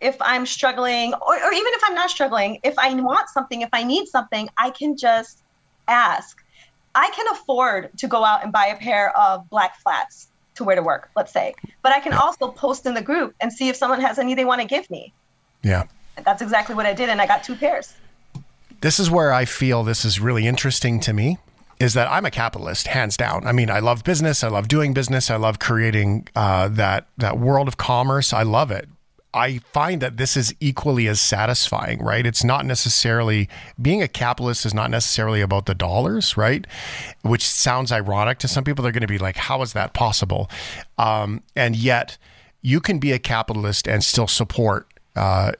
if 0.00 0.16
I'm 0.20 0.44
struggling 0.46 1.14
or, 1.14 1.34
or 1.34 1.52
even 1.52 1.72
if 1.74 1.82
I'm 1.86 1.94
not 1.94 2.10
struggling 2.10 2.58
if 2.62 2.78
I 2.78 2.92
want 2.94 3.28
something 3.30 3.62
if 3.62 3.70
I 3.72 3.82
need 3.84 4.06
something 4.08 4.48
I 4.58 4.70
can 4.70 4.96
just 4.96 5.42
ask 5.88 6.36
I 6.94 7.10
can 7.10 7.26
afford 7.32 7.90
to 7.98 8.06
go 8.06 8.24
out 8.24 8.42
and 8.44 8.52
buy 8.52 8.66
a 8.66 8.76
pair 8.76 9.16
of 9.18 9.48
black 9.50 9.76
flats 9.80 10.28
to 10.54 10.62
wear 10.62 10.76
to 10.76 10.82
work, 10.82 11.10
let's 11.16 11.32
say. 11.32 11.52
But 11.82 11.92
I 11.92 11.98
can 11.98 12.12
also 12.12 12.52
post 12.52 12.86
in 12.86 12.94
the 12.94 13.02
group 13.02 13.34
and 13.40 13.52
see 13.52 13.68
if 13.68 13.74
someone 13.74 14.00
has 14.00 14.20
any 14.20 14.34
they 14.36 14.44
want 14.44 14.60
to 14.60 14.66
give 14.68 14.88
me. 14.88 15.12
Yeah. 15.62 15.84
That's 16.24 16.40
exactly 16.40 16.76
what 16.76 16.86
I 16.86 16.92
did, 16.92 17.08
and 17.08 17.20
I 17.20 17.26
got 17.26 17.42
two 17.42 17.56
pairs. 17.56 17.94
This 18.80 19.00
is 19.00 19.10
where 19.10 19.32
I 19.32 19.44
feel 19.44 19.82
this 19.82 20.04
is 20.04 20.20
really 20.20 20.46
interesting 20.46 21.00
to 21.00 21.12
me 21.12 21.38
is 21.84 21.92
that 21.92 22.10
I'm 22.10 22.24
a 22.24 22.30
capitalist, 22.30 22.86
hands 22.86 23.16
down. 23.16 23.46
I 23.46 23.52
mean, 23.52 23.68
I 23.68 23.78
love 23.80 24.04
business. 24.04 24.42
I 24.42 24.48
love 24.48 24.68
doing 24.68 24.94
business. 24.94 25.30
I 25.30 25.36
love 25.36 25.58
creating 25.58 26.26
uh, 26.34 26.68
that 26.68 27.08
that 27.18 27.38
world 27.38 27.68
of 27.68 27.76
commerce. 27.76 28.32
I 28.32 28.42
love 28.42 28.70
it. 28.70 28.88
I 29.34 29.58
find 29.72 30.00
that 30.00 30.16
this 30.16 30.36
is 30.36 30.54
equally 30.60 31.08
as 31.08 31.20
satisfying, 31.20 31.98
right? 32.02 32.24
It's 32.24 32.42
not 32.44 32.64
necessarily 32.64 33.48
being 33.82 34.00
a 34.00 34.08
capitalist 34.08 34.64
is 34.64 34.72
not 34.72 34.90
necessarily 34.90 35.40
about 35.40 35.66
the 35.66 35.74
dollars, 35.74 36.36
right? 36.36 36.66
Which 37.22 37.44
sounds 37.46 37.92
ironic 37.92 38.38
to 38.38 38.48
some 38.48 38.64
people. 38.64 38.82
They're 38.82 38.92
going 38.92 39.02
to 39.02 39.06
be 39.06 39.18
like, 39.18 39.36
"How 39.36 39.60
is 39.60 39.74
that 39.74 39.92
possible?" 39.92 40.48
Um, 40.96 41.42
and 41.54 41.76
yet, 41.76 42.16
you 42.62 42.80
can 42.80 42.98
be 42.98 43.12
a 43.12 43.18
capitalist 43.18 43.86
and 43.86 44.02
still 44.02 44.28
support 44.28 44.88
uh, 45.16 45.52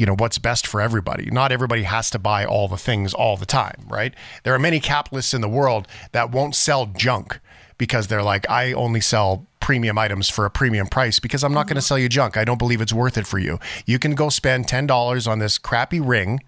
you 0.00 0.06
know 0.06 0.16
what's 0.16 0.38
best 0.38 0.66
for 0.66 0.80
everybody. 0.80 1.30
Not 1.30 1.52
everybody 1.52 1.82
has 1.82 2.08
to 2.10 2.18
buy 2.18 2.46
all 2.46 2.68
the 2.68 2.78
things 2.78 3.12
all 3.12 3.36
the 3.36 3.46
time 3.46 3.84
right? 3.86 4.14
There 4.44 4.54
are 4.54 4.58
many 4.58 4.80
capitalists 4.80 5.34
in 5.34 5.42
the 5.42 5.48
world 5.48 5.86
that 6.12 6.30
won't 6.30 6.54
sell 6.54 6.86
junk 6.86 7.38
because 7.76 8.06
they're 8.08 8.22
like 8.22 8.48
i 8.50 8.72
only 8.72 9.00
sell 9.00 9.46
premium 9.58 9.96
items 9.96 10.28
for 10.28 10.44
a 10.44 10.50
premium 10.50 10.86
price 10.86 11.18
because 11.18 11.42
i'm 11.42 11.54
not 11.54 11.66
going 11.66 11.76
to 11.76 11.80
mm-hmm. 11.80 11.86
sell 11.86 11.98
you 11.98 12.08
junk. 12.08 12.36
I 12.36 12.44
don't 12.44 12.58
believe 12.58 12.80
it's 12.80 12.92
worth 12.92 13.16
it 13.18 13.26
for 13.26 13.38
you. 13.38 13.58
You 13.86 13.98
can 13.98 14.14
go 14.14 14.28
spend 14.28 14.66
$10 14.66 15.28
on 15.30 15.38
this 15.38 15.58
crappy 15.58 16.00
ring 16.00 16.40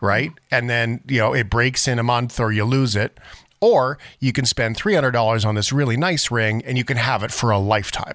right? 0.00 0.30
Mm-hmm. 0.30 0.54
And 0.54 0.70
then 0.70 1.00
you 1.06 1.18
know 1.18 1.32
it 1.32 1.48
breaks 1.48 1.86
in 1.86 1.98
a 1.98 2.02
month 2.02 2.40
or 2.40 2.50
you 2.52 2.64
lose 2.64 2.96
it 2.96 3.18
or 3.60 3.98
you 4.18 4.32
can 4.32 4.46
spend 4.46 4.76
$300 4.76 5.44
on 5.44 5.54
this 5.54 5.72
really 5.72 5.96
nice 5.96 6.30
ring 6.30 6.62
and 6.64 6.78
you 6.78 6.84
can 6.84 6.96
have 6.96 7.22
it 7.22 7.30
for 7.30 7.50
a 7.50 7.58
lifetime. 7.58 8.14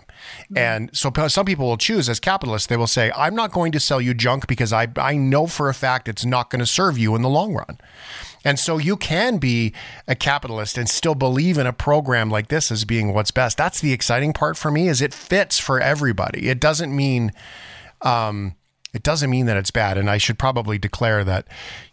And 0.56 0.89
so 0.96 1.12
some 1.28 1.46
people 1.46 1.68
will 1.68 1.78
choose 1.78 2.10
as 2.10 2.20
capitalists, 2.20 2.68
they 2.68 2.78
will 2.78 2.88
say, 2.88 3.12
I'm 3.16 3.36
not 3.36 3.52
going 3.52 3.72
to 3.74 3.80
sell 3.80 4.02
you 4.02 4.14
junk 4.14 4.48
because 4.48 4.74
I, 4.74 4.88
I 4.98 5.18
know 5.18 5.46
for 5.48 5.70
a 5.70 5.74
fact 5.74 6.08
it's 6.08 6.26
not 6.26 6.50
going 6.50 6.60
to 6.60 6.66
serve 6.66 6.98
you 6.98 7.16
in 7.16 7.22
the 7.22 7.30
long 7.30 7.54
run. 7.54 7.78
And 8.43 8.60
so 8.60 8.78
you 8.78 8.96
can 8.96 9.38
be 9.38 9.74
a 10.08 10.16
capitalist 10.16 10.78
and 10.78 10.88
still 10.88 11.16
believe 11.16 11.58
in 11.58 11.66
a 11.66 11.74
program 11.74 12.30
like 12.30 12.48
this 12.48 12.72
as 12.72 12.86
being 12.86 13.14
what's 13.14 13.32
best. 13.32 13.58
That's 13.58 13.82
the 13.82 13.91
exciting 13.91 14.34
part 14.34 14.58
for 14.58 14.70
me 14.72 14.88
is 14.88 15.02
it 15.02 15.14
fits 15.14 15.60
for 15.60 15.80
everybody. 15.80 16.50
It 16.50 16.60
doesn't 16.60 16.96
mean 16.96 17.32
um, 18.02 18.56
it 18.96 19.04
doesn't 19.04 19.30
mean 19.30 19.46
that 19.46 19.58
it's 19.58 19.72
bad. 19.72 19.98
And 19.98 20.10
I 20.10 20.18
should 20.18 20.39
probably 20.39 20.78
declare 20.78 21.24
that, 21.26 21.46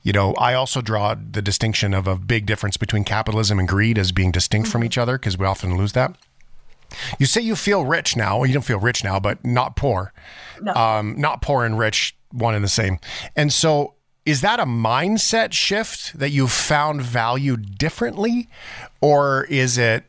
you 0.02 0.12
know, 0.12 0.34
I 0.34 0.54
also 0.54 0.80
draw 0.80 1.14
the 1.14 1.42
distinction 1.42 1.92
of 1.94 2.06
a 2.06 2.16
big 2.16 2.46
difference 2.46 2.76
between 2.76 3.02
capitalism 3.04 3.58
and 3.58 3.66
greed 3.66 3.98
as 3.98 4.12
being 4.12 4.30
distinct 4.30 4.68
from 4.68 4.84
each 4.84 4.96
other 4.96 5.18
because 5.18 5.36
we 5.36 5.44
often 5.44 5.76
lose 5.76 5.92
that. 5.92 6.14
You 7.18 7.26
say 7.26 7.40
you 7.40 7.56
feel 7.56 7.84
rich 7.84 8.16
now. 8.16 8.36
Well, 8.38 8.46
you 8.46 8.52
don't 8.52 8.62
feel 8.62 8.78
rich 8.78 9.02
now, 9.02 9.18
but 9.18 9.44
not 9.44 9.76
poor. 9.76 10.12
No. 10.60 10.72
Um, 10.74 11.20
not 11.20 11.42
poor 11.42 11.64
and 11.64 11.78
rich, 11.78 12.14
one 12.30 12.54
and 12.54 12.62
the 12.64 12.68
same. 12.68 12.98
And 13.34 13.52
so, 13.52 13.94
is 14.24 14.40
that 14.42 14.60
a 14.60 14.64
mindset 14.64 15.52
shift 15.52 16.16
that 16.16 16.30
you 16.30 16.46
found 16.46 17.02
value 17.02 17.56
differently, 17.56 18.48
or 19.00 19.44
is 19.46 19.76
it 19.76 20.04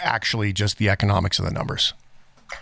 actually 0.00 0.52
just 0.52 0.78
the 0.78 0.88
economics 0.88 1.38
of 1.38 1.44
the 1.44 1.52
numbers? 1.52 1.94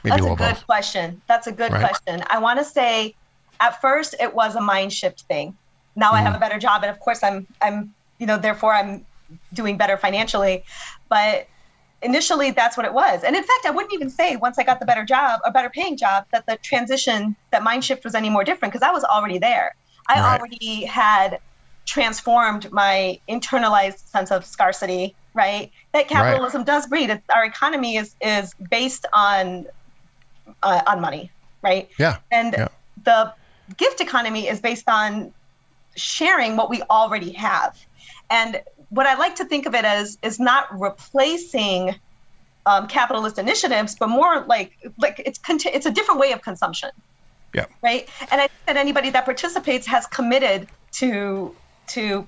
Maybe 0.05 0.17
That's 0.17 0.23
a 0.23 0.27
a 0.27 0.37
good 0.37 0.55
both. 0.57 0.67
question. 0.67 1.23
That's 1.27 1.47
a 1.47 1.53
good 1.53 1.73
Right. 1.73 1.89
question. 1.89 2.23
I 2.29 2.39
want 2.39 2.59
to 2.59 2.65
say, 2.65 3.15
at 3.61 3.81
first, 3.81 4.15
it 4.21 4.35
was 4.35 4.55
a 4.57 4.61
mind 4.61 4.93
shift 4.93 5.25
thing. 5.29 5.59
Now 5.97 6.15
I 6.15 6.23
have 6.23 6.35
a 6.35 6.39
Mm-hmm. 6.39 6.41
better 6.41 6.59
job, 6.59 6.83
and 6.83 6.91
of 6.91 6.99
course, 7.01 7.23
I'm 7.23 7.47
I'm 7.63 7.95
you 8.19 8.27
know 8.27 8.39
therefore 8.39 8.75
I'm 8.75 9.07
doing 9.55 9.77
better 9.79 9.97
financially. 9.97 10.65
But 11.09 11.47
initially 12.03 12.51
that's 12.53 12.77
what 12.77 12.87
it 12.87 12.95
was. 12.95 13.25
And 13.25 13.37
in 13.37 13.43
fact, 13.43 13.67
I 13.67 13.71
wouldn't 13.71 13.93
even 13.95 14.11
say 14.11 14.37
once 14.37 14.59
I 14.59 14.65
got 14.65 14.81
the 14.81 14.87
better 14.87 15.05
job, 15.05 15.41
a 15.45 15.51
better 15.53 15.71
paying 15.71 15.97
job, 15.97 16.25
that 16.33 16.45
the 16.47 16.59
transition, 16.65 17.37
that 17.53 17.63
mind 17.63 17.85
shift 17.85 18.05
was 18.05 18.15
any 18.15 18.31
more 18.31 18.45
different 18.45 18.73
because 18.73 18.87
I 18.87 18.93
was 18.93 19.05
already 19.05 19.39
there. 19.39 19.73
I 20.09 20.21
Right. 20.21 20.41
already 20.41 20.87
had 20.87 21.39
transformed 21.87 22.71
my 22.73 23.19
internalized 23.29 23.99
sense 24.07 24.31
of 24.31 24.45
scarcity, 24.47 25.17
right? 25.35 25.71
That 25.93 26.09
capitalism 26.09 26.65
does 26.65 26.87
breed. 26.87 27.11
It's, 27.11 27.25
our 27.35 27.45
economy 27.45 27.97
is 27.97 28.15
is 28.21 28.55
based 28.71 29.07
on 29.15 29.65
uh, 30.63 30.83
on 30.87 31.01
money, 31.01 31.33
right? 31.63 31.89
Yeah. 31.99 32.19
And 32.31 32.57
Yeah. 32.57 32.69
the 33.03 33.33
gift 33.77 34.01
economy 34.01 34.49
is 34.49 34.61
based 34.61 34.89
on 34.89 35.33
sharing 35.97 36.57
what 36.57 36.71
we 36.71 36.83
already 36.83 37.33
have. 37.33 37.79
And 38.31 38.63
what 38.91 39.07
I 39.07 39.15
like 39.15 39.37
to 39.37 39.45
think 39.45 39.67
of 39.67 39.75
it 39.75 39.85
as 39.85 40.19
is 40.23 40.39
not 40.39 40.67
replacing 40.79 41.95
um, 42.67 42.87
capitalist 42.87 43.39
initiatives, 43.39 43.97
but 43.97 44.09
more 44.09 44.45
like 44.47 44.77
like 44.99 45.21
it's 45.25 45.39
conti- 45.39 45.71
it's 45.71 45.87
a 45.87 45.91
different 45.91 46.21
way 46.21 46.33
of 46.33 46.43
consumption, 46.43 46.91
Yeah. 47.55 47.67
right? 47.83 48.09
And 48.31 48.41
I 48.41 48.49
think 48.49 48.67
that 48.67 48.77
anybody 48.77 49.11
that 49.11 49.25
participates 49.25 49.87
has 49.87 50.07
committed 50.07 50.69
to 50.93 51.55
to 51.89 52.27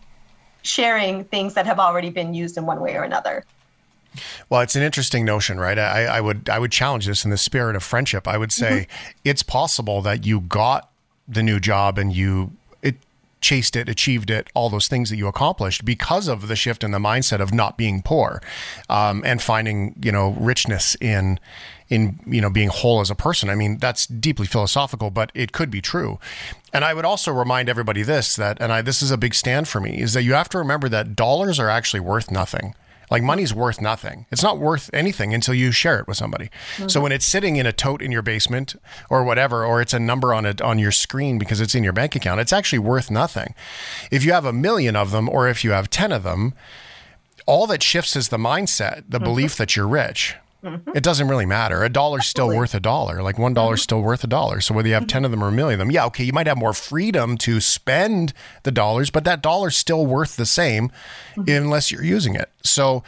sharing 0.63 1.25
things 1.25 1.55
that 1.55 1.67
have 1.67 1.79
already 1.79 2.11
been 2.11 2.35
used 2.35 2.57
in 2.57 2.67
one 2.67 2.81
way 2.81 2.97
or 2.97 3.03
another. 3.03 3.45
Well, 4.49 4.61
it's 4.61 4.77
an 4.77 4.83
interesting 4.83 5.25
notion, 5.25 5.59
right? 5.59 5.79
I, 5.79 6.05
I 6.05 6.21
would 6.21 6.49
I 6.49 6.59
would 6.59 6.73
challenge 6.73 7.07
this 7.07 7.25
in 7.25 7.31
the 7.31 7.39
spirit 7.39 7.77
of 7.77 7.83
friendship. 7.83 8.29
I 8.29 8.39
would 8.39 8.53
say 8.53 8.87
it's 9.25 9.43
possible 9.43 10.03
that 10.03 10.27
you 10.27 10.41
got 10.41 10.91
the 11.29 11.43
new 11.43 11.61
job 11.61 11.99
and 11.99 12.13
you 12.13 12.53
it 12.83 12.97
chased 13.41 13.77
it, 13.77 13.89
achieved 13.89 14.31
it, 14.31 14.49
all 14.55 14.71
those 14.71 14.89
things 14.89 15.11
that 15.11 15.17
you 15.17 15.27
accomplished 15.27 15.85
because 15.85 16.29
of 16.29 16.49
the 16.49 16.57
shift 16.57 16.85
in 16.85 16.91
the 16.91 16.99
mindset 16.99 17.41
of 17.41 17.53
not 17.53 17.77
being 17.77 18.03
poor, 18.03 18.41
um, 18.89 19.23
and 19.25 19.43
finding 19.43 19.95
you 20.03 20.13
know 20.13 20.31
richness 20.39 20.97
in 21.01 21.39
in 21.89 22.19
you 22.27 22.41
know 22.41 22.51
being 22.51 22.69
whole 22.69 23.01
as 23.01 23.11
a 23.11 23.15
person. 23.15 23.51
I 23.51 23.55
mean, 23.55 23.79
that's 23.79 24.07
deeply 24.07 24.47
philosophical, 24.47 25.11
but 25.11 25.31
it 25.35 25.53
could 25.53 25.71
be 25.71 25.81
true. 25.81 26.19
And 26.73 26.85
I 26.85 26.95
would 26.95 27.05
also 27.05 27.33
remind 27.33 27.69
everybody 27.69 28.03
this 28.03 28.37
that, 28.37 28.57
and 28.61 28.73
I 28.73 28.81
this 28.81 29.03
is 29.03 29.11
a 29.11 29.19
big 29.19 29.35
stand 29.35 29.69
for 29.69 29.81
me, 29.81 30.01
is 30.01 30.15
that 30.15 30.23
you 30.23 30.33
have 30.33 30.49
to 30.51 30.59
remember 30.59 30.89
that 30.89 31.15
dollars 31.15 31.61
are 31.61 31.69
actually 31.69 32.01
worth 32.01 32.31
nothing. 32.31 32.75
Like 33.13 33.23
money's 33.23 33.53
worth 33.53 33.81
nothing. 33.81 34.25
It's 34.33 34.43
not 34.43 34.59
worth 34.59 34.89
anything 34.95 35.35
until 35.35 35.53
you 35.55 35.71
share 35.71 35.99
it 35.99 36.09
with 36.09 36.17
somebody. 36.17 36.51
So 36.89 36.99
Mhm. 36.99 37.03
when 37.03 37.13
it's 37.13 37.27
sitting 37.27 37.57
in 37.57 37.67
a 37.67 37.73
tote 37.73 38.01
in 38.01 38.11
your 38.11 38.23
basement 38.23 38.75
or 39.11 39.23
whatever, 39.23 39.67
or 39.67 39.83
it's 39.83 39.93
a 39.93 39.99
number 40.01 40.33
on 40.33 40.47
it 40.47 40.63
on 40.63 40.79
your 40.79 40.93
screen 40.93 41.39
because 41.39 41.61
it's 41.61 41.75
in 41.75 41.85
your 41.85 41.93
bank 41.93 42.17
account, 42.17 42.41
it's 42.41 42.55
actually 42.55 42.79
worth 42.79 43.11
nothing. 43.11 43.55
If 44.11 44.25
you 44.25 44.33
have 44.33 44.47
a 44.47 44.53
million 44.53 44.97
of 44.97 45.11
them, 45.11 45.29
or 45.29 45.47
if 45.47 45.63
you 45.63 45.73
have 45.73 45.91
ten 45.91 46.11
of 46.11 46.23
them, 46.23 46.55
all 47.45 47.67
that 47.67 47.83
shifts 47.83 48.17
is 48.17 48.29
the 48.31 48.39
mindset, 48.39 49.03
the 49.09 49.21
belief 49.21 49.57
that 49.57 49.77
you're 49.77 49.87
rich. 49.87 50.37
It 50.95 51.03
doesn't 51.03 51.29
really 51.29 51.47
matter. 51.47 51.83
A 51.83 51.89
dollar's 51.89 52.27
still 52.27 52.49
worth 52.49 52.75
a 52.75 52.81
dollar. 52.81 53.23
Like 53.23 53.39
one 53.39 53.55
dollar's 53.55 53.81
mm-hmm. 53.81 53.85
still 53.85 54.03
worth 54.03 54.23
a 54.23 54.29
dollar. 54.29 54.61
So 54.61 54.75
whether 54.75 54.89
you 54.89 54.95
have 54.95 55.07
10 55.07 55.25
of 55.25 55.31
them 55.31 55.43
or 55.43 55.49
a 55.49 55.53
million 55.53 55.81
of 55.81 55.87
them, 55.87 55.91
yeah, 55.91 56.07
okay, 56.07 56.25
you 56.25 56.33
might 56.33 56.47
have 56.47 56.59
more 56.59 56.73
freedom 56.73 57.37
to 57.39 57.61
spend 57.61 58.33
the 58.63 58.71
dollars, 58.71 59.11
but 59.11 59.25
that 59.25 59.43
dollar's 59.43 59.77
still 59.77 60.07
worth 60.07 60.37
the 60.37 60.47
same 60.47 60.91
mm-hmm. 61.35 61.51
unless 61.51 61.91
you're 61.91 62.05
using 62.05 62.35
it. 62.35 62.51
So, 62.63 63.03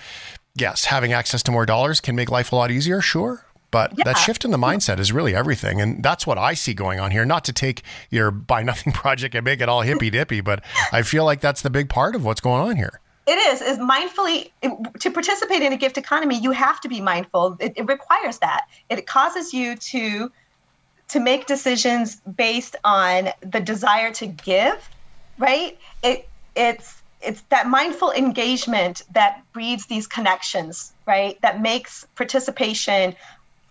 yes, 0.55 0.87
having 0.87 1.13
access 1.13 1.43
to 1.45 1.53
more 1.53 1.67
dollars 1.67 2.01
can 2.01 2.17
make 2.17 2.31
life 2.31 2.51
a 2.51 2.57
lot 2.57 2.71
easier, 2.71 3.01
sure. 3.01 3.45
But 3.71 3.97
that 4.05 4.17
shift 4.19 4.45
in 4.45 4.53
the 4.53 4.57
mindset 4.57 5.01
is 5.01 5.13
really 5.13 5.35
everything. 5.35 5.81
And 5.81 6.01
that's 6.01 6.29
what 6.29 6.39
I 6.39 6.55
see 6.55 6.75
going 6.75 7.01
on 7.01 7.11
here. 7.11 7.25
Not 7.25 7.45
to 7.47 7.53
take 7.53 7.83
your 8.09 8.31
buy 8.31 8.63
nothing 8.63 8.93
project 8.95 9.35
and 9.35 9.45
make 9.45 9.61
it 9.61 9.69
all 9.69 9.83
hippy 9.83 10.11
dippy, 10.11 10.41
but 10.41 10.63
I 10.93 11.03
feel 11.03 11.25
like 11.25 11.41
that's 11.41 11.61
the 11.61 11.71
big 11.71 11.89
part 11.89 12.15
of 12.15 12.25
what's 12.25 12.41
going 12.41 12.61
on 12.61 12.77
here. 12.77 13.01
It 13.27 13.39
is 13.39 13.63
is 13.63 13.79
mindfully 13.79 14.51
to 15.01 15.11
participate 15.11 15.63
in 15.63 15.73
a 15.73 15.77
gift 15.79 15.99
economy. 15.99 16.39
You 16.41 16.53
have 16.53 16.81
to 16.83 16.89
be 16.89 17.01
mindful. 17.01 17.57
It, 17.61 17.75
it 17.77 17.87
requires 17.89 18.39
that. 18.41 18.63
It 18.91 19.07
causes 19.07 19.53
you 19.55 19.77
to 19.93 20.31
to 21.11 21.21
make 21.21 21.47
decisions 21.47 22.21
based 22.23 22.77
on 22.85 23.31
the 23.43 23.61
desire 23.61 24.13
to 24.15 24.27
give, 24.27 24.77
right? 25.39 25.75
It 26.03 26.23
it's 26.57 27.03
it's 27.21 27.43
that 27.51 27.69
mindful 27.69 28.13
engagement 28.13 29.03
that 29.15 29.43
breeds 29.55 29.87
these 29.87 30.07
connections, 30.07 30.93
right? 31.07 31.37
That 31.43 31.61
makes 31.63 32.05
participation 32.17 33.17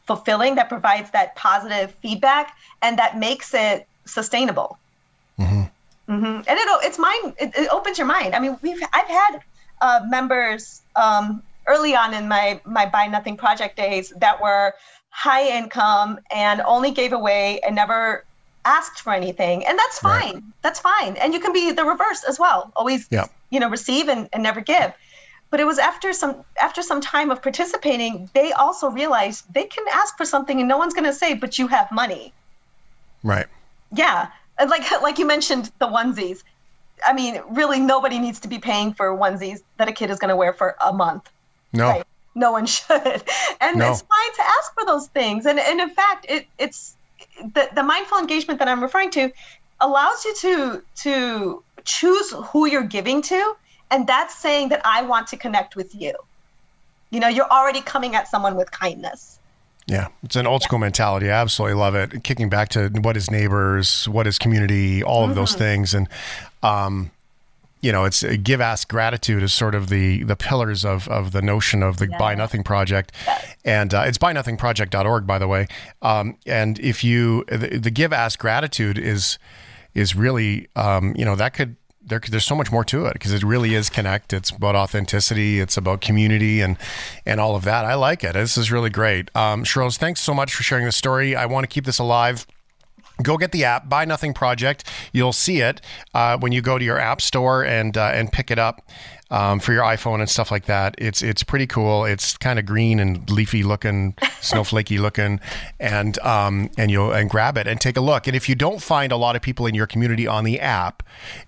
fulfilling, 0.07 0.55
that 0.55 0.69
provides 0.69 1.11
that 1.11 1.35
positive 1.35 1.95
feedback, 2.01 2.53
and 2.81 2.99
that 2.99 3.17
makes 3.17 3.53
it 3.53 3.85
sustainable. 4.07 4.79
Hmm 6.19 6.25
And 6.47 6.59
it 6.61 6.67
it's 6.83 6.99
mind 6.99 7.33
it, 7.39 7.51
it 7.55 7.69
opens 7.71 7.97
your 7.97 8.07
mind. 8.07 8.35
I 8.35 8.39
mean, 8.39 8.57
we've 8.61 8.81
I've 8.93 9.07
had 9.07 9.39
uh, 9.81 10.01
members 10.07 10.81
um, 10.95 11.43
early 11.67 11.95
on 11.95 12.13
in 12.13 12.27
my 12.27 12.61
my 12.65 12.85
buy 12.85 13.07
nothing 13.07 13.37
project 13.37 13.77
days 13.77 14.13
that 14.19 14.41
were 14.41 14.73
high 15.09 15.47
income 15.57 16.19
and 16.33 16.61
only 16.61 16.91
gave 16.91 17.13
away 17.13 17.59
and 17.65 17.75
never 17.75 18.25
asked 18.65 19.01
for 19.01 19.13
anything, 19.13 19.65
and 19.65 19.77
that's 19.77 19.99
fine. 19.99 20.53
That's 20.63 20.79
fine. 20.79 21.17
And 21.17 21.33
you 21.33 21.39
can 21.39 21.53
be 21.53 21.71
the 21.71 21.83
reverse 21.83 22.23
as 22.27 22.39
well. 22.39 22.71
Always, 22.75 23.07
Yeah. 23.11 23.27
you 23.49 23.59
know, 23.59 23.69
receive 23.69 24.07
and, 24.07 24.29
and 24.33 24.41
never 24.41 24.61
give. 24.61 24.93
But 25.51 25.59
it 25.59 25.65
was 25.65 25.77
after 25.77 26.13
some 26.13 26.43
after 26.61 26.81
some 26.81 27.01
time 27.01 27.29
of 27.29 27.41
participating, 27.43 28.29
they 28.33 28.53
also 28.53 28.89
realized 28.89 29.53
they 29.53 29.65
can 29.65 29.85
ask 29.93 30.17
for 30.17 30.25
something 30.25 30.59
and 30.59 30.67
no 30.67 30.77
one's 30.77 30.93
going 30.93 31.05
to 31.05 31.13
say, 31.13 31.33
"But 31.35 31.59
you 31.59 31.67
have 31.67 31.91
money." 31.91 32.33
Right. 33.21 33.47
Yeah, 33.91 34.29
and 34.57 34.69
like 34.69 34.89
like 35.01 35.17
you 35.19 35.25
mentioned 35.27 35.71
the 35.79 35.87
onesies. 35.87 36.43
I 37.05 37.11
mean, 37.13 37.41
really, 37.49 37.79
nobody 37.79 38.17
needs 38.17 38.39
to 38.41 38.47
be 38.47 38.59
paying 38.59 38.93
for 38.93 39.07
onesies 39.17 39.61
that 39.77 39.89
a 39.89 39.91
kid 39.91 40.09
is 40.09 40.19
going 40.19 40.29
to 40.29 40.35
wear 40.37 40.53
for 40.53 40.75
a 40.85 40.93
month. 40.93 41.29
No. 41.73 41.89
Right? 41.89 42.03
No 42.35 42.51
one 42.51 42.65
should, 42.77 43.23
and 43.61 43.77
No. 43.77 43.91
it's 43.91 44.01
fine 44.01 44.33
to 44.35 44.41
ask 44.41 44.73
for 44.73 44.85
those 44.85 45.07
things. 45.07 45.45
And 45.45 45.59
and 45.59 45.81
in 45.81 45.89
fact, 45.89 46.25
it 46.29 46.47
it's 46.57 46.95
the 47.53 47.69
the 47.75 47.83
mindful 47.83 48.17
engagement 48.19 48.59
that 48.59 48.67
I'm 48.67 48.81
referring 48.81 49.11
to 49.11 49.31
allows 49.81 50.23
you 50.25 50.35
to 50.35 50.83
to 51.03 51.63
choose 51.83 52.31
who 52.31 52.65
you're 52.65 52.83
giving 52.83 53.21
to, 53.23 53.55
and 53.91 54.07
that's 54.07 54.35
saying 54.37 54.69
that 54.69 54.81
I 54.85 55.01
want 55.03 55.27
to 55.27 55.37
connect 55.37 55.75
with 55.75 55.93
you. 55.93 56.13
You 57.09 57.19
know, 57.19 57.27
you're 57.27 57.49
already 57.49 57.81
coming 57.81 58.15
at 58.15 58.27
someone 58.27 58.55
with 58.55 58.71
kindness. 58.71 59.39
Yeah, 59.85 60.07
it's 60.23 60.35
an 60.37 60.47
old 60.47 60.63
school 60.63 60.79
mentality. 60.79 61.29
I 61.29 61.41
absolutely 61.41 61.75
love 61.77 61.93
it. 61.95 62.23
Kicking 62.23 62.47
back 62.49 62.69
to 62.69 62.87
what 63.01 63.17
is 63.17 63.29
neighbors, 63.29 64.07
what 64.07 64.27
is 64.27 64.39
community, 64.39 65.03
all 65.03 65.27
of 65.27 65.35
those 65.35 65.53
Mhm. 65.55 65.57
things, 65.57 65.93
and 65.93 66.07
um, 66.61 67.11
you 67.81 67.91
know, 67.91 68.05
it's 68.05 68.23
uh, 68.23 68.37
give, 68.41 68.61
ask, 68.61 68.87
gratitude 68.87 69.43
is 69.43 69.51
sort 69.51 69.75
of 69.75 69.89
the 69.89 70.23
the 70.23 70.37
pillars 70.37 70.85
of 70.85 71.09
of 71.09 71.33
the 71.33 71.41
notion 71.41 71.83
of 71.83 71.97
the 71.97 72.07
Buy 72.17 72.33
Nothing 72.33 72.63
Project, 72.63 73.11
and 73.65 73.93
uh, 73.93 74.03
it's 74.05 74.17
buynothingproject.org, 74.17 75.27
by 75.27 75.37
the 75.37 75.49
way. 75.49 75.67
Um, 76.01 76.37
and 76.47 76.79
if 76.79 77.03
you 77.03 77.43
the, 77.49 77.77
the 77.77 77.91
give, 77.91 78.13
ask, 78.13 78.39
gratitude 78.39 78.97
is 78.97 79.37
is 79.93 80.15
really 80.15 80.69
um, 80.77 81.13
you 81.17 81.25
know 81.25 81.35
that 81.35 81.53
could 81.53 81.75
there, 82.05 82.19
there's 82.19 82.45
so 82.45 82.55
much 82.55 82.71
more 82.71 82.83
to 82.85 83.05
it 83.05 83.13
because 83.13 83.33
it 83.33 83.43
really 83.43 83.75
is 83.75 83.89
connect. 83.89 84.33
It's 84.33 84.49
about 84.49 84.75
authenticity. 84.75 85.59
It's 85.59 85.77
about 85.77 86.01
community 86.01 86.61
and 86.61 86.77
and 87.25 87.39
all 87.39 87.55
of 87.55 87.63
that. 87.63 87.85
I 87.85 87.95
like 87.95 88.23
it. 88.23 88.33
This 88.33 88.57
is 88.57 88.71
really 88.71 88.89
great. 88.89 89.29
Um, 89.35 89.63
Sherose, 89.63 89.97
thanks 89.97 90.21
so 90.21 90.33
much 90.33 90.53
for 90.53 90.63
sharing 90.63 90.85
the 90.85 90.91
story. 90.91 91.35
I 91.35 91.45
want 91.45 91.63
to 91.63 91.67
keep 91.67 91.85
this 91.85 91.99
alive. 91.99 92.45
Go 93.21 93.37
get 93.37 93.51
the 93.51 93.63
app, 93.63 93.87
Buy 93.87 94.05
Nothing 94.05 94.33
Project. 94.33 94.89
You'll 95.11 95.33
see 95.33 95.61
it 95.61 95.81
uh, 96.13 96.37
when 96.37 96.51
you 96.51 96.61
go 96.61 96.79
to 96.79 96.83
your 96.83 96.99
app 96.99 97.21
store 97.21 97.63
and 97.63 97.95
uh, 97.95 98.11
and 98.13 98.31
pick 98.31 98.49
it 98.51 98.59
up 98.59 98.87
um, 99.33 99.59
for 99.59 99.73
your 99.73 99.81
iPhone 99.83 100.19
and 100.19 100.29
stuff 100.29 100.51
like 100.51 100.65
that. 100.65 100.93
It's 100.99 101.21
it's 101.21 101.43
pretty 101.43 101.65
cool. 101.67 102.05
It's 102.05 102.37
kind 102.37 102.59
of 102.59 102.65
green 102.65 102.99
and 102.99 103.27
leafy 103.29 103.63
looking, 103.63 104.13
snowflakey 104.41 104.99
looking, 104.99 105.39
and 105.79 106.17
um, 106.19 106.69
and 106.77 106.91
you'll 106.91 107.11
and 107.11 107.29
grab 107.29 107.57
it 107.57 107.67
and 107.67 107.81
take 107.81 107.97
a 107.97 108.01
look. 108.01 108.27
And 108.27 108.35
if 108.35 108.47
you 108.47 108.53
don't 108.55 108.81
find 108.81 109.11
a 109.11 109.17
lot 109.17 109.35
of 109.35 109.41
people 109.41 109.65
in 109.65 109.73
your 109.73 109.87
community 109.87 110.27
on 110.27 110.43
the 110.43 110.59
app, 110.59 111.01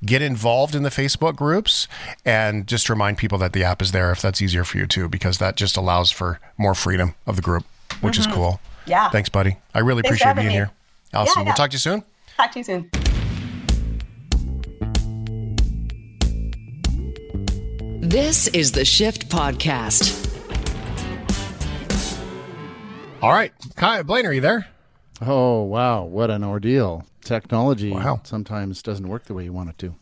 get 0.03 0.21
involved 0.21 0.73
in 0.75 0.83
the 0.83 0.89
Facebook 0.89 1.35
groups 1.35 1.87
and 2.25 2.65
just 2.67 2.89
remind 2.89 3.17
people 3.19 3.37
that 3.37 3.53
the 3.53 3.63
app 3.63 3.81
is 3.81 3.91
there 3.91 4.11
if 4.11 4.21
that's 4.21 4.41
easier 4.41 4.63
for 4.63 4.77
you 4.79 4.87
too, 4.87 5.07
because 5.07 5.37
that 5.37 5.55
just 5.55 5.77
allows 5.77 6.09
for 6.11 6.39
more 6.57 6.73
freedom 6.73 7.13
of 7.27 7.35
the 7.35 7.41
group, 7.43 7.65
which 8.01 8.17
is 8.17 8.25
Mhm. 8.27 8.33
cool. 8.33 8.59
Yeah. 8.87 9.09
Thanks, 9.09 9.29
buddy. 9.29 9.57
I 9.75 9.79
really 9.79 10.01
Thanks 10.01 10.17
appreciate 10.21 10.35
being 10.35 10.47
me. 10.47 10.53
here. 10.53 10.71
Awesome. 11.13 11.33
Yeah, 11.37 11.41
yeah. 11.41 11.45
We'll 11.49 11.55
talk 11.55 11.69
to 11.69 11.75
you 11.75 11.79
soon. 11.79 12.03
Talk 12.35 12.51
to 12.53 12.59
you 12.59 12.63
soon. 12.63 12.89
This 18.05 18.45
is 18.49 18.71
the 18.71 18.85
Shift 18.85 19.29
Podcast. 19.29 20.31
All 23.19 23.31
right. 23.31 23.51
Kai, 23.75 24.03
Blaine, 24.03 24.27
are 24.27 24.31
you 24.31 24.41
there? 24.41 24.67
Oh, 25.25 25.63
wow. 25.63 26.03
What 26.03 26.29
an 26.29 26.43
ordeal. 26.43 27.03
Technology 27.23 27.97
sometimes 28.21 28.83
doesn't 28.83 29.07
work 29.07 29.23
the 29.23 29.33
way 29.33 29.45
you 29.45 29.53
want 29.53 29.71
it 29.71 29.79
to. 29.79 29.95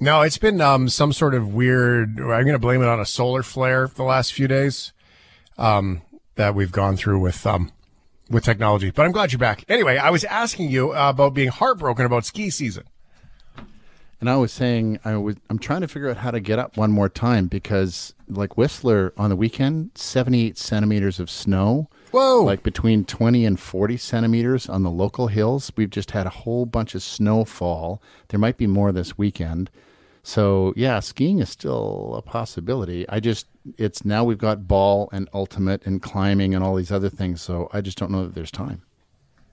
No, 0.00 0.22
it's 0.22 0.38
been 0.38 0.62
um, 0.62 0.88
some 0.88 1.12
sort 1.12 1.34
of 1.34 1.52
weird. 1.52 2.18
I'm 2.18 2.44
going 2.44 2.52
to 2.52 2.58
blame 2.58 2.80
it 2.80 2.88
on 2.88 2.98
a 2.98 3.04
solar 3.04 3.42
flare 3.42 3.88
the 3.88 4.04
last 4.04 4.32
few 4.32 4.48
days 4.48 4.94
um, 5.58 6.00
that 6.36 6.54
we've 6.54 6.72
gone 6.72 6.96
through 6.96 7.20
with 7.20 7.46
um, 7.46 7.72
with 8.30 8.42
technology. 8.42 8.90
But 8.90 9.04
I'm 9.04 9.12
glad 9.12 9.32
you're 9.32 9.38
back. 9.38 9.66
Anyway, 9.68 9.98
I 9.98 10.08
was 10.08 10.24
asking 10.24 10.70
you 10.70 10.94
uh, 10.94 11.10
about 11.10 11.34
being 11.34 11.50
heartbroken 11.50 12.06
about 12.06 12.24
ski 12.24 12.48
season. 12.48 12.84
And 14.20 14.28
I 14.28 14.36
was 14.36 14.52
saying 14.52 15.00
I 15.04 15.16
was 15.16 15.36
I'm 15.48 15.58
trying 15.58 15.80
to 15.80 15.88
figure 15.88 16.10
out 16.10 16.18
how 16.18 16.30
to 16.30 16.40
get 16.40 16.58
up 16.58 16.76
one 16.76 16.92
more 16.92 17.08
time 17.08 17.46
because 17.46 18.14
like 18.28 18.58
Whistler 18.58 19.12
on 19.16 19.30
the 19.30 19.36
weekend, 19.36 19.92
78 19.94 20.58
centimeters 20.58 21.18
of 21.18 21.30
snow. 21.30 21.88
Whoa! 22.10 22.42
Like 22.42 22.62
between 22.62 23.04
20 23.04 23.46
and 23.46 23.58
40 23.58 23.96
centimeters 23.96 24.68
on 24.68 24.82
the 24.82 24.90
local 24.90 25.28
hills. 25.28 25.72
We've 25.76 25.90
just 25.90 26.10
had 26.10 26.26
a 26.26 26.30
whole 26.30 26.66
bunch 26.66 26.94
of 26.94 27.02
snowfall. 27.02 28.02
There 28.28 28.40
might 28.40 28.58
be 28.58 28.66
more 28.66 28.92
this 28.92 29.16
weekend. 29.16 29.70
So 30.22 30.74
yeah, 30.76 31.00
skiing 31.00 31.38
is 31.38 31.48
still 31.48 32.14
a 32.16 32.22
possibility. 32.22 33.08
I 33.08 33.20
just 33.20 33.46
it's 33.78 34.04
now 34.04 34.24
we've 34.24 34.38
got 34.38 34.68
ball 34.68 35.08
and 35.12 35.30
ultimate 35.32 35.86
and 35.86 36.02
climbing 36.02 36.54
and 36.54 36.62
all 36.62 36.74
these 36.74 36.92
other 36.92 37.08
things. 37.08 37.40
So 37.40 37.70
I 37.72 37.80
just 37.80 37.96
don't 37.96 38.10
know 38.10 38.24
that 38.24 38.34
there's 38.34 38.50
time. 38.50 38.82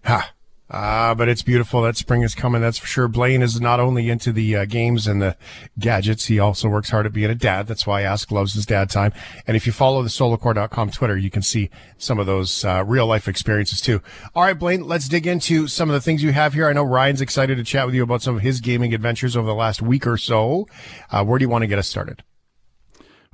Ha. 0.03 0.33
Ah, 0.69 1.13
but 1.15 1.29
it's 1.29 1.43
beautiful. 1.43 1.81
That 1.81 1.95
spring 1.95 2.23
is 2.23 2.35
coming. 2.35 2.61
That's 2.61 2.77
for 2.77 2.87
sure. 2.87 3.07
Blaine 3.07 3.41
is 3.41 3.61
not 3.61 3.79
only 3.79 4.09
into 4.09 4.33
the 4.33 4.57
uh, 4.57 4.65
games 4.65 5.07
and 5.07 5.21
the 5.21 5.37
gadgets, 5.79 6.25
he 6.25 6.39
also 6.39 6.67
works 6.67 6.89
hard 6.89 7.05
at 7.05 7.13
being 7.13 7.29
a 7.29 7.35
dad. 7.35 7.67
That's 7.67 7.87
why 7.87 8.01
Ask 8.01 8.31
loves 8.31 8.53
his 8.53 8.65
dad 8.65 8.89
time. 8.89 9.13
And 9.45 9.55
if 9.55 9.65
you 9.65 9.71
follow 9.71 10.03
the 10.03 10.09
solocore.com 10.09 10.89
Twitter, 10.91 11.15
you 11.15 11.29
can 11.29 11.41
see 11.41 11.69
some 11.97 12.19
of 12.19 12.25
those 12.25 12.65
uh, 12.65 12.83
real 12.85 13.07
life 13.07 13.29
experiences 13.29 13.79
too. 13.79 14.01
All 14.35 14.43
right, 14.43 14.59
Blaine, 14.59 14.85
let's 14.85 15.07
dig 15.07 15.25
into 15.25 15.67
some 15.67 15.89
of 15.89 15.93
the 15.93 16.01
things 16.01 16.21
you 16.21 16.33
have 16.33 16.53
here. 16.53 16.67
I 16.67 16.73
know 16.73 16.83
Ryan's 16.83 17.21
excited 17.21 17.55
to 17.57 17.63
chat 17.63 17.85
with 17.85 17.95
you 17.95 18.03
about 18.03 18.21
some 18.21 18.35
of 18.35 18.41
his 18.41 18.59
gaming 18.59 18.93
adventures 18.93 19.37
over 19.37 19.47
the 19.47 19.55
last 19.55 19.81
week 19.81 20.05
or 20.05 20.17
so. 20.17 20.67
Uh, 21.09 21.23
where 21.23 21.39
do 21.39 21.43
you 21.43 21.49
want 21.49 21.61
to 21.61 21.67
get 21.67 21.79
us 21.79 21.87
started? 21.87 22.23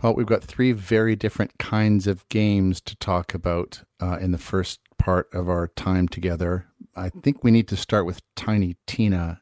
Well, 0.04 0.14
we've 0.14 0.28
got 0.28 0.44
three 0.44 0.72
very 0.74 1.16
different 1.16 1.58
kinds 1.58 2.06
of 2.06 2.28
games 2.30 2.80
to 2.82 2.96
talk 2.98 3.34
about 3.34 3.84
uh, 4.02 4.18
in 4.20 4.32
the 4.32 4.38
first 4.38 4.82
part 5.00 5.34
of 5.34 5.50
our 5.50 5.68
time 5.68 6.08
together. 6.08 6.68
I 6.96 7.10
think 7.10 7.44
we 7.44 7.50
need 7.50 7.68
to 7.70 7.76
start 7.76 8.06
with 8.06 8.22
Tiny 8.36 8.78
Tina 8.86 9.42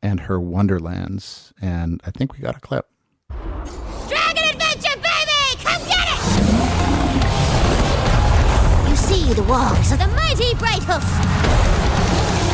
and 0.00 0.20
her 0.20 0.38
Wonderlands, 0.38 1.52
and 1.60 2.00
I 2.06 2.12
think 2.12 2.32
we 2.32 2.38
got 2.38 2.56
a 2.56 2.60
clip. 2.60 2.86
Dragon 3.28 4.44
Adventure, 4.54 4.94
baby! 5.02 5.56
Come 5.58 5.82
get 5.90 6.06
it! 6.06 6.20
You 8.88 8.94
see 8.94 9.34
the 9.34 9.42
walls 9.42 9.90
of 9.90 9.98
the 9.98 10.06
mighty 10.14 10.54
Brighthoof. 10.54 11.02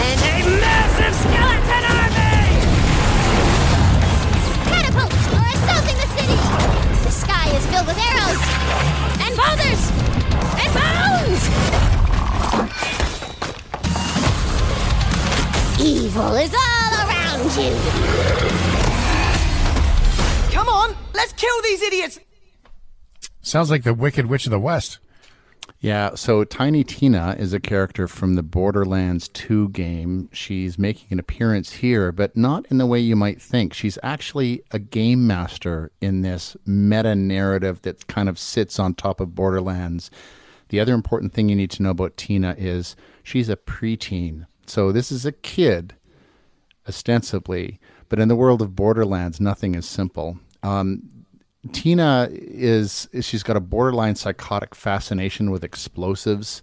And 0.00 0.20
a 0.32 0.48
massive 0.64 1.14
skeleton 1.20 1.84
army! 1.84 2.56
Catapults 4.64 5.28
are 5.28 5.44
assaulting 5.52 5.98
the 6.00 6.08
city! 6.16 6.40
The 7.04 7.12
sky 7.12 7.52
is 7.54 7.66
filled 7.66 7.86
with 7.86 8.00
arrows! 8.00 8.40
And 9.20 9.36
boulders! 9.36 9.92
And 10.56 10.72
bones! 10.72 11.44
Evil 15.80 16.34
is 16.36 16.54
all 16.54 17.08
around 17.08 17.44
you! 17.56 17.74
Come 20.52 20.68
on, 20.68 20.96
let's 21.12 21.32
kill 21.32 21.62
these 21.62 21.82
idiots! 21.82 22.20
Sounds 23.42 23.70
like 23.70 23.82
the 23.82 23.92
Wicked 23.92 24.26
Witch 24.26 24.46
of 24.46 24.50
the 24.50 24.60
West. 24.60 25.00
Yeah, 25.80 26.14
so 26.14 26.44
Tiny 26.44 26.84
Tina 26.84 27.36
is 27.38 27.52
a 27.52 27.60
character 27.60 28.06
from 28.06 28.34
the 28.34 28.42
Borderlands 28.42 29.28
2 29.28 29.70
game. 29.70 30.30
She's 30.32 30.78
making 30.78 31.08
an 31.10 31.18
appearance 31.18 31.72
here, 31.72 32.12
but 32.12 32.36
not 32.36 32.64
in 32.70 32.78
the 32.78 32.86
way 32.86 33.00
you 33.00 33.16
might 33.16 33.42
think. 33.42 33.74
She's 33.74 33.98
actually 34.02 34.62
a 34.70 34.78
game 34.78 35.26
master 35.26 35.90
in 36.00 36.22
this 36.22 36.56
meta 36.64 37.14
narrative 37.14 37.82
that 37.82 38.06
kind 38.06 38.28
of 38.28 38.38
sits 38.38 38.78
on 38.78 38.94
top 38.94 39.20
of 39.20 39.34
Borderlands. 39.34 40.10
The 40.68 40.80
other 40.80 40.94
important 40.94 41.34
thing 41.34 41.48
you 41.48 41.56
need 41.56 41.70
to 41.72 41.82
know 41.82 41.90
about 41.90 42.16
Tina 42.16 42.54
is 42.56 42.96
she's 43.22 43.48
a 43.48 43.56
preteen. 43.56 44.46
So 44.66 44.92
this 44.92 45.12
is 45.12 45.26
a 45.26 45.32
kid, 45.32 45.94
ostensibly, 46.88 47.78
but 48.08 48.18
in 48.18 48.28
the 48.28 48.36
world 48.36 48.62
of 48.62 48.76
Borderlands, 48.76 49.40
nothing 49.40 49.74
is 49.74 49.86
simple. 49.86 50.38
Um, 50.62 51.10
Tina 51.72 52.28
is 52.30 53.08
she's 53.20 53.42
got 53.42 53.56
a 53.56 53.60
borderline 53.60 54.16
psychotic 54.16 54.74
fascination 54.74 55.50
with 55.50 55.64
explosives. 55.64 56.62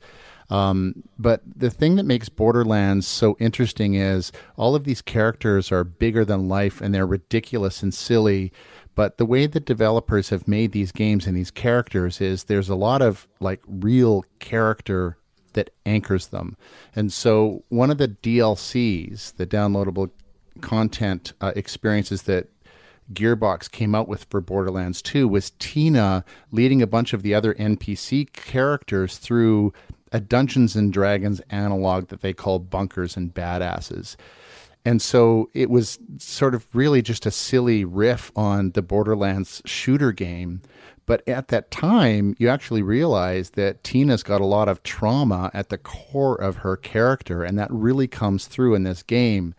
Um, 0.50 1.04
but 1.18 1.42
the 1.56 1.70
thing 1.70 1.96
that 1.96 2.04
makes 2.04 2.28
Borderlands 2.28 3.08
so 3.08 3.38
interesting 3.40 3.96
is 3.96 4.34
all 4.58 4.76
of 4.76 4.84
these 4.84 5.02
characters 5.02 5.72
are 5.72 5.86
bigger 5.86 6.26
than 6.26 6.50
life 6.50 6.82
and 6.82 6.94
they're 6.94 7.08
ridiculous 7.08 7.82
and 7.82 7.94
silly. 7.94 8.52
But 8.94 9.18
the 9.18 9.26
way 9.26 9.48
that 9.48 9.66
developers 9.66 10.30
have 10.30 10.50
made 10.50 10.74
these 10.74 10.92
games 10.92 11.26
and 11.26 11.38
these 11.38 11.52
characters 11.52 12.20
is 12.20 12.44
there's 12.44 12.68
a 12.68 12.76
lot 12.76 13.02
of 13.02 13.28
like 13.40 13.62
real 13.66 14.26
character 14.40 15.18
that 15.54 15.72
anchors 15.86 16.28
them. 16.28 16.58
And 16.96 17.12
so 17.12 17.64
one 17.70 17.92
of 17.92 17.98
the 17.98 18.08
DLCs, 18.08 19.36
the 19.36 19.48
downloadable 19.48 20.12
content 20.62 21.34
uh, 21.42 21.54
experiences 21.56 22.24
that 22.24 22.50
Gearbox 23.14 23.70
came 23.70 23.94
out 23.94 24.08
with 24.08 24.26
for 24.30 24.42
Borderlands 24.42 25.02
2 25.02 25.28
was 25.28 25.52
Tina 25.60 26.24
leading 26.52 26.82
a 26.82 26.88
bunch 26.88 27.14
of 27.14 27.24
the 27.24 27.34
other 27.34 27.54
NPC 27.56 28.32
characters 28.32 29.18
through 29.18 29.74
a 30.12 30.20
Dungeons 30.20 30.76
and 30.76 30.92
Dragons 30.92 31.42
analog 31.50 32.08
that 32.08 32.22
they 32.22 32.34
call 32.34 32.60
Bunkers 32.60 33.16
and 33.16 33.34
Badasses. 33.34 34.16
And 34.84 35.02
so 35.02 35.50
it 35.54 35.70
was 35.70 36.00
sort 36.18 36.56
of 36.56 36.68
really 36.74 37.02
just 37.02 37.26
a 37.26 37.32
silly 37.32 37.86
riff 37.86 38.32
on 38.36 38.72
the 38.72 38.82
Borderlands 38.82 39.62
shooter 39.66 40.12
game. 40.12 40.62
But 41.06 41.28
at 41.28 41.50
that 41.50 41.72
time, 41.72 42.36
you 42.38 42.48
actually 42.48 42.82
realize 42.82 43.52
that 43.52 43.84
Tina's 43.84 44.24
got 44.24 44.42
a 44.42 44.46
lot 44.46 44.70
of 44.70 44.84
trauma 44.84 45.52
at 45.54 45.70
the 45.70 45.78
core 45.78 46.36
of 46.36 46.58
her 46.58 46.78
character, 46.78 47.44
and 47.44 47.58
that 47.58 47.72
really 47.72 48.08
comes 48.08 48.48
through 48.48 48.76
in 48.76 48.84
this 48.84 49.04
game. 49.04 49.54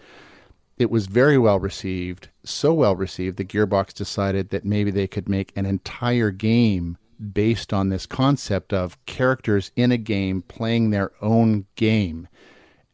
It 0.78 0.90
was 0.90 1.06
very 1.06 1.38
well 1.38 1.58
received, 1.60 2.28
so 2.44 2.72
well 2.72 2.96
received 2.96 3.36
that 3.36 3.48
Gearbox 3.48 3.92
decided 3.92 4.50
that 4.50 4.64
maybe 4.64 4.90
they 4.90 5.06
could 5.06 5.28
make 5.28 5.52
an 5.56 5.66
entire 5.66 6.30
game 6.30 6.96
based 7.32 7.72
on 7.72 7.88
this 7.88 8.06
concept 8.06 8.72
of 8.72 9.04
characters 9.06 9.70
in 9.76 9.92
a 9.92 9.96
game 9.96 10.42
playing 10.42 10.90
their 10.90 11.12
own 11.20 11.66
game. 11.76 12.26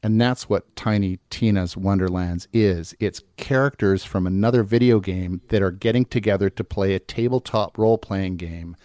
And 0.03 0.21
that's 0.21 0.49
what 0.49 0.77
Tiny 0.77 1.19
Tina's 1.29 1.77
Wonderlands 1.77 2.47
is. 2.53 2.95
It's 3.01 3.23
characters 3.37 4.05
from 4.05 4.27
another 4.27 4.63
video 4.63 5.01
game 5.01 5.41
that 5.49 5.63
are 5.63 5.73
getting 5.73 6.05
together 6.05 6.49
to 6.51 6.63
play 6.63 6.95
a 6.95 7.01
tabletop 7.01 7.77
role 7.77 7.99
playing 7.99 8.37
game, 8.37 8.77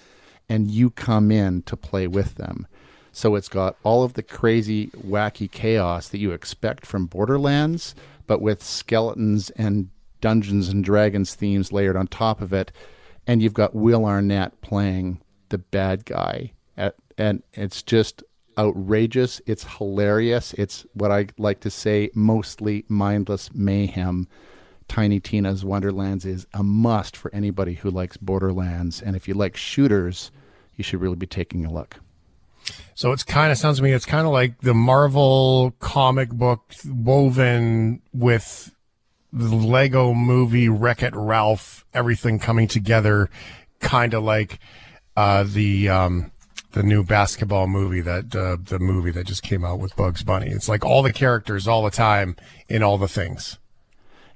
and 0.49 0.71
you 0.71 0.89
come 0.89 1.31
in 1.31 1.61
to 1.63 1.77
play 1.77 2.07
with 2.07 2.35
them. 2.35 2.67
So 3.11 3.35
it's 3.35 3.47
got 3.47 3.75
all 3.83 4.03
of 4.03 4.13
the 4.13 4.23
crazy, 4.23 4.87
wacky 4.87 5.49
chaos 5.49 6.09
that 6.09 6.17
you 6.17 6.31
expect 6.31 6.83
from 6.83 7.05
Borderlands, 7.05 7.93
but 8.25 8.41
with 8.41 8.63
skeletons 8.63 9.51
and 9.51 9.89
Dungeons 10.19 10.69
and 10.69 10.83
Dragons 10.83 11.35
themes 11.35 11.71
layered 11.71 11.95
on 11.95 12.07
top 12.07 12.41
of 12.41 12.53
it. 12.53 12.71
And 13.27 13.41
you've 13.41 13.53
got 13.53 13.75
Will 13.75 14.05
Arnett 14.05 14.59
playing 14.61 15.21
the 15.49 15.59
bad 15.59 16.05
guy. 16.05 16.53
At, 16.75 16.95
and 17.17 17.43
it's 17.53 17.83
just 17.83 18.23
outrageous. 18.57 19.41
It's 19.45 19.63
hilarious. 19.77 20.53
It's 20.53 20.85
what 20.93 21.11
I 21.11 21.27
like 21.37 21.59
to 21.61 21.69
say 21.69 22.09
mostly 22.13 22.85
mindless 22.87 23.53
mayhem. 23.53 24.27
Tiny 24.87 25.19
Tina's 25.19 25.63
Wonderlands 25.63 26.25
is 26.25 26.45
a 26.53 26.61
must 26.61 27.15
for 27.15 27.33
anybody 27.33 27.75
who 27.75 27.89
likes 27.89 28.17
Borderlands. 28.17 29.01
And 29.01 29.15
if 29.15 29.27
you 29.27 29.33
like 29.33 29.55
shooters, 29.55 30.31
you 30.75 30.83
should 30.83 31.01
really 31.01 31.15
be 31.15 31.27
taking 31.27 31.65
a 31.65 31.71
look. 31.71 31.97
So 32.95 33.11
it's 33.11 33.23
kind 33.23 33.51
of 33.51 33.57
sounds 33.57 33.77
to 33.77 33.83
me 33.83 33.91
it's 33.91 34.05
kind 34.05 34.25
of 34.25 34.31
like 34.31 34.61
the 34.61 34.73
Marvel 34.73 35.73
comic 35.79 36.29
book 36.29 36.73
woven 36.85 38.01
with 38.13 38.73
the 39.33 39.55
Lego 39.55 40.13
movie 40.13 40.69
Wreck 40.69 41.01
It 41.01 41.15
Ralph, 41.15 41.85
everything 41.93 42.39
coming 42.39 42.67
together, 42.67 43.29
kind 43.79 44.13
of 44.13 44.23
like 44.23 44.59
uh, 45.17 45.43
the 45.43 45.89
um, 45.89 46.31
the 46.73 46.83
new 46.83 47.03
basketball 47.03 47.67
movie 47.67 48.01
that 48.01 48.35
uh, 48.35 48.57
the 48.61 48.79
movie 48.79 49.11
that 49.11 49.25
just 49.25 49.43
came 49.43 49.63
out 49.63 49.79
with 49.79 49.95
Bugs 49.95 50.23
Bunny. 50.23 50.49
It's 50.49 50.67
like 50.69 50.83
all 50.85 51.01
the 51.01 51.13
characters 51.13 51.67
all 51.67 51.83
the 51.83 51.91
time 51.91 52.35
in 52.67 52.83
all 52.83 52.97
the 52.97 53.07
things. 53.07 53.57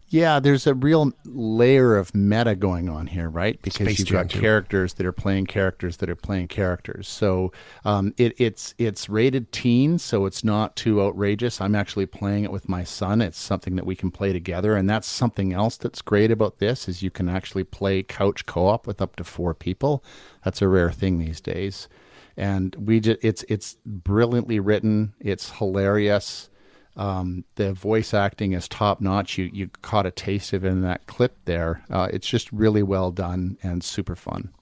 Yeah, 0.10 0.40
there's 0.40 0.66
a 0.66 0.74
real 0.74 1.12
layer 1.26 1.98
of 1.98 2.16
meta 2.16 2.56
going 2.56 2.88
on 2.88 3.08
here, 3.08 3.30
right? 3.30 3.62
Because 3.62 3.88
Space 3.88 4.00
you've 4.00 4.10
got 4.10 4.30
too. 4.30 4.40
characters 4.40 4.94
that 4.94 5.06
are 5.06 5.12
playing 5.12 5.48
characters 5.48 5.98
that 5.98 6.10
are 6.10 6.16
playing 6.16 6.48
characters. 6.48 7.10
So 7.10 7.52
um, 7.84 8.14
it, 8.16 8.34
it's 8.38 8.74
it's 8.78 9.10
rated 9.10 9.52
teen, 9.52 10.00
so 10.00 10.26
it's 10.26 10.46
not 10.46 10.78
too 10.78 11.02
outrageous. 11.02 11.60
I'm 11.60 11.76
actually 11.76 12.06
playing 12.06 12.46
it 12.46 12.54
with 12.54 12.70
my 12.70 12.86
son. 12.86 13.20
It's 13.22 13.38
something 13.38 13.76
that 13.76 13.86
we 13.86 13.98
can 13.98 14.10
play 14.10 14.32
together, 14.32 14.78
and 14.78 14.90
that's 14.90 15.08
something 15.08 15.52
else 15.52 15.76
that's 15.76 16.02
great 16.02 16.32
about 16.32 16.60
this 16.60 16.88
is 16.88 17.04
you 17.04 17.12
can 17.12 17.28
actually 17.28 17.66
play 17.66 18.02
couch 18.02 18.46
co-op 18.46 18.88
with 18.88 19.02
up 19.02 19.18
to 19.18 19.26
four 19.26 19.54
people. 19.54 20.06
That's 20.46 20.62
a 20.62 20.70
rare 20.70 20.92
thing 20.92 21.20
these 21.20 21.42
days, 21.42 21.90
and 22.38 22.76
we 22.76 23.00
just 23.00 23.20
it's 23.22 23.44
it's 23.50 23.78
brilliantly 23.86 24.60
written. 24.60 25.14
It's 25.20 25.52
hilarious. 25.52 26.50
Um, 26.96 27.44
the 27.56 27.74
voice 27.74 28.14
acting 28.14 28.54
is 28.54 28.68
top 28.68 29.02
notch. 29.02 29.38
You 29.38 29.50
you 29.52 29.70
caught 29.82 30.06
a 30.06 30.12
taste 30.12 30.54
of 30.54 30.64
it 30.64 30.70
in 30.70 30.82
that 30.82 31.08
clip 31.08 31.38
there. 31.46 31.84
Uh, 31.90 32.08
it's 32.12 32.28
just 32.28 32.52
really 32.52 32.84
well 32.84 33.12
done 33.12 33.58
and 33.64 33.84
super 33.84 34.16
fun. 34.16 34.54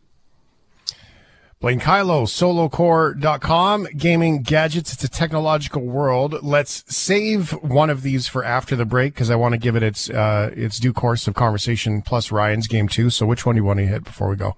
Blaine 1.61 1.79
Kyllo, 1.79 2.27
solocore.com, 2.27 3.87
gaming 3.97 4.43
gadgets. 4.43 4.93
It's 4.93 5.03
a 5.05 5.09
technological 5.09 5.81
world. 5.81 6.43
Let's 6.43 6.83
save 6.93 7.51
one 7.63 7.89
of 7.89 8.01
these 8.01 8.27
for 8.27 8.43
after 8.43 8.75
the 8.75 8.85
break 8.85 9.13
because 9.13 9.31
I 9.31 9.35
want 9.35 9.53
to 9.53 9.57
give 9.57 9.75
it 9.77 9.81
its, 9.81 10.09
uh, 10.09 10.51
its 10.53 10.79
due 10.79 10.91
course 10.91 11.27
of 11.27 11.33
conversation 11.33 12.01
plus 12.01 12.29
Ryan's 12.29 12.67
game 12.67 12.89
too. 12.89 13.09
So 13.09 13.25
which 13.25 13.45
one 13.45 13.55
do 13.55 13.61
you 13.61 13.65
want 13.65 13.79
to 13.79 13.87
hit 13.87 14.03
before 14.03 14.29
we 14.29 14.35
go? 14.35 14.57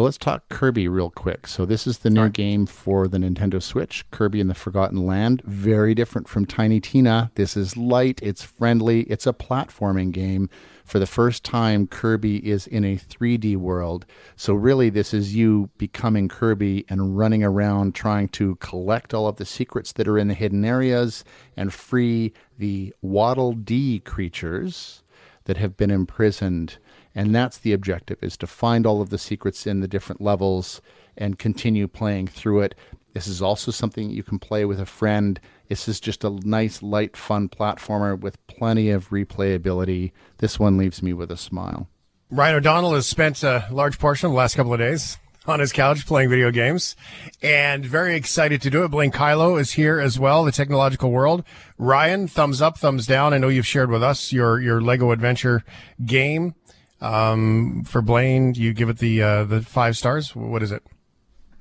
Well, 0.00 0.06
let's 0.06 0.16
talk 0.16 0.48
Kirby 0.48 0.88
real 0.88 1.10
quick. 1.10 1.46
So, 1.46 1.66
this 1.66 1.86
is 1.86 1.98
the 1.98 2.08
new 2.08 2.30
game 2.30 2.64
for 2.64 3.06
the 3.06 3.18
Nintendo 3.18 3.62
Switch, 3.62 4.10
Kirby 4.10 4.40
and 4.40 4.48
the 4.48 4.54
Forgotten 4.54 5.04
Land. 5.04 5.42
Very 5.44 5.94
different 5.94 6.26
from 6.26 6.46
Tiny 6.46 6.80
Tina. 6.80 7.30
This 7.34 7.54
is 7.54 7.76
light, 7.76 8.18
it's 8.22 8.42
friendly, 8.42 9.02
it's 9.02 9.26
a 9.26 9.34
platforming 9.34 10.10
game. 10.10 10.48
For 10.86 10.98
the 10.98 11.06
first 11.06 11.44
time, 11.44 11.86
Kirby 11.86 12.38
is 12.48 12.66
in 12.66 12.82
a 12.82 12.96
3D 12.96 13.58
world. 13.58 14.06
So, 14.36 14.54
really, 14.54 14.88
this 14.88 15.12
is 15.12 15.36
you 15.36 15.68
becoming 15.76 16.28
Kirby 16.28 16.86
and 16.88 17.18
running 17.18 17.44
around 17.44 17.94
trying 17.94 18.28
to 18.28 18.56
collect 18.56 19.12
all 19.12 19.28
of 19.28 19.36
the 19.36 19.44
secrets 19.44 19.92
that 19.92 20.08
are 20.08 20.16
in 20.16 20.28
the 20.28 20.32
hidden 20.34 20.64
areas 20.64 21.24
and 21.58 21.74
free 21.74 22.32
the 22.56 22.94
Waddle 23.02 23.52
Dee 23.52 24.00
creatures 24.00 25.02
that 25.44 25.58
have 25.58 25.76
been 25.76 25.90
imprisoned 25.90 26.78
and 27.14 27.34
that's 27.34 27.58
the 27.58 27.72
objective 27.72 28.18
is 28.22 28.36
to 28.36 28.46
find 28.46 28.86
all 28.86 29.00
of 29.00 29.10
the 29.10 29.18
secrets 29.18 29.66
in 29.66 29.80
the 29.80 29.88
different 29.88 30.20
levels 30.20 30.80
and 31.16 31.38
continue 31.38 31.86
playing 31.86 32.26
through 32.26 32.60
it 32.60 32.74
this 33.12 33.26
is 33.26 33.42
also 33.42 33.70
something 33.70 34.10
you 34.10 34.22
can 34.22 34.38
play 34.38 34.64
with 34.64 34.80
a 34.80 34.86
friend 34.86 35.40
this 35.68 35.88
is 35.88 36.00
just 36.00 36.24
a 36.24 36.30
nice 36.44 36.82
light 36.82 37.16
fun 37.16 37.48
platformer 37.48 38.18
with 38.18 38.44
plenty 38.46 38.90
of 38.90 39.10
replayability 39.10 40.12
this 40.38 40.58
one 40.58 40.76
leaves 40.76 41.02
me 41.02 41.12
with 41.12 41.30
a 41.30 41.36
smile 41.36 41.88
Ryan 42.30 42.56
O'Donnell 42.56 42.94
has 42.94 43.08
spent 43.08 43.42
a 43.42 43.66
large 43.72 43.98
portion 43.98 44.26
of 44.26 44.32
the 44.32 44.38
last 44.38 44.54
couple 44.54 44.72
of 44.72 44.78
days 44.78 45.18
on 45.46 45.58
his 45.58 45.72
couch 45.72 46.06
playing 46.06 46.28
video 46.30 46.50
games 46.50 46.94
and 47.42 47.84
very 47.84 48.14
excited 48.14 48.62
to 48.62 48.70
do 48.70 48.84
it. 48.84 48.88
Blaine 48.88 49.10
Kyllo 49.10 49.60
is 49.60 49.72
here 49.72 49.98
as 49.98 50.18
well, 50.18 50.44
the 50.44 50.52
technological 50.52 51.10
world. 51.10 51.44
Ryan, 51.78 52.28
thumbs 52.28 52.62
up, 52.62 52.78
thumbs 52.78 53.06
down. 53.06 53.32
I 53.32 53.38
know 53.38 53.48
you've 53.48 53.66
shared 53.66 53.90
with 53.90 54.02
us 54.02 54.32
your, 54.32 54.60
your 54.60 54.80
Lego 54.80 55.10
adventure 55.10 55.64
game. 56.04 56.54
Um, 57.00 57.84
for 57.84 58.02
Blaine, 58.02 58.54
you 58.54 58.72
give 58.72 58.88
it 58.88 58.98
the, 58.98 59.22
uh, 59.22 59.44
the 59.44 59.62
five 59.62 59.96
stars. 59.96 60.34
What 60.36 60.62
is 60.62 60.72
it? 60.72 60.82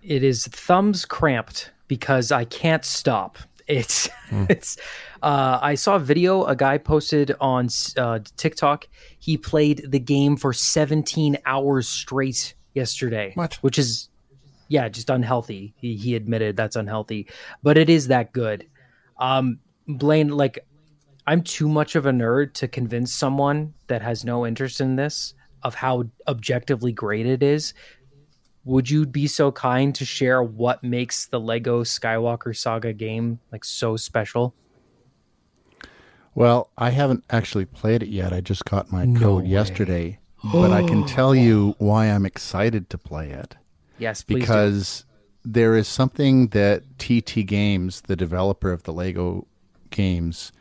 It 0.04 0.24
is 0.24 0.46
thumbs 0.48 1.06
cramped 1.06 1.72
because 1.88 2.32
I 2.32 2.46
can't 2.46 2.84
stop. 2.86 3.38
It's 3.68 4.10
it's. 4.32 4.78
Uh, 5.22 5.60
I 5.62 5.76
saw 5.76 5.96
a 5.96 6.00
video 6.00 6.46
a 6.46 6.56
guy 6.56 6.78
posted 6.78 7.36
on 7.40 7.68
uh, 7.98 8.20
TikTok. 8.38 8.88
He 9.20 9.38
played 9.38 9.86
the 9.88 10.00
game 10.00 10.38
for 10.38 10.54
17 10.54 11.38
hours 11.46 11.88
straight 11.88 12.56
yesterday, 12.74 13.34
What? 13.36 13.56
which 13.56 13.78
is 13.78 14.10
yeah, 14.70 14.88
just 14.90 15.10
unhealthy. 15.10 15.74
He 15.78 15.96
he 15.98 16.16
admitted 16.16 16.56
that's 16.56 16.76
unhealthy, 16.76 17.28
but 17.62 17.78
it 17.78 17.90
is 17.90 18.08
that 18.08 18.32
good. 18.34 18.66
Um, 19.18 19.60
Blaine, 19.88 20.30
like 20.30 20.66
I'm 21.30 21.44
too 21.44 21.70
much 21.70 21.96
of 21.96 22.08
a 22.08 22.12
nerd 22.12 22.54
to 22.54 22.68
convince 22.68 23.14
someone 23.14 23.76
that 23.86 24.02
has 24.02 24.26
no 24.26 24.48
interest 24.48 24.82
in 24.82 24.96
this 24.96 25.36
of 25.62 25.76
how 25.76 26.06
objectively 26.28 26.92
great 26.92 27.28
it 27.28 27.44
is. 27.44 27.76
Would 28.66 28.90
you 28.90 29.06
be 29.06 29.28
so 29.28 29.52
kind 29.52 29.94
to 29.94 30.06
share 30.06 30.42
what 30.42 30.84
makes 30.84 31.28
the 31.28 31.40
Lego 31.40 31.84
Skywalker 31.84 32.58
Saga 32.58 32.94
game 32.94 33.40
like 33.52 33.64
so 33.64 33.96
special? 33.96 34.56
Well, 36.34 36.72
I 36.80 36.90
haven't 36.90 37.24
actually 37.30 37.66
played 37.66 38.02
it 38.02 38.10
yet. 38.10 38.34
I 38.34 38.42
just 38.42 38.66
got 38.66 38.92
my 38.92 39.06
No 39.06 39.20
code 39.20 39.44
way. 39.44 39.50
yesterday. 39.50 40.20
but 40.52 40.72
I 40.72 40.82
can 40.82 41.06
tell 41.08 41.36
you 41.36 41.76
why 41.78 42.08
I'm 42.08 42.26
excited 42.26 42.90
to 42.90 42.98
play 42.98 43.30
it. 43.30 43.56
Yes, 44.00 44.24
please 44.24 44.34
do. 44.34 44.40
Because 44.40 45.06
there 45.46 45.76
is 45.76 45.88
something 45.88 46.48
that 46.48 46.98
TT 46.98 47.46
Games, 47.46 48.02
the 48.02 48.16
developer 48.16 48.72
of 48.72 48.82
the 48.82 48.94
Lego 48.94 49.46
games, 49.92 50.52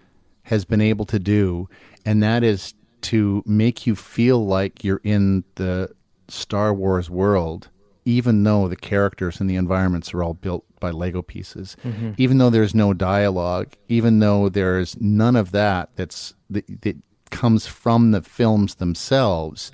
has 0.48 0.64
been 0.64 0.80
able 0.80 1.04
to 1.06 1.18
do, 1.18 1.68
and 2.04 2.22
that 2.22 2.42
is 2.42 2.74
to 3.02 3.42
make 3.46 3.86
you 3.86 3.94
feel 3.94 4.44
like 4.44 4.82
you're 4.82 5.00
in 5.04 5.44
the 5.54 5.90
Star 6.28 6.74
Wars 6.74 7.08
world, 7.08 7.68
even 8.04 8.42
though 8.44 8.66
the 8.68 8.76
characters 8.76 9.40
and 9.40 9.48
the 9.48 9.56
environments 9.56 10.12
are 10.12 10.22
all 10.22 10.34
built 10.34 10.64
by 10.80 10.90
Lego 10.90 11.22
pieces. 11.22 11.76
Mhm. 11.84 12.14
Even 12.16 12.38
though 12.38 12.50
there's 12.50 12.74
no 12.74 12.92
dialogue, 12.94 13.68
even 13.88 14.18
though 14.18 14.48
there's 14.48 14.96
none 15.00 15.36
of 15.36 15.52
that 15.52 15.90
that's 15.96 16.34
that, 16.50 16.64
that 16.82 16.96
comes 17.30 17.66
from 17.66 18.10
the 18.10 18.22
films 18.22 18.76
themselves, 18.76 19.70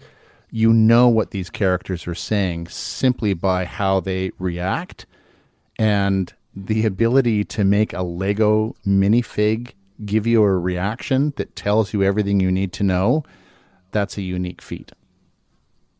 you 0.50 0.72
know 0.72 1.08
what 1.08 1.30
these 1.30 1.50
characters 1.50 2.06
are 2.06 2.14
saying 2.14 2.66
simply 2.68 3.32
by 3.34 3.64
how 3.64 4.00
they 4.00 4.32
react 4.38 5.06
and 5.78 6.32
the 6.54 6.84
ability 6.86 7.44
to 7.44 7.64
make 7.64 7.92
a 7.92 8.02
Lego 8.02 8.74
minifig 8.86 9.72
give 10.04 10.26
you 10.26 10.42
a 10.42 10.58
reaction 10.58 11.32
that 11.36 11.54
tells 11.56 11.92
you 11.92 12.02
everything 12.02 12.40
you 12.40 12.50
need 12.50 12.72
to 12.74 12.82
know, 12.82 13.22
that's 13.92 14.16
a 14.18 14.22
unique 14.22 14.60
feat. 14.62 14.92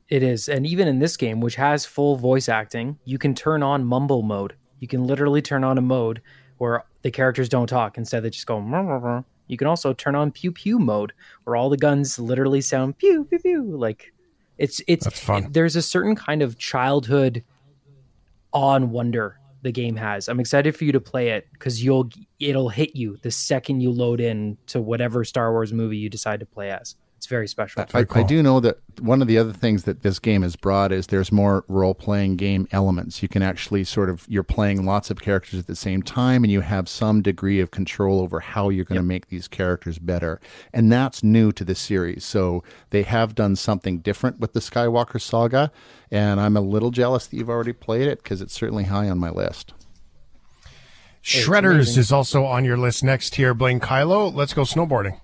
It 0.08 0.22
is. 0.22 0.48
And 0.48 0.66
even 0.66 0.86
in 0.88 0.98
this 0.98 1.16
game, 1.16 1.40
which 1.40 1.54
has 1.56 1.86
full 1.86 2.16
voice 2.16 2.48
acting, 2.48 2.98
you 3.04 3.18
can 3.18 3.34
turn 3.34 3.62
on 3.62 3.84
mumble 3.84 4.22
mode. 4.22 4.54
You 4.80 4.88
can 4.88 5.06
literally 5.06 5.40
turn 5.40 5.64
on 5.64 5.78
a 5.78 5.80
mode 5.80 6.20
where 6.58 6.84
the 7.02 7.10
characters 7.10 7.48
don't 7.48 7.66
talk. 7.68 7.96
Instead, 7.96 8.22
they 8.22 8.30
just 8.30 8.46
go. 8.46 9.24
You 9.46 9.56
can 9.56 9.66
also 9.66 9.92
turn 9.92 10.14
on 10.14 10.30
pew 10.30 10.52
pew 10.52 10.78
mode, 10.78 11.12
where 11.44 11.56
all 11.56 11.68
the 11.70 11.76
guns 11.76 12.18
literally 12.18 12.60
sound 12.60 12.98
pew 12.98 13.24
pew 13.24 13.38
pew. 13.38 13.62
Like 13.76 14.12
it's 14.58 14.80
it's 14.86 15.04
That's 15.04 15.20
fun. 15.20 15.44
it- 15.44 15.52
there's 15.52 15.76
a 15.76 15.82
certain 15.82 16.14
kind 16.16 16.42
of 16.42 16.58
childhood 16.58 17.42
awe 18.52 18.74
and 18.76 18.90
wonder 18.92 19.38
the 19.64 19.72
game 19.72 19.96
has. 19.96 20.28
I'm 20.28 20.38
excited 20.38 20.76
for 20.76 20.84
you 20.84 20.92
to 20.92 21.00
play 21.00 21.30
it 21.30 21.48
because 21.52 21.82
you'll 21.82 22.10
it'll 22.38 22.68
hit 22.68 22.94
you 22.94 23.16
the 23.22 23.30
second 23.30 23.80
you 23.80 23.90
load 23.90 24.20
in 24.20 24.56
to 24.66 24.80
whatever 24.80 25.24
Star 25.24 25.50
Wars 25.50 25.72
movie 25.72 25.96
you 25.96 26.08
decide 26.08 26.40
to 26.40 26.46
play 26.46 26.70
as. 26.70 26.94
It's 27.24 27.30
very 27.30 27.48
special. 27.48 27.86
I, 27.94 28.04
I 28.10 28.22
do 28.22 28.42
know 28.42 28.60
that 28.60 28.76
one 29.00 29.22
of 29.22 29.28
the 29.28 29.38
other 29.38 29.54
things 29.54 29.84
that 29.84 30.02
this 30.02 30.18
game 30.18 30.42
has 30.42 30.56
brought 30.56 30.92
is 30.92 31.06
there's 31.06 31.32
more 31.32 31.64
role 31.68 31.94
playing 31.94 32.36
game 32.36 32.68
elements. 32.70 33.22
You 33.22 33.28
can 33.28 33.40
actually 33.40 33.84
sort 33.84 34.10
of 34.10 34.26
you're 34.28 34.42
playing 34.42 34.84
lots 34.84 35.10
of 35.10 35.22
characters 35.22 35.58
at 35.58 35.66
the 35.66 35.74
same 35.74 36.02
time, 36.02 36.44
and 36.44 36.52
you 36.52 36.60
have 36.60 36.86
some 36.86 37.22
degree 37.22 37.60
of 37.60 37.70
control 37.70 38.20
over 38.20 38.40
how 38.40 38.68
you're 38.68 38.84
going 38.84 39.00
to 39.00 39.02
make 39.02 39.28
these 39.28 39.48
characters 39.48 39.98
better. 39.98 40.38
And 40.74 40.92
that's 40.92 41.24
new 41.24 41.50
to 41.52 41.64
the 41.64 41.74
series. 41.74 42.26
So 42.26 42.62
they 42.90 43.04
have 43.04 43.34
done 43.34 43.56
something 43.56 44.00
different 44.00 44.38
with 44.38 44.52
the 44.52 44.60
Skywalker 44.60 45.18
Saga, 45.18 45.72
and 46.10 46.38
I'm 46.38 46.58
a 46.58 46.60
little 46.60 46.90
jealous 46.90 47.26
that 47.26 47.38
you've 47.38 47.48
already 47.48 47.72
played 47.72 48.06
it 48.06 48.22
because 48.22 48.42
it's 48.42 48.52
certainly 48.52 48.84
high 48.84 49.08
on 49.08 49.18
my 49.18 49.30
list. 49.30 49.72
Shredders 51.22 51.96
is 51.96 52.12
also 52.12 52.44
on 52.44 52.66
your 52.66 52.76
list 52.76 53.02
next 53.02 53.36
here. 53.36 53.54
Blaine 53.54 53.80
Kyllo, 53.80 54.30
let's 54.34 54.52
go 54.52 54.60
snowboarding. 54.60 55.18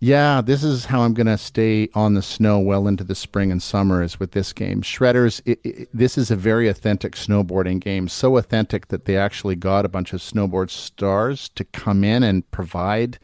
Yeah, 0.00 0.40
this 0.42 0.62
is 0.62 0.84
how 0.84 1.00
I'm 1.00 1.12
going 1.12 1.26
to 1.26 1.36
stay 1.36 1.88
on 1.92 2.14
the 2.14 2.22
snow 2.22 2.60
well 2.60 2.86
into 2.86 3.02
the 3.02 3.16
spring 3.16 3.50
and 3.50 3.60
summer 3.60 4.00
is 4.00 4.20
with 4.20 4.30
this 4.30 4.52
game. 4.52 4.80
Shredders, 4.82 5.40
it, 5.44 5.58
it, 5.64 5.88
this 5.92 6.16
is 6.16 6.30
a 6.30 6.36
very 6.36 6.68
authentic 6.68 7.16
snowboarding 7.16 7.80
game. 7.80 8.06
So 8.06 8.36
authentic 8.36 8.88
that 8.88 9.06
they 9.06 9.16
actually 9.16 9.56
got 9.56 9.84
a 9.84 9.88
bunch 9.88 10.12
of 10.12 10.20
snowboard 10.20 10.70
stars 10.70 11.48
to 11.50 11.64
come 11.64 12.04
in 12.04 12.22
and 12.22 12.48
provide 12.52 13.18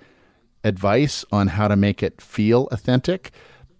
advice 0.65 1.25
on 1.31 1.49
how 1.49 1.69
to 1.69 1.77
make 1.77 2.03
it 2.03 2.21
feel 2.21 2.67
authentic. 2.73 3.31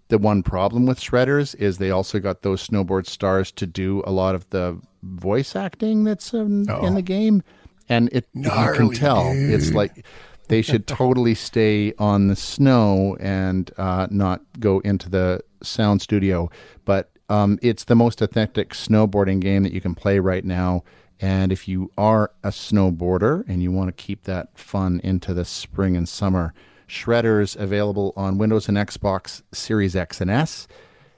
The 0.09 0.19
one 0.19 0.45
problem 0.45 0.87
with 0.87 1.01
Shredders 1.01 1.57
is 1.57 1.79
they 1.79 1.91
also 1.91 2.21
got 2.21 2.43
those 2.43 2.69
snowboard 2.69 3.07
stars 3.07 3.51
to 3.53 3.67
do 3.67 4.05
a 4.07 4.13
lot 4.13 4.37
of 4.37 4.49
the 4.51 4.81
voice 5.03 5.57
acting 5.57 6.05
that's 6.05 6.33
um, 6.33 6.69
in, 6.69 6.85
in 6.85 6.95
the 6.95 7.03
game. 7.03 7.43
And 7.89 8.09
it 8.13 8.29
you 8.35 8.49
can 8.49 8.93
tell 8.93 9.33
it's 9.35 9.73
like 9.73 10.07
they 10.49 10.63
should 10.63 10.87
totally 10.89 11.35
stay 11.35 11.93
on 11.99 12.29
the 12.29 12.37
snow 12.37 13.17
and 13.21 13.71
uh, 13.77 14.07
not 14.11 14.43
go 14.61 14.81
into 14.81 15.09
the 15.09 15.41
sound 15.63 16.03
studio. 16.03 16.51
But 16.85 17.11
um, 17.29 17.59
it's 17.63 17.85
the 17.85 17.95
most 17.95 18.21
authentic 18.21 18.71
snowboarding 18.71 19.41
game 19.41 19.63
that 19.63 19.73
you 19.73 19.81
can 19.81 19.95
play 19.95 20.19
right 20.19 20.45
now. 20.45 20.85
And 21.21 21.53
if 21.53 21.69
you 21.69 21.91
are 21.97 22.33
a 22.43 22.49
snowboarder 22.49 23.45
and 23.49 23.63
you 23.63 23.73
want 23.73 23.89
to 23.89 24.05
keep 24.05 24.25
that 24.25 24.59
fun 24.59 25.01
into 25.03 25.33
the 25.33 25.45
spring 25.45 25.97
and 25.97 26.09
summer, 26.09 26.53
Shredders 26.89 27.57
available 27.57 28.13
on 28.17 28.39
Windows 28.39 28.69
and 28.69 28.77
Xbox 28.77 29.43
Series 29.53 29.97
X 29.97 30.21
and 30.21 30.31
S, 30.31 30.69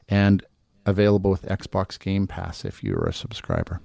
and 0.08 0.44
available 0.84 1.30
with 1.30 1.42
Xbox 1.42 1.98
Game 1.98 2.26
Pass 2.26 2.64
if 2.64 2.84
you're 2.84 3.04
a 3.06 3.12
subscriber. 3.12 3.80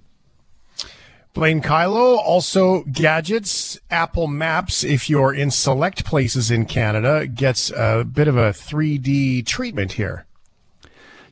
Blaine 1.34 1.62
Kyllo, 1.62 2.18
also 2.18 2.84
gadgets, 2.84 3.80
Apple 3.90 4.28
Maps, 4.28 4.84
if 4.84 5.10
you're 5.10 5.34
in 5.34 5.50
select 5.50 6.04
places 6.04 6.52
in 6.52 6.66
Canada, 6.66 7.26
gets 7.26 7.72
a 7.72 8.04
bit 8.04 8.28
of 8.28 8.36
a 8.36 8.52
3D 8.52 9.46
treatment 9.46 9.94
here. 9.94 10.26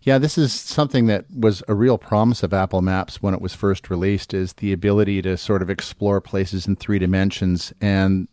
Yeah, 0.02 0.18
this 0.18 0.38
is 0.38 0.54
something 0.54 1.08
that 1.08 1.26
was 1.30 1.62
a 1.68 1.74
real 1.74 1.98
promise 1.98 2.44
of 2.44 2.54
Apple 2.54 2.82
Maps 2.82 3.22
when 3.22 3.34
it 3.34 3.42
was 3.42 3.54
first 3.54 3.90
released 3.90 4.34
is 4.34 4.54
the 4.54 4.72
ability 4.72 5.22
to 5.24 5.36
sort 5.36 5.62
of 5.62 5.70
explore 5.70 6.22
places 6.22 6.66
in 6.66 6.78
three 6.78 7.00
dimensions 7.00 7.74
and 7.82 8.30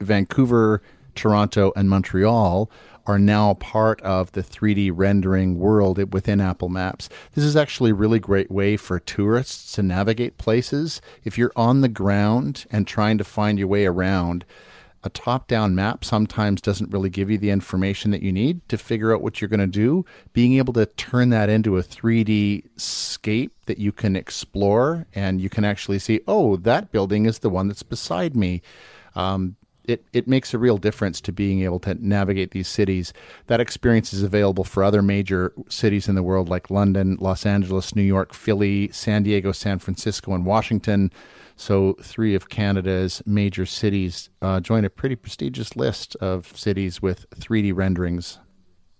Vancouver, 0.00 0.82
Toronto 1.14 1.72
and 1.76 1.90
Montreal 1.90 2.70
are 3.06 3.18
now 3.18 3.54
part 3.54 4.00
of 4.02 4.32
the 4.32 4.42
3D 4.42 4.90
rendering 4.94 5.58
world 5.58 6.12
within 6.12 6.40
Apple 6.40 6.68
Maps. 6.68 7.08
This 7.34 7.44
is 7.44 7.56
actually 7.56 7.90
a 7.90 7.94
really 7.94 8.18
great 8.18 8.50
way 8.50 8.76
for 8.76 8.98
tourists 8.98 9.72
to 9.72 9.82
navigate 9.82 10.38
places. 10.38 11.00
If 11.24 11.36
you're 11.36 11.52
on 11.56 11.80
the 11.80 11.88
ground 11.88 12.66
and 12.70 12.86
trying 12.86 13.18
to 13.18 13.24
find 13.24 13.58
your 13.58 13.68
way 13.68 13.86
around, 13.86 14.44
a 15.04 15.10
top 15.10 15.48
down 15.48 15.74
map 15.74 16.04
sometimes 16.04 16.60
doesn't 16.60 16.92
really 16.92 17.10
give 17.10 17.30
you 17.30 17.38
the 17.38 17.50
information 17.50 18.12
that 18.12 18.22
you 18.22 18.32
need 18.32 18.66
to 18.68 18.78
figure 18.78 19.12
out 19.12 19.20
what 19.20 19.40
you're 19.40 19.48
going 19.48 19.60
to 19.60 19.66
do. 19.66 20.04
Being 20.32 20.54
able 20.54 20.72
to 20.74 20.86
turn 20.86 21.30
that 21.30 21.48
into 21.48 21.76
a 21.76 21.82
3D 21.82 22.64
scape 22.76 23.52
that 23.66 23.78
you 23.78 23.90
can 23.90 24.14
explore 24.14 25.06
and 25.14 25.40
you 25.40 25.50
can 25.50 25.64
actually 25.64 25.98
see, 25.98 26.20
oh, 26.28 26.56
that 26.58 26.92
building 26.92 27.26
is 27.26 27.40
the 27.40 27.50
one 27.50 27.68
that's 27.68 27.82
beside 27.82 28.36
me. 28.36 28.62
Um, 29.16 29.56
it, 29.84 30.04
it 30.12 30.28
makes 30.28 30.54
a 30.54 30.58
real 30.58 30.78
difference 30.78 31.20
to 31.22 31.32
being 31.32 31.62
able 31.62 31.80
to 31.80 31.94
navigate 31.94 32.52
these 32.52 32.68
cities. 32.68 33.12
That 33.46 33.60
experience 33.60 34.12
is 34.12 34.22
available 34.22 34.64
for 34.64 34.84
other 34.84 35.02
major 35.02 35.52
cities 35.68 36.08
in 36.08 36.14
the 36.14 36.22
world 36.22 36.48
like 36.48 36.70
London, 36.70 37.16
Los 37.20 37.44
Angeles, 37.44 37.94
New 37.94 38.02
York, 38.02 38.32
Philly, 38.32 38.90
San 38.92 39.22
Diego, 39.22 39.52
San 39.52 39.78
Francisco, 39.78 40.34
and 40.34 40.46
Washington. 40.46 41.12
So, 41.56 41.96
three 42.02 42.34
of 42.34 42.48
Canada's 42.48 43.22
major 43.26 43.66
cities 43.66 44.30
uh, 44.40 44.60
join 44.60 44.84
a 44.84 44.90
pretty 44.90 45.16
prestigious 45.16 45.76
list 45.76 46.16
of 46.16 46.56
cities 46.56 47.02
with 47.02 47.28
3D 47.30 47.74
renderings 47.74 48.38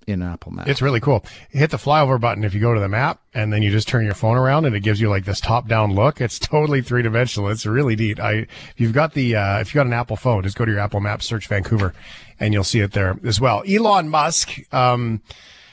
in 0.06 0.22
Apple 0.22 0.52
Maps. 0.52 0.68
It's 0.68 0.82
really 0.82 1.00
cool. 1.00 1.24
Hit 1.50 1.70
the 1.70 1.76
flyover 1.76 2.20
button 2.20 2.44
if 2.44 2.54
you 2.54 2.60
go 2.60 2.74
to 2.74 2.80
the 2.80 2.88
map, 2.88 3.20
and 3.34 3.52
then 3.52 3.62
you 3.62 3.70
just 3.70 3.88
turn 3.88 4.04
your 4.04 4.14
phone 4.14 4.36
around, 4.36 4.64
and 4.64 4.74
it 4.74 4.80
gives 4.80 5.00
you 5.00 5.08
like 5.08 5.24
this 5.24 5.40
top-down 5.40 5.94
look. 5.94 6.20
It's 6.20 6.38
totally 6.40 6.82
three-dimensional. 6.82 7.48
It's 7.50 7.66
really 7.66 7.96
neat. 7.96 8.20
I, 8.20 8.32
if 8.32 8.74
you've 8.76 8.92
got 8.92 9.14
the, 9.14 9.36
uh, 9.36 9.60
if 9.60 9.74
you 9.74 9.78
got 9.78 9.86
an 9.86 9.92
Apple 9.92 10.16
phone, 10.16 10.42
just 10.42 10.56
go 10.56 10.64
to 10.64 10.70
your 10.70 10.80
Apple 10.80 11.00
Maps, 11.00 11.26
search 11.26 11.46
Vancouver, 11.48 11.94
and 12.40 12.52
you'll 12.52 12.64
see 12.64 12.80
it 12.80 12.92
there 12.92 13.18
as 13.24 13.40
well. 13.40 13.62
Elon 13.68 14.08
Musk, 14.08 14.58
um, 14.72 15.22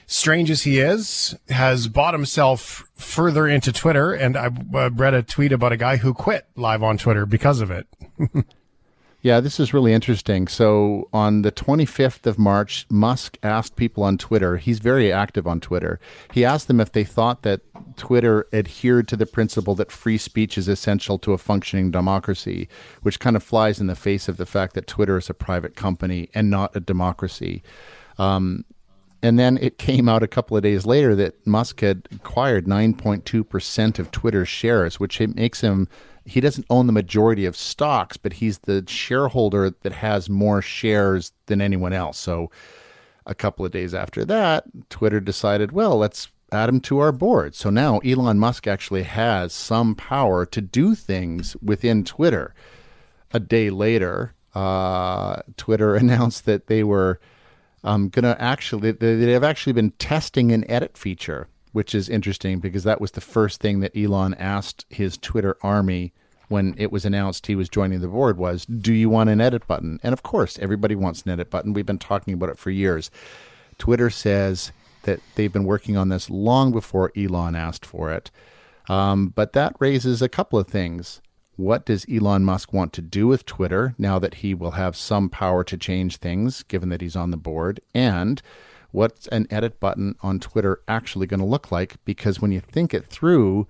strange 0.06 0.50
as 0.50 0.64
he 0.64 0.80
is, 0.80 1.38
has 1.50 1.88
bought 1.88 2.14
himself 2.14 2.90
further 2.96 3.48
into 3.48 3.72
Twitter, 3.72 4.12
and 4.12 4.36
I 4.36 4.50
uh, 4.74 4.90
read 4.90 5.14
a 5.14 5.24
tweet 5.24 5.52
about 5.52 5.72
a 5.72 5.78
guy 5.78 5.98
who 5.98 6.14
quit 6.14 6.48
live 6.56 6.84
on 6.84 6.98
Twitter 6.98 7.26
because 7.26 7.62
of 7.62 7.72
it. 7.72 7.88
Yeah, 9.22 9.42
this 9.42 9.60
is 9.60 9.74
really 9.74 9.92
interesting. 9.92 10.48
So, 10.48 11.10
on 11.12 11.42
the 11.42 11.52
25th 11.52 12.26
of 12.26 12.40
March, 12.40 12.86
Musk 12.90 13.38
asked 13.44 13.76
people 13.76 14.02
on 14.02 14.18
Twitter, 14.18 14.56
he's 14.56 14.80
very 14.80 15.12
active 15.12 15.46
on 15.46 15.60
Twitter. 15.60 16.00
He 16.32 16.46
asked 16.46 16.70
them 16.70 16.80
if 16.80 16.94
they 16.94 17.04
thought 17.04 17.42
that 17.42 17.60
Twitter 17.98 18.48
adhered 18.54 19.10
to 19.10 19.18
the 19.18 19.26
principle 19.26 19.76
that 19.76 19.92
free 19.92 20.18
speech 20.18 20.58
is 20.58 20.70
essential 20.70 21.20
to 21.20 21.34
a 21.34 21.38
functioning 21.38 21.92
democracy, 21.92 22.70
which 23.02 23.20
kind 23.20 23.36
of 23.36 23.44
flies 23.44 23.82
in 23.82 23.88
the 23.88 23.96
face 23.96 24.30
of 24.30 24.38
the 24.38 24.46
fact 24.46 24.74
that 24.76 24.88
Twitter 24.88 25.18
is 25.18 25.30
a 25.30 25.34
private 25.34 25.76
company 25.76 26.30
and 26.34 26.50
not 26.50 26.74
a 26.74 26.80
democracy. 26.80 27.62
Um, 28.18 28.64
and 29.22 29.38
then 29.38 29.58
it 29.58 29.78
came 29.78 30.08
out 30.08 30.24
a 30.24 30.30
couple 30.30 30.56
of 30.56 30.64
days 30.64 30.86
later 30.86 31.14
that 31.16 31.46
Musk 31.46 31.82
had 31.82 32.08
acquired 32.14 32.68
9.2% 32.68 34.00
of 34.00 34.12
Twitter's 34.12 34.48
shares, 34.48 34.98
which 34.98 35.20
makes 35.20 35.60
him 35.60 35.90
he 36.26 36.42
doesn't 36.42 36.66
own 36.70 36.88
the 36.88 36.94
majority 36.94 37.46
of 37.46 37.56
stocks, 37.56 38.18
but 38.18 38.34
he's 38.34 38.60
the 38.60 38.84
shareholder 38.88 39.72
that 39.82 39.94
has 39.94 40.30
more 40.30 40.62
shares 40.62 41.32
than 41.48 41.62
anyone 41.62 41.94
else. 41.94 42.18
So 42.18 42.52
a 43.26 43.36
couple 43.36 43.66
of 43.66 43.72
days 43.72 43.94
after 43.94 44.26
that, 44.26 44.66
Twitter 44.90 45.20
decided, 45.20 45.72
well, 45.72 45.98
let's 45.98 46.30
add 46.52 46.70
him 46.70 46.80
to 46.82 47.00
our 47.00 47.12
board. 47.12 47.56
So 47.56 47.70
now 47.70 48.00
Elon 48.00 48.40
Musk 48.40 48.68
actually 48.68 49.04
has 49.04 49.54
some 49.54 49.96
power 49.96 50.46
to 50.48 50.62
do 50.62 50.96
things 50.96 51.56
within 51.62 52.04
Twitter. 52.04 52.54
A 53.32 53.40
day 53.40 53.70
later, 53.70 54.34
uh, 54.56 55.42
Twitter 55.58 55.96
announced 55.96 56.46
that 56.46 56.68
they 56.68 56.84
were 56.84 57.20
um, 57.84 58.10
going 58.10 58.24
to 58.24 58.40
actually, 58.42 58.92
they 58.92 59.32
have 59.32 59.44
actually 59.44 59.74
been 59.74 59.92
testing 59.92 60.52
an 60.52 60.70
edit 60.70 60.98
feature 60.98 61.48
which 61.72 61.94
is 61.94 62.10
interesting 62.10 62.60
because 62.60 62.84
that 62.84 63.02
was 63.02 63.12
the 63.12 63.22
first 63.22 63.62
thing 63.62 63.80
that 63.80 63.96
Elon 63.96 64.34
asked 64.36 64.86
his 64.90 65.18
Twitter 65.18 65.58
army 65.62 66.14
when 66.48 66.74
it 66.78 66.92
was 66.92 67.06
announced 67.06 67.46
he 67.46 67.56
was 67.56 67.70
joining 67.70 68.02
the 68.02 68.08
board 68.08 68.38
was, 68.38 68.66
"Do 68.66 68.94
you 68.94 69.10
want 69.10 69.30
an 69.30 69.40
edit 69.40 69.68
button?" 69.68 70.00
And 70.02 70.14
of 70.14 70.24
course, 70.24 70.58
everybody 70.60 70.96
wants 70.96 71.22
an 71.22 71.32
edit 71.32 71.50
button. 71.50 71.74
We've 71.74 71.86
been 71.86 72.00
talking 72.00 72.34
about 72.34 72.50
it 72.50 72.58
for 72.58 72.72
years. 72.72 73.12
Twitter 73.78 74.10
says 74.10 74.72
that 75.04 75.20
they've 75.36 75.54
been 75.54 75.64
working 75.64 75.96
on 75.96 76.10
this 76.10 76.30
long 76.30 76.72
before 76.72 77.12
Elon 77.16 77.56
asked 77.56 77.86
for 77.86 78.12
it. 78.12 78.32
Um, 78.90 79.28
but 79.30 79.54
that 79.54 79.76
raises 79.80 80.22
a 80.22 80.30
couple 80.30 80.60
of 80.60 80.68
things. 80.68 81.22
What 81.56 81.86
does 81.86 82.06
Elon 82.12 82.44
Musk 82.44 82.74
want 82.74 82.94
to 82.94 83.02
do 83.02 83.28
with 83.28 83.46
Twitter 83.46 83.94
now 83.98 84.18
that 84.18 84.36
he 84.36 84.54
will 84.54 84.72
have 84.72 84.96
some 84.96 85.30
power 85.30 85.64
to 85.66 85.78
change 85.78 86.18
things, 86.18 86.64
given 86.64 86.90
that 86.90 87.02
he's 87.02 87.16
on 87.16 87.32
the 87.32 87.38
board? 87.38 87.82
And 87.94 88.42
what's 88.92 89.28
an 89.28 89.48
edit 89.50 89.80
button 89.80 90.16
on 90.22 90.40
Twitter 90.40 90.82
actually 90.88 91.28
going 91.28 91.40
to 91.40 91.46
look 91.46 91.72
like? 91.72 91.98
Because 92.06 92.42
when 92.42 92.52
you 92.52 92.60
think 92.60 92.94
it 92.94 93.06
through, 93.06 93.68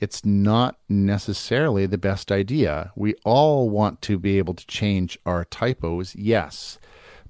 it's 0.00 0.24
not 0.24 0.78
necessarily 0.88 1.86
the 1.86 1.98
best 1.98 2.32
idea. 2.32 2.90
We 2.96 3.14
all 3.24 3.70
want 3.70 4.02
to 4.02 4.18
be 4.18 4.38
able 4.38 4.54
to 4.54 4.66
change 4.66 5.18
our 5.24 5.44
typos, 5.44 6.16
yes. 6.16 6.78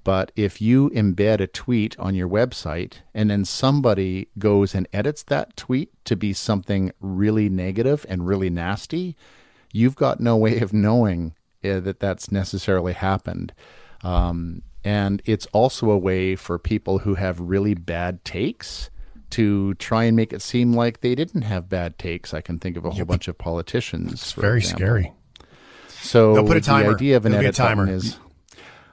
But 0.03 0.31
if 0.35 0.61
you 0.61 0.89
embed 0.89 1.39
a 1.39 1.47
tweet 1.47 1.97
on 1.97 2.15
your 2.15 2.27
website 2.27 2.95
and 3.13 3.29
then 3.29 3.45
somebody 3.45 4.27
goes 4.37 4.75
and 4.75 4.87
edits 4.91 5.23
that 5.23 5.55
tweet 5.55 5.91
to 6.05 6.15
be 6.15 6.33
something 6.33 6.91
really 6.99 7.47
negative 7.47 8.05
and 8.09 8.27
really 8.27 8.49
nasty, 8.49 9.15
you've 9.71 9.95
got 9.95 10.19
no 10.19 10.35
way 10.35 10.59
of 10.59 10.73
knowing 10.73 11.35
uh, 11.63 11.79
that 11.79 11.99
that's 11.99 12.31
necessarily 12.31 12.93
happened. 12.93 13.53
Um, 14.03 14.63
and 14.83 15.21
it's 15.25 15.45
also 15.47 15.89
a 15.89 15.97
way 15.97 16.35
for 16.35 16.57
people 16.59 16.99
who 16.99 17.15
have 17.15 17.39
really 17.39 17.73
bad 17.73 18.23
takes 18.25 18.89
to 19.31 19.73
try 19.75 20.03
and 20.03 20.15
make 20.15 20.31
it 20.33 20.41
seem 20.41 20.73
like 20.73 21.01
they 21.01 21.15
didn't 21.15 21.41
have 21.43 21.67
bad 21.69 21.97
takes. 21.97 22.33
I 22.33 22.41
can 22.41 22.59
think 22.59 22.77
of 22.77 22.85
a 22.85 22.91
whole 22.91 23.05
bunch 23.05 23.27
of 23.27 23.37
politicians. 23.37 24.13
It's 24.13 24.31
very 24.33 24.57
example. 24.59 24.79
scary. 24.79 25.13
So 25.89 26.33
They'll 26.35 26.45
put 26.45 26.57
a 26.57 26.61
timer. 26.61 26.89
the 26.89 26.95
idea 26.95 27.17
of 27.17 27.25
an 27.25 27.31
It'll 27.33 27.39
be 27.39 27.45
a 27.45 27.47
edit 27.49 27.55
timer. 27.55 27.89
is, 27.89 28.17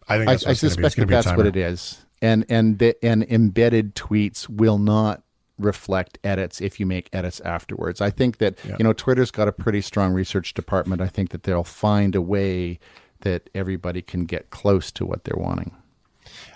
I 0.09 0.19
think 0.19 0.29
I, 0.29 0.33
I 0.33 0.35
what 0.35 0.35
it's 0.35 0.45
gonna 0.45 0.53
be. 0.53 0.59
suspect 0.59 0.97
that 0.97 1.09
that's 1.09 1.37
what 1.37 1.47
it 1.47 1.57
is. 1.57 2.05
And 2.23 2.45
and 2.49 2.79
the, 2.79 2.97
and 3.05 3.23
embedded 3.25 3.95
tweets 3.95 4.49
will 4.49 4.79
not 4.79 5.23
reflect 5.59 6.19
edits 6.25 6.61
if 6.63 6.81
you 6.81 6.87
make 6.87 7.11
edits 7.13 7.41
afterwards. 7.41 8.01
I 8.01 8.09
think 8.11 8.39
that 8.39 8.59
you 8.79 8.85
know 8.85 8.93
Twitter's 8.93 9.31
got 9.31 9.49
a 9.49 9.53
pretty 9.53 9.81
strong 9.83 10.13
research 10.13 10.55
department. 10.55 11.03
I 11.03 11.09
think 11.09 11.31
that 11.31 11.43
they'll 11.43 11.65
find 11.65 12.15
a 12.15 12.23
way 12.23 12.79
that 13.21 13.51
everybody 13.55 14.03
can 14.03 14.25
get 14.25 14.51
close 14.51 14.91
to 14.93 15.07
what 15.07 15.25
they're 15.25 15.37
wanting. 15.37 15.73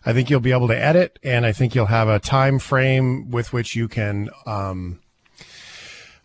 I 0.07 0.13
think 0.13 0.31
you'll 0.31 0.41
be 0.41 0.53
able 0.53 0.69
to 0.69 0.79
edit, 0.79 1.19
and 1.23 1.47
I 1.47 1.53
think 1.53 1.75
you'll 1.75 1.87
have 1.87 2.09
a 2.09 2.19
time 2.19 2.59
frame 2.59 3.31
with 3.31 3.53
which 3.53 3.75
you 3.75 3.89
can 3.89 4.29
um, 4.47 5.01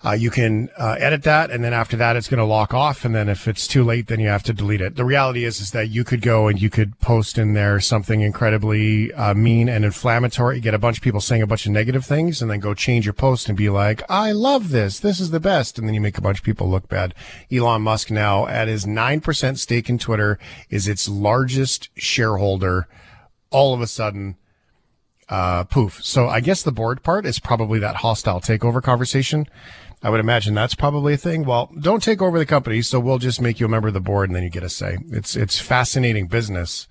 uh, 0.06 0.12
you 0.12 0.30
can 0.30 0.70
uh, 0.78 0.96
edit 0.98 1.24
that, 1.24 1.52
and 1.52 1.62
then 1.62 1.74
after 1.74 1.98
that, 1.98 2.16
it's 2.16 2.30
going 2.30 2.40
to 2.40 2.46
lock 2.46 2.74
off. 2.74 3.04
And 3.04 3.14
then 3.14 3.28
if 3.28 3.48
it's 3.48 3.68
too 3.68 3.84
late, 3.84 4.08
then 4.08 4.20
you 4.22 4.30
have 4.30 4.44
to 4.44 4.54
delete 4.54 4.80
it. 4.80 4.96
The 4.96 5.04
reality 5.04 5.44
is, 5.44 5.60
is 5.60 5.72
that 5.72 5.90
you 5.90 6.06
could 6.06 6.22
go 6.22 6.48
and 6.48 6.62
you 6.62 6.70
could 6.70 6.98
post 7.00 7.38
in 7.38 7.54
there 7.54 7.82
something 7.82 8.22
incredibly 8.22 9.12
uh, 9.14 9.34
mean 9.34 9.68
and 9.68 9.84
inflammatory. 9.84 10.56
You 10.56 10.62
get 10.62 10.74
a 10.74 10.80
bunch 10.80 10.98
of 10.98 11.04
people 11.04 11.20
saying 11.20 11.42
a 11.42 11.48
bunch 11.48 11.66
of 11.66 11.74
negative 11.74 12.06
things, 12.06 12.42
and 12.42 12.50
then 12.50 12.62
go 12.62 12.74
change 12.74 13.06
your 13.06 13.14
post 13.14 13.50
and 13.50 13.58
be 13.58 13.70
like, 13.70 14.02
"I 14.10 14.32
love 14.32 14.70
this. 14.70 15.00
This 15.00 15.20
is 15.20 15.32
the 15.32 15.40
best." 15.40 15.78
And 15.78 15.86
then 15.86 15.96
you 15.96 16.02
make 16.02 16.18
a 16.18 16.22
bunch 16.22 16.40
of 16.40 16.46
people 16.46 16.70
look 16.70 16.88
bad. 16.88 17.14
Elon 17.52 17.82
Musk 17.82 18.10
now 18.10 18.48
at 18.48 18.70
his 18.70 18.88
nine 18.88 19.20
percent 19.20 19.60
stake 19.60 19.90
in 19.90 20.00
Twitter 20.00 20.40
is 20.70 20.88
its 20.88 21.10
largest 21.10 21.90
shareholder. 21.98 22.88
All 23.52 23.74
of 23.74 23.82
a 23.82 23.88
sudden, 23.88 24.38
uh, 25.28 25.64
poof. 25.66 26.04
So 26.04 26.28
I 26.28 26.40
guess 26.40 26.64
the 26.64 26.72
board 26.72 27.04
part 27.04 27.26
is 27.26 27.40
probably 27.40 27.80
that 27.80 27.98
hostile 27.98 28.42
takeover 28.42 28.82
conversation. 28.82 29.48
I 30.02 30.10
would 30.10 30.20
imagine 30.20 30.54
that's 30.54 30.76
probably 30.76 31.14
a 31.14 31.18
thing. 31.18 31.44
Well, 31.44 31.70
don't 31.80 32.02
take 32.02 32.22
over 32.22 32.40
the 32.40 32.46
company, 32.46 32.82
so 32.82 33.00
we'll 33.00 33.18
just 33.18 33.42
make 33.42 33.60
you 33.60 33.66
a 33.66 33.70
member 33.70 33.90
of 33.90 33.94
the 33.94 34.00
board, 34.00 34.30
and 34.30 34.36
then 34.36 34.44
you 34.44 34.50
get 34.50 34.64
a 34.64 34.70
say. 34.70 34.98
It's 35.12 35.36
it's 35.36 35.60
fascinating 35.60 36.28
business 36.28 36.88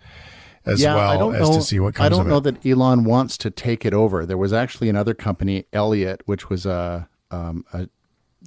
as 0.66 0.82
yeah, 0.82 0.94
well 0.94 1.10
I 1.10 1.16
don't 1.16 1.34
as 1.34 1.48
know, 1.48 1.56
to 1.56 1.62
see 1.62 1.80
what 1.80 1.94
comes 1.94 2.06
I 2.06 2.08
don't 2.10 2.28
know 2.28 2.40
that 2.40 2.64
Elon 2.66 3.04
wants 3.04 3.38
to 3.38 3.50
take 3.50 3.86
it 3.86 3.94
over. 3.94 4.26
There 4.26 4.36
was 4.36 4.52
actually 4.52 4.88
another 4.90 5.14
company, 5.14 5.64
Elliott, 5.72 6.22
which 6.26 6.50
was 6.50 6.66
a, 6.66 7.08
um, 7.30 7.64
a 7.72 7.88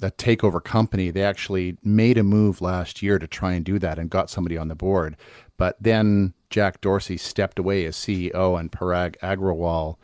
a 0.00 0.10
takeover 0.12 0.62
company. 0.62 1.10
They 1.10 1.22
actually 1.22 1.76
made 1.82 2.16
a 2.16 2.22
move 2.22 2.60
last 2.60 3.02
year 3.02 3.18
to 3.18 3.26
try 3.26 3.52
and 3.52 3.64
do 3.64 3.78
that 3.80 3.98
and 3.98 4.08
got 4.08 4.30
somebody 4.30 4.56
on 4.56 4.68
the 4.68 4.74
board. 4.74 5.16
But 5.56 5.76
then 5.80 6.34
Jack 6.50 6.80
Dorsey 6.80 7.16
stepped 7.16 7.58
away 7.58 7.84
as 7.84 7.96
CEO, 7.96 8.58
and 8.58 8.72
Parag 8.72 9.16
Agrawal 9.18 9.96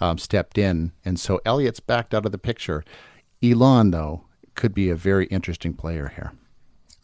um, 0.00 0.18
stepped 0.18 0.58
in, 0.58 0.92
and 1.04 1.18
so 1.18 1.40
Elliott's 1.44 1.80
backed 1.80 2.14
out 2.14 2.26
of 2.26 2.32
the 2.32 2.38
picture. 2.38 2.84
Elon, 3.42 3.90
though, 3.90 4.24
could 4.54 4.74
be 4.74 4.90
a 4.90 4.96
very 4.96 5.26
interesting 5.26 5.74
player 5.74 6.12
here. 6.14 6.32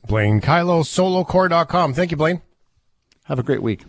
Blaine 0.07 0.41
Kyllo, 0.41 0.83
solocore.com. 0.83 1.95
Thank 1.95 2.11
you, 2.11 2.17
Blaine. 2.17 2.43
Have 3.25 3.39
a 3.39 3.43
great 3.43 3.63
week. 3.63 3.83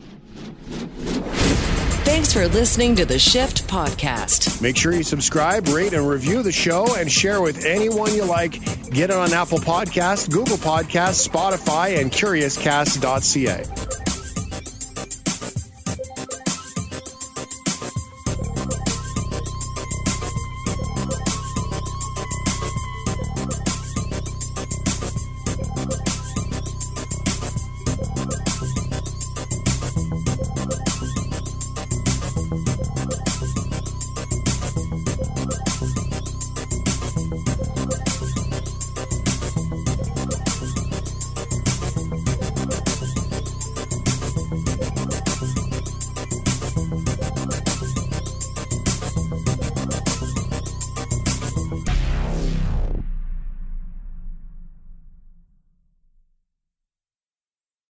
Thanks 2.07 2.33
for 2.33 2.47
listening 2.47 2.95
to 2.95 3.05
the 3.05 3.19
Shift 3.19 3.67
Podcast. 3.67 4.61
Make 4.61 4.77
sure 4.77 4.93
you 4.93 5.03
subscribe, 5.03 5.67
rate, 5.67 5.93
and 5.93 6.07
review 6.07 6.41
the 6.41 6.51
show 6.51 6.95
and 6.95 7.11
share 7.11 7.41
with 7.41 7.65
anyone 7.65 8.15
you 8.15 8.23
like. 8.23 8.53
Get 8.89 9.11
it 9.11 9.15
on 9.17 9.33
Apple 9.33 9.59
Podcasts, 9.59 10.27
Google 10.29 10.57
Podcasts, 10.57 11.27
Spotify, 11.27 11.99
and 11.99 12.11
CuriousCast.ca. 12.11 14.06